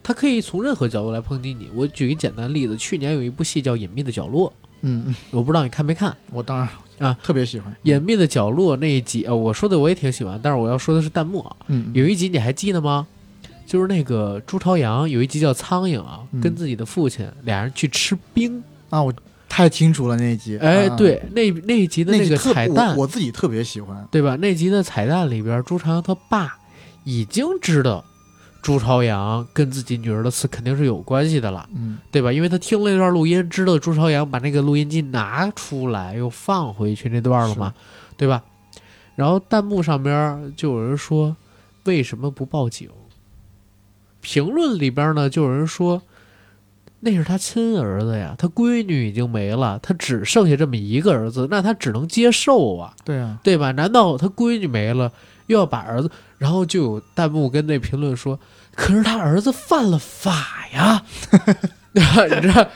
[0.03, 1.69] 他可以从任何角度来抨击你。
[1.75, 4.49] 我举一简单例子，去年有一部戏叫《隐秘的角落》，
[4.81, 6.17] 嗯，嗯我不知道你看没看。
[6.31, 6.69] 我当然
[6.99, 7.75] 啊特别喜欢。
[7.83, 11.57] 隐秘的角落那一集，呃，我说的我也挺喜欢，但是我要说的是弹幕啊。
[11.67, 13.07] 嗯，有一集你还记得吗？
[13.67, 18.63] 就是那个朱朝阳有一集叫《苍蝇》啊，嗯跟自己的父亲俩人去吃冰。
[18.91, 19.13] 啊，我
[19.53, 20.57] 太清楚了那一集。
[20.57, 24.09] 哎，啊，对，那那一集的那个彩蛋我，我自己特别喜欢。
[24.11, 24.35] 对吧？
[24.37, 26.57] 那集的彩蛋里边，朱朝阳他爸
[27.05, 28.03] 已经知道
[28.63, 32.33] 朱朝阳跟自己女儿的死肯定是有关系的了，嗯对吧？
[32.33, 37.75] 因为他听了一段录音，知道朱朝阳把那个录音机拿出来又放回去那段了嘛，
[38.17, 38.43] 对吧？
[39.17, 41.37] 然后弹幕上边就有人说，
[41.85, 42.89] 为什么不报警？
[44.23, 46.01] 评论里边呢，就有人说，
[47.05, 52.95] 那是他亲儿子呀，他闺女已经没了，他只剩下这么一个儿子，那他只能接受啊。
[53.05, 53.73] 对啊，对吧？
[53.73, 55.13] 难道他闺女没了，
[55.49, 56.09] 又要把儿子？
[56.39, 58.39] 然后就有弹幕跟那评论说
[58.77, 61.05] ：“可是他儿子犯了法呀！”
[61.93, 62.01] 你
[62.41, 62.69] 知道？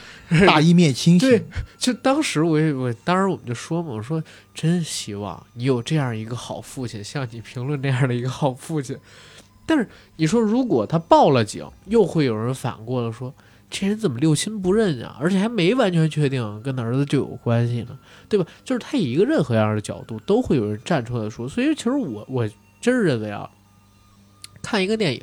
[0.45, 1.45] 大义灭亲对。
[1.77, 4.21] 就当时我也我当时我们就说嘛，我说
[4.53, 8.97] 真希望你有这样一个好父亲，像你评论那样的一个好父亲。
[9.65, 13.33] 但是你说，如果他报了警，又会有人反过来说，
[13.69, 15.17] 这人怎么六亲不认啊？
[15.19, 17.99] 而且还没完全确定跟他儿子就有关系呢，
[18.29, 18.45] 对吧？
[18.63, 21.47] 就是他以一个任何样的角度，都会有人站出来说。
[21.49, 22.49] 所以其实我我
[22.79, 23.49] 真是认为啊，
[24.61, 25.21] 看一个电影。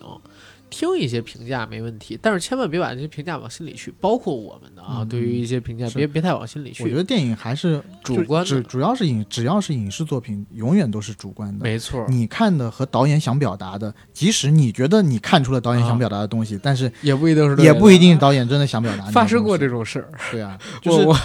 [0.74, 6.82] 听一些评价没问题，但是千万别把这些评价往心里去，包括我们的啊，嗯对于一些评价，别别太往心里去。
[6.82, 11.62] 我觉得电影还是主观的只主要是影，只要是影视作品，永远都是主观的。
[11.62, 19.04] 没错，你看的和导演想表达的，即使你觉得你看出了导演啊想表达的东西，但是也不一定是也不一定导演真的想表达。
[19.12, 20.10] 发生过这这种事儿。
[20.32, 21.16] 对啊， 就是我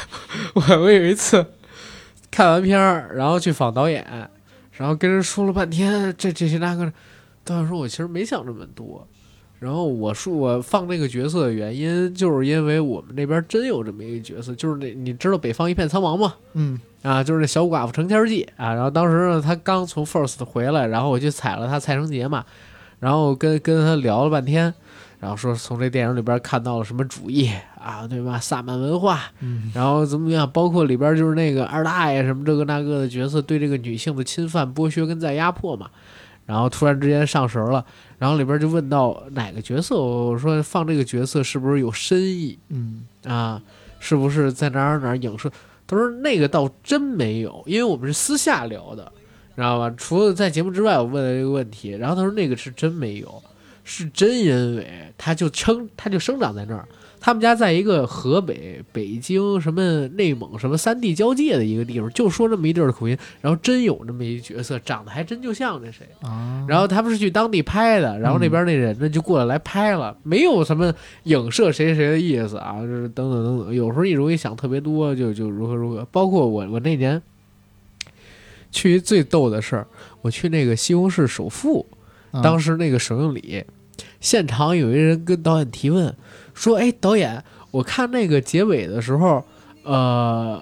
[0.54, 1.46] 我我我有一次
[2.30, 4.06] 看完片儿，然后去访导演，
[4.72, 6.94] 然后跟人说了半天这这些那个，
[7.44, 9.08] 导演说我其实没想这么多。
[9.60, 16.34] 然后我说我放那个角色的原因，就是因为我们那边真有这么一个角色，就是那你知道北方一片苍茫吗？
[16.54, 18.74] 嗯啊，就是那小寡妇成天记啊。
[18.74, 22.46] 然后当时呢，他刚从 First 回来，然后我去踩了他蔡成杰嘛，
[23.00, 24.74] 然后跟跟他聊了半天，
[25.20, 28.40] 然后说从这电影里边看到了什么主义啊，对吧？
[28.40, 30.50] 萨满文化，嗯然后怎么样？
[30.50, 35.90] 包括里边就是那个二大爷什么这个那个的角色对这个女性的侵犯、剥削跟再压迫嘛。
[36.46, 37.86] 然后突然之间上神了，
[38.20, 42.60] 然后里边就问到哪个角色，我说放这个角色是不是有深意？
[42.68, 43.60] 嗯啊，
[44.00, 45.50] 是不是在哪儿哪儿影射？
[45.88, 49.12] 他说那个倒真没有，因为我们是私下聊的，
[49.56, 49.90] 知道吧？
[49.98, 53.42] 除了在节目之外，我问了这个问题，然后他说那个是真没有，
[53.84, 56.88] 是真因为他就生他就生长在那儿，
[57.20, 66.08] 他们家在一个河北、北京、什么内蒙什么三地交界的一个地方，就说这么一地儿的口音，然后真有这么一角色，长得还真就像那谁。
[66.22, 70.94] 啊，然后他们是去当地拍的，然后那边那人呢就过来来拍了，没有什么
[71.24, 73.76] 影射谁谁的意思啊，就是等等等等。
[73.76, 76.08] 有时候一容易想特别多，就就如何如何。
[76.12, 77.22] 包括我我那年
[78.72, 79.88] 去一最逗的事儿，
[80.22, 81.86] 我去那个西红柿首富，
[82.32, 83.66] 啊当时那个首映礼，
[84.22, 86.16] 现场有一人跟导演提问
[86.60, 87.42] 说：“哎，导演，
[87.72, 89.42] 我看那个结尾的时候，
[89.84, 90.62] 呃，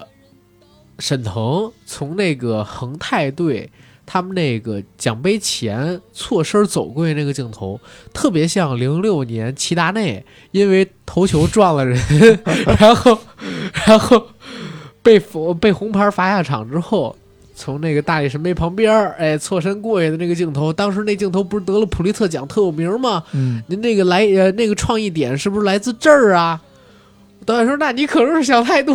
[1.00, 3.68] 沈腾从那个恒泰队
[4.06, 7.80] 他们那个奖杯前错身走过去那个镜头，
[8.14, 12.00] 特别像零六年齐达内因为头球撞了人，
[12.78, 13.18] 然后
[13.86, 14.28] 然后
[15.02, 15.20] 被
[15.60, 17.16] 被红牌罚下场之后。”
[17.58, 23.24] 从那个大力神杯旁边儿，哎，错身过去的那个镜头，当时那镜头不是得了普利策奖特有名吗？
[23.34, 26.62] 嗯您那个来呃那个创意点是不是来自这儿啊？
[27.44, 28.94] 导演说：“那你可能是想太多，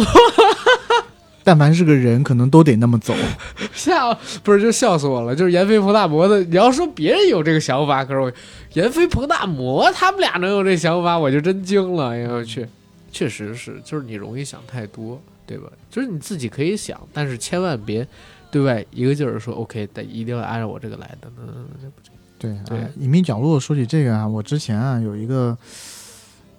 [1.43, 3.13] 但凡是个人，可能都得那么走。
[3.73, 5.35] 笑不是就笑死我了。
[5.35, 8.31] 就是闫飞彭大魔的，你要说别人有这个想法，可是我
[8.71, 12.11] 闫飞彭大魔他们俩能有这想法，我就真惊了。
[12.11, 12.67] 哎呦我去，
[13.11, 15.67] 确实是，就是你容易想太多，对吧？
[15.89, 18.07] 就是你自己可以想，但是千万别
[18.53, 21.95] 对外一个劲儿说 OK，得一定要按照我这个来，等等等等，这不
[22.37, 25.57] 对对啊隐秘角落说起这个啊，我之前啊有一个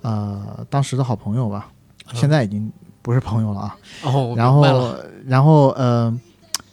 [0.03, 1.71] 呃当时的好朋友吧，
[2.15, 3.77] 现在已经不是朋友了啊。
[4.35, 6.21] 然后然后呃，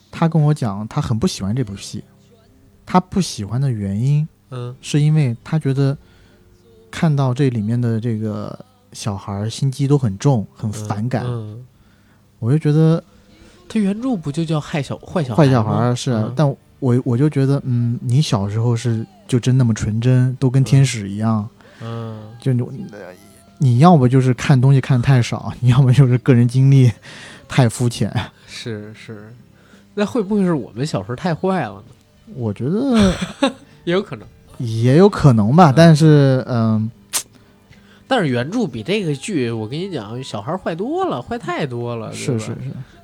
[0.09, 2.03] 他跟我讲，他很不喜欢这部戏。
[2.83, 5.97] 他不喜欢的原因嗯是因为他觉得
[6.89, 8.57] 看到这里面的这个
[8.91, 11.23] 小孩儿心机都很重，很反感。
[11.25, 11.65] 嗯，
[12.39, 13.01] 我就觉得
[13.71, 21.47] 他原著不就叫害小坏小孩坏小孩儿是，啊嗯但我我就觉得，嗯，你小时候是就真那么纯真，都跟天使一样，
[21.81, 22.19] 嗯。
[22.39, 22.51] 就
[23.59, 26.91] 你要不就是看东西看的太少，你要么就是个人经历
[27.47, 28.11] 太肤浅。
[28.47, 29.31] 是是，
[29.93, 31.83] 那会不会是我们小时候太坏了呢？
[32.35, 33.13] 我觉得
[33.85, 34.27] 也有可能。
[34.57, 36.89] 也有可能吧，嗯但是嗯、
[38.07, 42.11] 但是原著比这个剧，我跟你讲，小孩坏多了，坏太多了。
[42.11, 42.57] 是是是，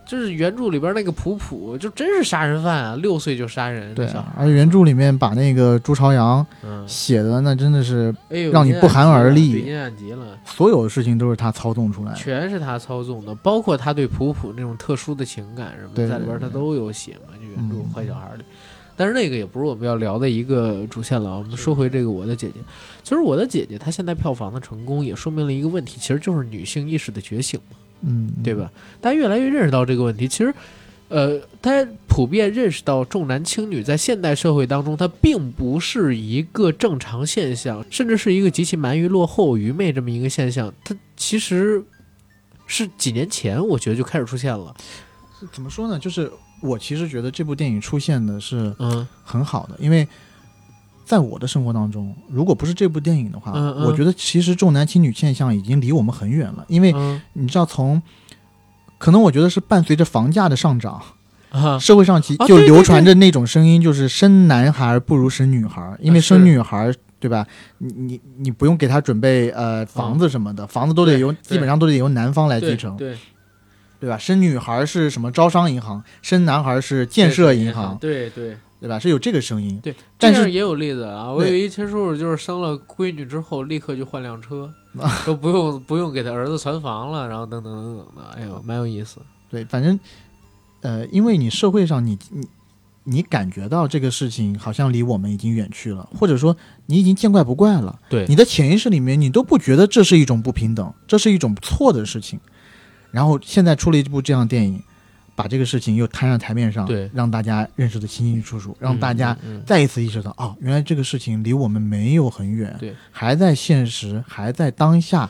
[0.07, 4.05] 就是原著里边那个普普，就真是杀人犯啊，六岁就杀人，对。
[4.07, 8.15] 啊而且原著里面把那个朱朝阳嗯，写的那真的是
[8.51, 12.17] 让你不寒而栗对阴暗极了，所有的事情都是他操纵出来的。
[12.17, 18.43] 全是他操纵的，包括他对普普那种特殊的情感什么对的，在里边他都有写嘛，就原著嗯《坏小孩》里。
[18.95, 21.37] 但是那个也不是我们要聊的一个主线了。
[21.37, 22.53] 我们说回这个《我的姐姐》，
[23.03, 28.71] 其实《我的姐姐》她现在票房的成功，也说明了一个问题，其实就是女性意识的觉醒嘛，嗯，对吧？
[29.01, 30.53] 大家越来越认识到这个问题，其实。
[31.09, 40.73] 呃，大家普遍认识到重男轻女在现代社会当中，它并不是一个正常现象，甚至是一个极其蛮于落后、愚昧这么一个现象。
[40.83, 41.81] 它其实
[42.65, 44.75] 是几年前我觉得就开始出现了。
[45.53, 45.97] 怎么说呢？
[45.97, 46.29] 就是
[46.61, 50.05] 我其实觉得这部电影出现的是嗯很好的，因为
[51.07, 53.85] 在我的生活当中，如果不是这部电影的话，嗯嗯。
[53.85, 56.65] 我觉得其实重男轻女现象已经离我们很远了。
[56.67, 57.21] 因为嗯。
[57.33, 58.01] 你知道从，
[58.97, 61.01] 可能我觉得是伴随着房价的上涨，
[61.49, 66.93] 啊，社会上其就流传着那种声音，就是生男孩不如生女孩，因为生女孩。
[67.19, 67.47] 对吧？
[67.79, 73.17] 你你你不用给他准备呃房子什么的，房子都得由基本上都得由男方来继承，对，
[73.99, 74.07] 对。
[74.07, 74.15] 吧？
[74.19, 78.99] 生女孩是什么招商银行，生男孩是建设银行，对对对吧？
[78.99, 79.79] 是有这个声音。
[79.81, 81.31] 对，但是也有例子啊。
[81.31, 84.71] 我有对一亲叔叔，就是生了闺女之后，立刻就换辆车，
[85.25, 89.21] 都不用不用给他儿子传房了，然后等等等等的，哎呦，蛮有意思。
[89.49, 89.97] 对，反正
[90.81, 92.47] 呃，因为你社会上你你
[93.05, 96.55] 你感觉到这个事情好像离我们已经远去了，或者说
[96.87, 97.97] 你已经见怪不怪了。
[98.09, 102.39] 对你的潜意识里面你都不觉得这是一种不平等，这是一种错的事情。
[103.09, 104.83] 然后现在出了一部这样的电影，
[105.37, 109.37] 把这个事情又摊上台面上，对让大家认识的清清楚楚，让大家
[109.67, 115.29] 再一次意识到，哦，原来这个事情离我们没有很远，对，还在现实，还在当下，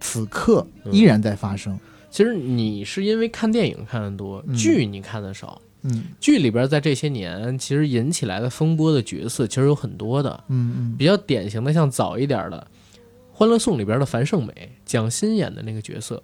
[0.00, 1.78] 此刻嗯依然在发生。
[2.10, 5.62] 其实你是因为看电影看的多，嗯剧你看的少。
[5.82, 12.66] 嗯剧里边在这些年其实引起来的风波的角色其实有很多的，嗯嗯比较典型的像早一点的
[13.32, 16.20] 《欢乐颂》里边的樊胜美，蒋欣演的那个角色。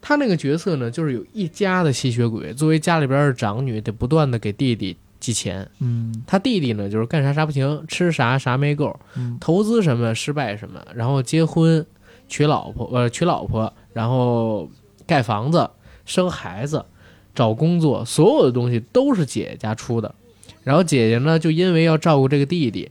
[0.00, 5.68] 她那个角色呢，就是有一家的吸血鬼，作为家里边的长女，得不断的给弟弟寄钱。
[5.80, 11.84] 嗯他弟弟呢，就是干啥啥不行，吃啥啥没够，嗯投资什么失败什么，然后结婚、
[12.28, 14.70] 娶老婆，呃，娶老婆，然后
[15.06, 15.68] 盖房子、
[16.04, 16.84] 生孩子、
[17.34, 20.14] 找工作，所有的东西都是姐姐家出的。
[20.62, 22.90] 然后姐姐呢，就因为要照顾这个弟弟，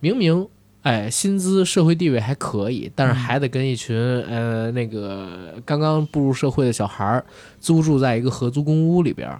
[0.00, 0.46] 明明
[0.88, 7.22] 哎薪资、社会地位还可以，但是还得跟一群呃那个刚刚步入社会的小孩儿
[7.60, 9.38] 租住在一个合租公屋里边儿。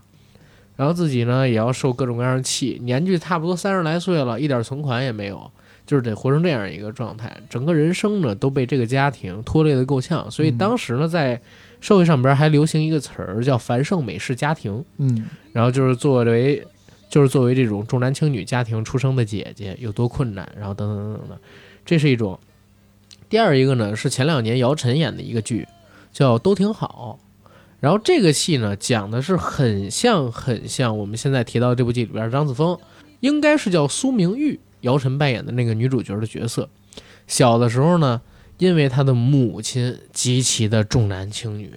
[0.76, 5.50] 然后自己呢也要受各种各样的气，年纪差不多三十来岁了，一点存款也没有，
[5.86, 10.30] 就是得活成这样一个状态，整个人生呢都被这个家庭拖累的够呛。
[10.30, 11.40] 所以当时呢，在
[11.80, 16.62] 社会上边还流行一个词儿叫“繁盛美式家庭嗯”，然后就是作为
[17.08, 21.40] 就是作为这种重男轻女家庭出生的姐姐有多困难，然后等等等等的，
[21.84, 22.38] 这是一种。
[23.28, 25.66] 第二一个呢是前两年姚晨演的一个剧，
[26.12, 27.18] 叫《都挺好》。
[27.80, 32.78] 然后这个戏呢，讲的是很像很像我们现在提到这部剧里边的张子枫，
[33.20, 36.68] 应该是叫苏明玉，姚晨扮演的那个女主角的角色。
[37.26, 38.20] 小的时候呢，
[38.56, 41.72] 因为她的母亲极其的重男轻女，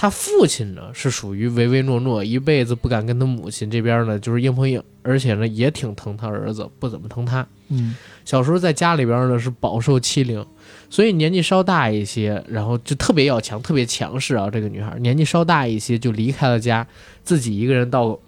[0.00, 7.46] 他父亲呢是属于唯唯诺诺，一辈子不敢跟他母亲这边呢就是硬碰硬，而且呢也挺疼他儿子，不怎么疼他。
[7.68, 7.94] 嗯
[8.24, 10.42] 小时候在家里边呢是饱受欺凌，
[10.88, 14.48] 所以年纪稍大一些，然后就特别要强，特别强势啊。
[14.48, 16.86] 这个女孩年纪稍大一些就离开了家，
[17.22, 18.18] 自己一个人到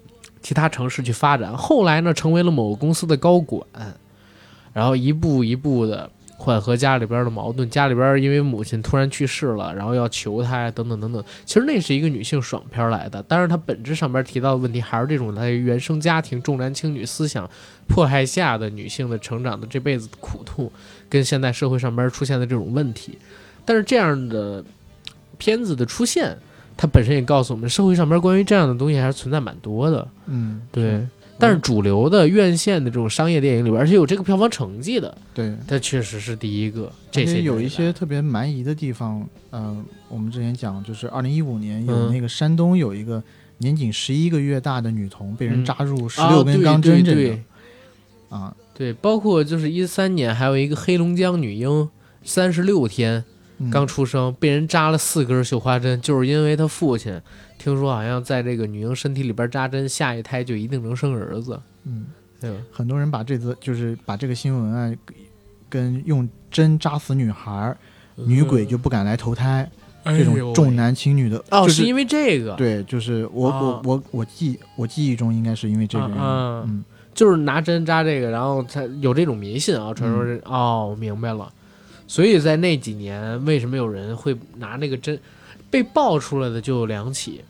[0.42, 1.56] 其他城市去发展。
[1.56, 3.66] 后来呢，成为了某个公司的高管，
[4.74, 6.10] 然后一步一步的
[6.42, 7.70] 缓和家里边的矛盾。
[7.70, 11.22] 家里边因为母亲突然去世了，然后要求她呀，等等等等。
[11.44, 17.48] 其实那是一个女性爽片来的，但是它本质上边提到的问题还是这种在原生家庭重男轻女思想
[17.86, 20.70] 迫害下的女性的成长的这辈子的苦痛，
[21.08, 23.16] 跟现在社会上边出现的这种问题。
[23.64, 24.64] 但是这样的
[25.38, 26.36] 片子的出现，
[26.76, 30.08] 它本身也告诉我们，社会上边关于这样的东西还是存在蛮多的。
[30.26, 31.06] 嗯，对，
[31.42, 35.52] 但是主流的院线的这种商业电影里边，而且有这个票房成绩的，对。
[35.66, 36.90] 它确实是第一个。
[37.10, 42.12] 这些有一些特别蛮夷的地方，嗯、我们之前讲，就是二零一五年有嗯。
[42.12, 43.22] 那个山东有一个
[43.58, 45.64] 年仅十一个月大的女童被人嗯。
[45.64, 47.38] 扎入十啊六根钢针这个
[48.28, 51.90] 啊，对，包括就是一三年还有一个黑龙江女婴，
[52.22, 53.24] 三十六天嗯
[53.70, 57.20] 刚出生，被人扎了四根绣花针，就是因为他父亲
[57.58, 61.60] 听说好像在这个女婴身体里边扎针，下一胎就一定能生儿子。
[61.84, 62.06] 嗯，
[62.40, 62.56] 对吧？
[62.72, 64.92] 很多人把这则就是把这个新闻啊，
[65.68, 67.76] 跟用针扎死女孩儿，
[68.16, 69.70] 女鬼就不敢来投胎、
[70.04, 76.84] 这种重男轻女的，哦，就是因为这个，对，就是我、啊我我我记我记忆中应该是因为这个原因，啊嗯，
[77.14, 81.52] 就是拿针扎这个，然后才有这种迷信啊，传说是、哦，明白了。
[82.12, 85.18] 所以在那几年，为什么有人会拿那个针？
[85.70, 87.42] 被爆出来的就有两起，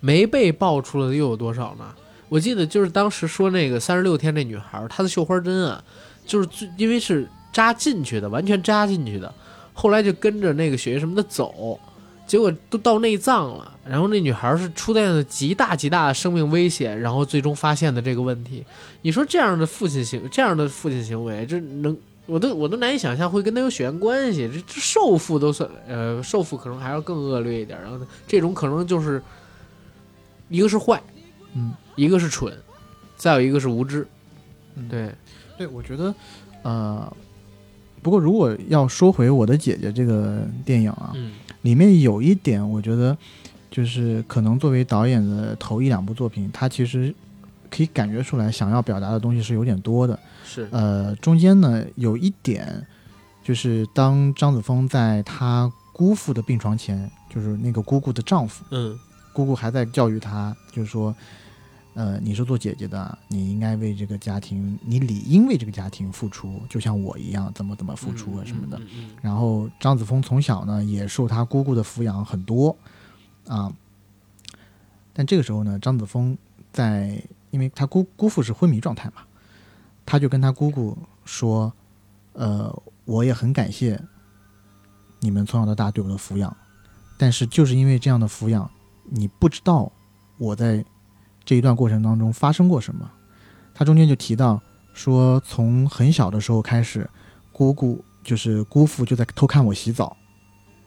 [0.00, 1.94] 没被爆出来的又有多少呢？
[2.28, 5.80] 我记得就是当时说那个三十六天那女孩，她的绣花针啊，
[6.26, 9.32] 就是最因为是扎进去的，完全扎进去的，
[9.72, 11.78] 后来就跟着那个血液什么的走，
[12.26, 18.64] 结果都到内脏了，然后那女孩是出现了极大极大的生命危险，然后最终发现的这个问题。
[19.02, 21.96] 你说这样的父亲行这样的父亲行为，这能
[22.28, 24.48] 我都我都难以想象会跟他有血缘关系。
[24.52, 29.20] 这这受父都算呃受父可能还要更恶劣一点，然后呢这种可能就是
[30.48, 31.02] 一个是坏，
[31.54, 32.52] 嗯，一个是蠢，
[33.16, 34.06] 再有一个是无知。
[34.76, 35.10] 嗯对，
[35.56, 36.14] 对，我觉得，
[36.62, 37.12] 呃，
[38.02, 41.32] 不过如果要说回我的姐姐这个电影啊，嗯
[41.62, 43.16] 里面有一点，我觉得
[43.70, 47.12] 就是可能作为导演的头一两部作品，他其实
[47.70, 50.18] 可以感觉出来想要表达的东西是有点多的。
[50.44, 52.86] 是呃，中间呢有一点，
[53.44, 58.98] 就是当张子枫在他姑父的病床前，就是那个姑姑的丈夫，嗯
[59.32, 61.14] 姑姑还在教育他，就是说，
[61.94, 68.78] 呃，你是做姐姐的，你应该为这个家庭，你理应为这个家庭付出，就像我一样，怎么怎么付出啊什么的。
[68.78, 72.76] 嗯嗯嗯然后张子枫从小呢也受他姑姑的抚养很多，
[73.46, 73.72] 啊，
[75.12, 76.36] 但这个时候呢，张子枫
[76.72, 79.22] 在，因为他姑姑父是昏迷状态嘛，
[80.04, 81.72] 他就跟他姑姑说，
[82.32, 84.00] 呃，我也很感谢
[85.20, 86.56] 你们从小到大对我的抚养，
[87.16, 88.70] 但是就是因为这样的抚养，
[89.04, 89.90] 你不知道
[90.36, 90.84] 我在
[91.44, 93.10] 这一段过程当中发生过什么。
[93.74, 94.60] 他中间就提到
[94.92, 97.08] 说，从很小的时候开始，
[97.52, 100.16] 姑姑就是姑父就在偷看我洗澡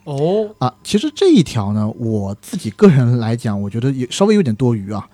[0.03, 0.75] 哦，啊。
[0.83, 5.09] 其实这一条呢，我自己个人来讲，我觉得也稍微有点多余啊。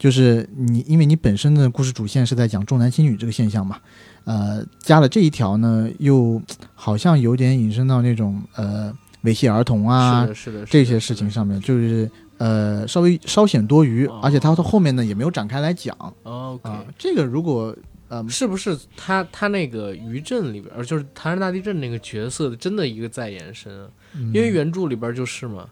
[0.00, 3.78] 就是你，因为你本身的故事主线是在讲重男轻女这个现象嘛，
[4.24, 6.40] 呃，加了这一条呢，又
[6.74, 8.90] 好像有点引申到那种呃
[9.24, 16.82] 猥亵儿童啊是的，是的，这些事情上面，就是呃稍微稍显多余，哦而且他到后面呢也没有展开来讲 OK，、啊。
[16.96, 17.76] 这个如果
[18.08, 23.86] 呃是不是他他那个余震里边，呃就是唐山大地震那个角色的真的一个再延伸啊？
[24.14, 25.68] 嗯因为原著里边就是嘛，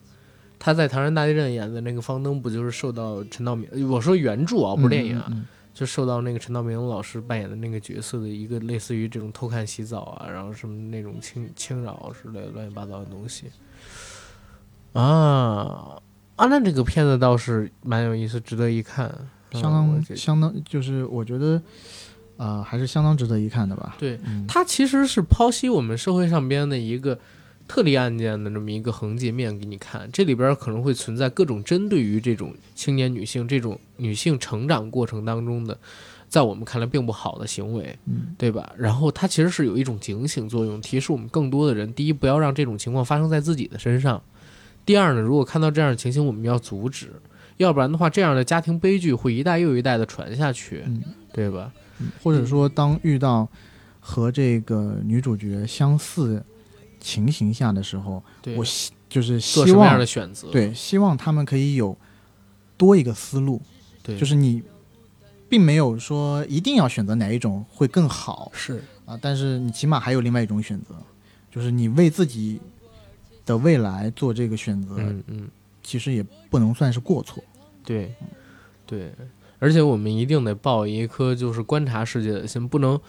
[0.59, 3.69] 他在唐山大地震演的那个方登，不就是受到陈道明？
[3.89, 13.47] 我说原著啊，不是电影啊，嗯嗯嗯就受到那个陈道明老师扮演的那个角色的一个类似于这种偷看洗澡啊，然后什么那种侵侵扰之类的乱七八糟的东西
[14.93, 16.01] 啊
[16.35, 19.07] 啊，那这个片子倒是蛮有意思，值得一看，
[19.53, 21.63] 嗯相当相当，就是我觉得，
[22.37, 23.97] 呃，还是相当值得一看的吧。
[23.99, 27.19] 对，嗯，它其实是剖析我们社会上边的一个
[27.69, 35.79] 特例案件的这么一个横截面给你看，这里边可能会存在各种针对于这种青年女性这种女性成长过程当中的，
[36.29, 38.35] 在我们看来并不好的行为，嗯。
[38.39, 38.73] 对吧？
[38.77, 44.19] 然后它其实是有一种警醒作用，提示我们更多的人，第一，不要让这种情况发生在自己的身上；
[44.87, 47.13] 第二呢，如果看到这样的情形，我们要阻止，
[47.59, 51.03] 要不然的话，这样的家庭悲剧会一代又一代的传下去，嗯。
[51.31, 51.71] 对吧？
[52.23, 53.47] 或者说，当遇到
[54.01, 56.43] 和这个女主角相似
[57.01, 58.23] 情形下的时候，
[58.57, 60.51] 我希就是希望的选择？
[60.51, 61.97] 对，希望他们可以有
[62.77, 63.61] 多一个思路，
[64.03, 64.63] 对，就是你
[65.49, 68.51] 并没有说一定要选择哪一种会更好。
[68.55, 68.83] 是。
[69.07, 70.95] 啊，但是你起码还有另外一种选择，
[71.51, 72.61] 就是你为自己
[73.47, 75.49] 的未来做这个选择，嗯嗯。
[75.83, 77.43] 其实也不能算是过错。
[77.83, 78.13] 对，
[78.85, 79.11] 对，
[79.59, 83.01] 而且我们一定得抱一颗就是观察世界的心，不能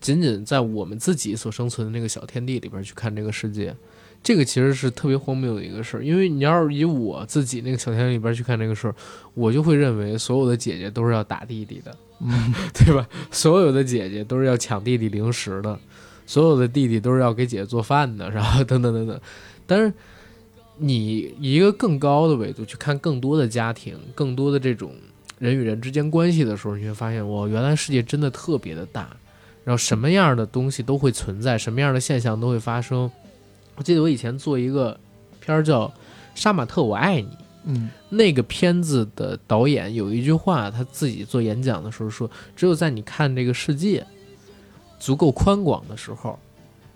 [0.00, 3.74] 仅仅在我们自己所生存的那个小天地里边去看这个世界。
[4.20, 8.94] 这个其实是特别荒谬的一个事儿，因为你要是以我自己那个小天地里边去看这个事儿，
[9.34, 13.08] 我就会认为所有的姐姐都是要打弟弟的，嗯， 对吧？
[13.30, 15.78] 所有的姐姐都是要抢弟弟零食的，
[16.26, 19.20] 所有的弟弟都是要给姐姐做饭的，然后等等等等。
[19.68, 19.92] 但是
[20.78, 24.92] 你以一个更高的维度去看更多的家庭，更多的这种
[25.38, 29.16] 人与人之间关系的时候，你会发现，哇，原来世界真的特别的大，
[29.68, 33.10] 然后什么样的东西都会存在，什么样的现象都会发生。
[33.76, 34.98] 我记得我以前做一个
[35.40, 35.86] 片儿叫
[36.34, 37.26] 《杀马特我爱你》，
[37.64, 44.06] 嗯那个片子的导演有一句话，他自己做演讲的时候说：“只有在你看这个世界
[44.98, 46.38] 足够宽广的时候，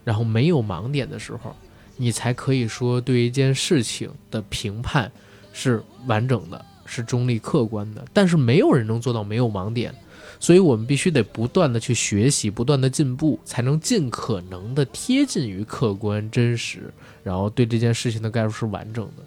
[0.03, 1.55] 然后没有盲点的时候，
[1.99, 5.12] 你才可以说对一件事情的评判
[5.53, 8.03] 是完整的，是中立客观的。
[8.15, 9.94] 但是没有人能做到没有盲点，
[10.43, 16.93] 所以我们必须得不断的去学习，不断的进步，才能尽可能的贴近于客观真实，
[17.23, 19.23] 然后对这件事情的概述是完整的，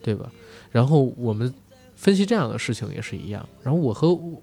[0.00, 0.30] 对吧？
[0.70, 1.52] 然后我们
[1.96, 3.44] 分析这样的事情也是一样。
[3.64, 4.40] 然后我和我，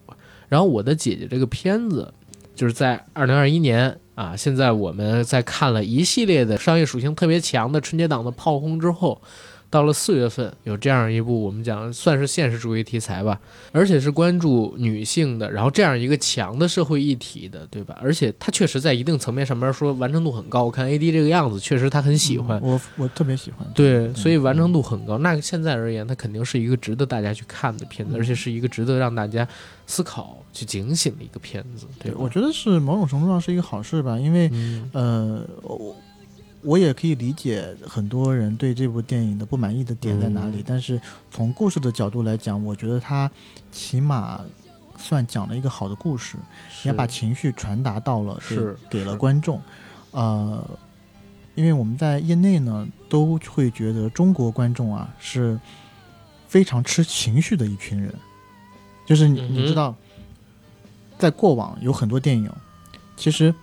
[0.50, 2.14] 然后我的姐姐这个片子，
[2.54, 9.22] 就是在二零二一年啊，现在我们在看了一系列的商业属性特别强的春节档的炮轰之后。
[9.70, 13.40] 到了四月份，有这样一部我们讲算是现实主义题材吧，
[13.74, 17.98] 而且是关注女性的，然后这样一个强的社会议题的，对吧？
[18.02, 20.64] 而且它确实在一定层面上面说完成度很高。
[20.64, 23.68] 我看 A D 这个样子，确实他很喜欢，我我特别喜欢。
[23.76, 25.18] 对，所以完成度很高。
[25.18, 29.46] 那现在而言，它肯定是一个值得大家去看的片子，而且是一个值得让大家
[29.86, 31.86] 思考、去警醒的一个片子。
[32.00, 34.50] 对，我觉得是某种程度上是一个好事吧，因为
[34.94, 35.94] 呃我。
[36.68, 41.00] 我也可以理解很多人对这部电影的不满意的点在哪里，但是
[41.32, 43.32] 从故事的角度来讲，我觉得它
[43.72, 44.42] 起码
[44.98, 46.36] 算讲了一个好的故事，
[46.84, 49.62] 也把情绪传达到了，是给了观众。
[50.12, 50.62] 呃，
[51.56, 55.58] 因为我们在业内呢，都会觉得中国观众啊是
[56.50, 58.14] 非常吃情绪的一群人，
[59.06, 59.96] 就是你你知道，
[61.18, 62.52] 在过往有很多电影，
[63.16, 63.56] 其实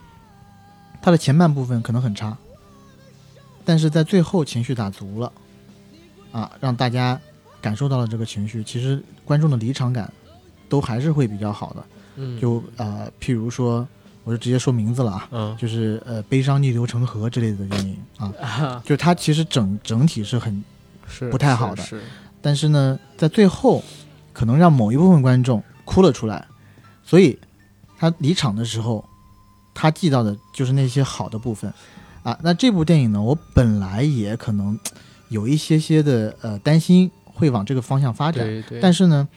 [1.03, 2.35] 它的前半部分可能很差。
[3.65, 5.33] 但是在最后情绪打足了，
[6.33, 7.19] 啊，让大家
[7.61, 10.13] 感受到了这个情绪，其实观众的离场感
[10.69, 11.85] 都还是会比较好的。
[12.17, 13.87] 嗯，就呃，譬如说，
[14.23, 20.63] 我就直接说名字了啊，嗯，就是呃，悲伤逆流成河之类的电影 啊，就它其实整整体是很
[21.09, 22.03] 是不太好的，是，
[22.41, 23.83] 但是呢，在最后
[24.33, 26.47] 可能让某一部分观众哭了出来，
[27.03, 27.39] 所以
[27.99, 29.05] 他离场的时候，
[29.73, 31.73] 他记到的就是那些好的部分。
[32.25, 33.23] 啊，那这部电影呢？
[33.23, 34.77] 我本来也可能
[35.29, 38.81] 有一些些的呃担心会往这个方向发展，对对。
[38.81, 39.29] 但是呢，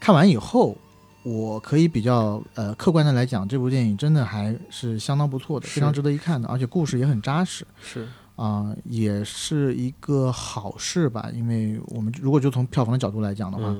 [0.00, 0.76] 看完以后，
[1.22, 7.64] 我可以比较呃客观的来讲，这部电影真的还是相当不错的，非常值得一看的，而且故事也很扎实。
[7.80, 13.76] 是啊，也是一个好事吧，因为我们如果就从票房的角度来讲的话，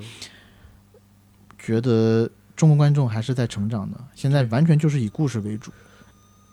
[1.59, 5.69] 觉得中国观众还是在成长的，现在完全就是以故事为主。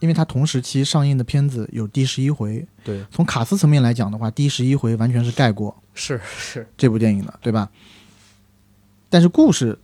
[0.00, 7.70] 因为它同时期上映的片子有第十一回，对，从卡斯层面来讲的话，第十一回完全是盖过是是这部电影的，对吧？
[9.08, 9.78] 但是故事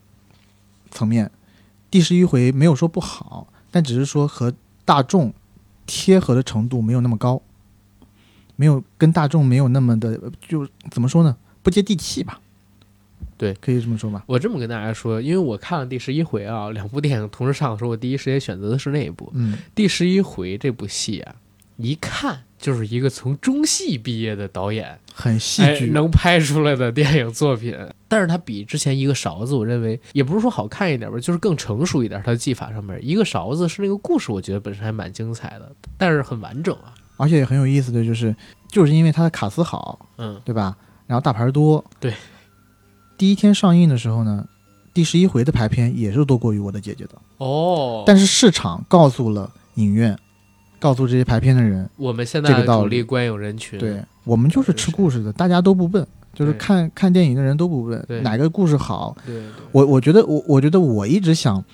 [0.90, 1.30] 层面，
[1.90, 4.52] 第十一回没有说不好，但只是说和
[4.84, 5.32] 大众
[5.84, 7.42] 贴合的程度没有那么高，
[8.56, 10.18] 没有跟大众没有那么的，
[10.48, 11.36] 就怎么说呢？
[11.62, 12.40] 不接地气吧。
[13.38, 14.24] 对，可以这么说吧。
[14.26, 19.30] 我这么跟大家说，因为我看了第十一回啊， 两部电影同时上的时候，我第一时间选择的是那一部。
[19.34, 21.34] 嗯，第十一回这部戏啊，
[21.76, 27.76] 一看就是一个从中戏毕业的导演，很戏剧能拍出来的电影作品。
[28.08, 32.22] 但是它比之前一个勺子，我认为也不是说好看一点吧，就是更成熟一点。
[32.24, 38.34] 它的技法上面，一个勺子是那个故事，我觉得本身还蛮精彩的，但是很完整啊，而且也很有意思的就是，
[38.70, 40.74] 就是因为它的卡斯好，嗯，对吧？
[41.06, 42.14] 然后大牌多，对。
[43.16, 44.46] 第一天上映的时候呢，
[44.92, 47.12] 第十一回的排片也是多过于我的姐姐的。
[47.38, 48.04] 哦。
[48.06, 50.18] 但是市场告诉了影院，
[50.78, 61.64] 告诉这些排片的人，我们现在主力观影人群，对我们就是吃故事的，大家都不笨，就是看看电影的人都不笨，哪个故事好，对，我我觉得我我觉得我一直想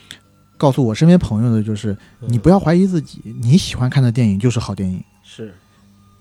[0.57, 5.53] 告诉我身边朋友的就是，你不要怀疑自己，你喜欢看的电影就是好电影，是，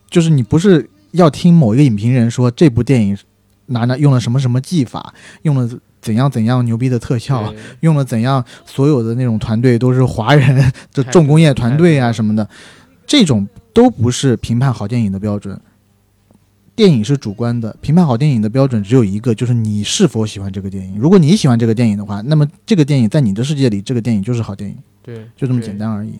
[0.09, 3.17] 就是你不是要听某一个影评人说这部电影。
[3.71, 5.69] 拿那用了什么什么技法，用了
[6.01, 12.47] 怎样怎样牛逼的特效，用了怎样所有的那种团队都是华人 的重工业团队啊什么的，
[13.05, 15.59] 这种都不是评判好电影的标准。
[16.73, 20.97] 电影是主观的，评判好电影的标准只有一个，就是你是否喜欢这个电影。
[20.97, 24.77] 如果你喜欢这个电影的话，那么这个电影在你的世界里，这个电影就是好电影。
[25.03, 26.13] 对，就这么简单而已。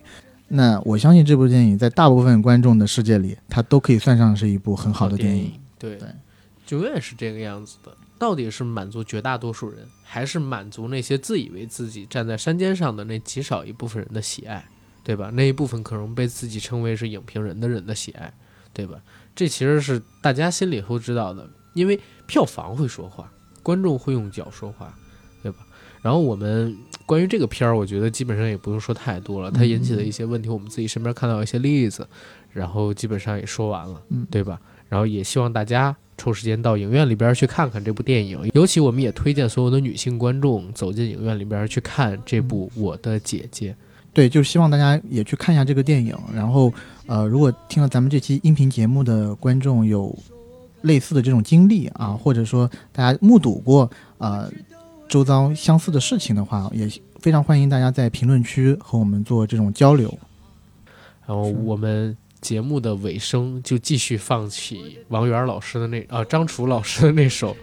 [0.50, 5.54] 那我相信这部电影在大部分观众的世界里，它都可以算上是一部很好的电影。
[5.80, 5.98] 对。
[6.72, 14.66] 永远是这个样子的，到底是满足绝大多数人，还是满足那些自以为自己站在山尖上的那极少一部分人的喜爱，
[15.04, 15.30] 对吧？
[15.34, 18.34] 那一部分可能被自己称为是影评人的人的喜爱，
[18.74, 19.02] 对吧？
[19.36, 23.32] 这其实是大家心里都知道的，因为票房会说话，
[23.64, 24.94] 观众会用脚说话，
[25.42, 25.60] 对吧？
[26.02, 26.76] 然后我们
[27.06, 32.08] 关于这个片儿，我觉得基本上也不用说太多了，它引起的一些问题，我们自己身边看到一些例子，
[32.52, 34.60] 然后基本上也说完了，对吧？
[34.92, 35.96] 然后也希望大家。
[36.18, 43.72] 抽时间到影院里边去看看这部电影，尤其我们也推荐所有的女性观众走进影院里边去看这部《我的姐姐》。
[44.14, 46.16] 对，就希望大家也去看一下这个电影。
[46.32, 46.72] 然后，
[47.08, 50.16] 呃，如果听了咱们这期音频节目的观众有
[50.82, 53.90] 类似的这种经历啊，或者说大家目睹过
[54.20, 54.48] 呃
[55.10, 56.88] 周遭相似的事情的话，也
[57.20, 60.16] 非常欢迎大家在评论区和我们做这种交流。
[61.26, 67.52] 然后我们节目的尾声就继续放起王源老师的那啊张楚老师的那首《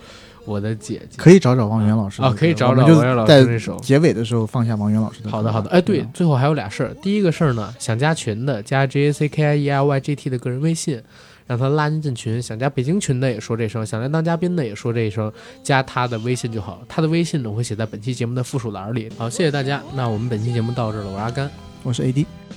[0.45, 1.17] 我的姐姐》。
[1.19, 3.77] 可以找找王源老师啊，可以找找王源老师那在首。
[3.81, 5.31] 结尾的时候放下王源老师的。
[5.31, 5.69] 好的，好的。
[5.71, 6.95] 哎，对，最后还有俩事儿。
[7.03, 11.03] 第一个事儿呢，想加群的加 J A C K I E L Y G T 的个人微信，
[11.47, 12.41] 让他拉您进群。
[12.41, 15.31] 想加北京群的也说这声，想来当嘉宾的也说这一声，
[15.63, 16.81] 加他的微信就好。
[16.89, 19.11] 他的微信呢，我会写在本期节目的附属栏里。
[19.19, 19.83] 好，谢谢大家。
[19.95, 21.51] 那我们本期节目到这儿了，我是阿甘。
[21.83, 22.48] 我是 AD。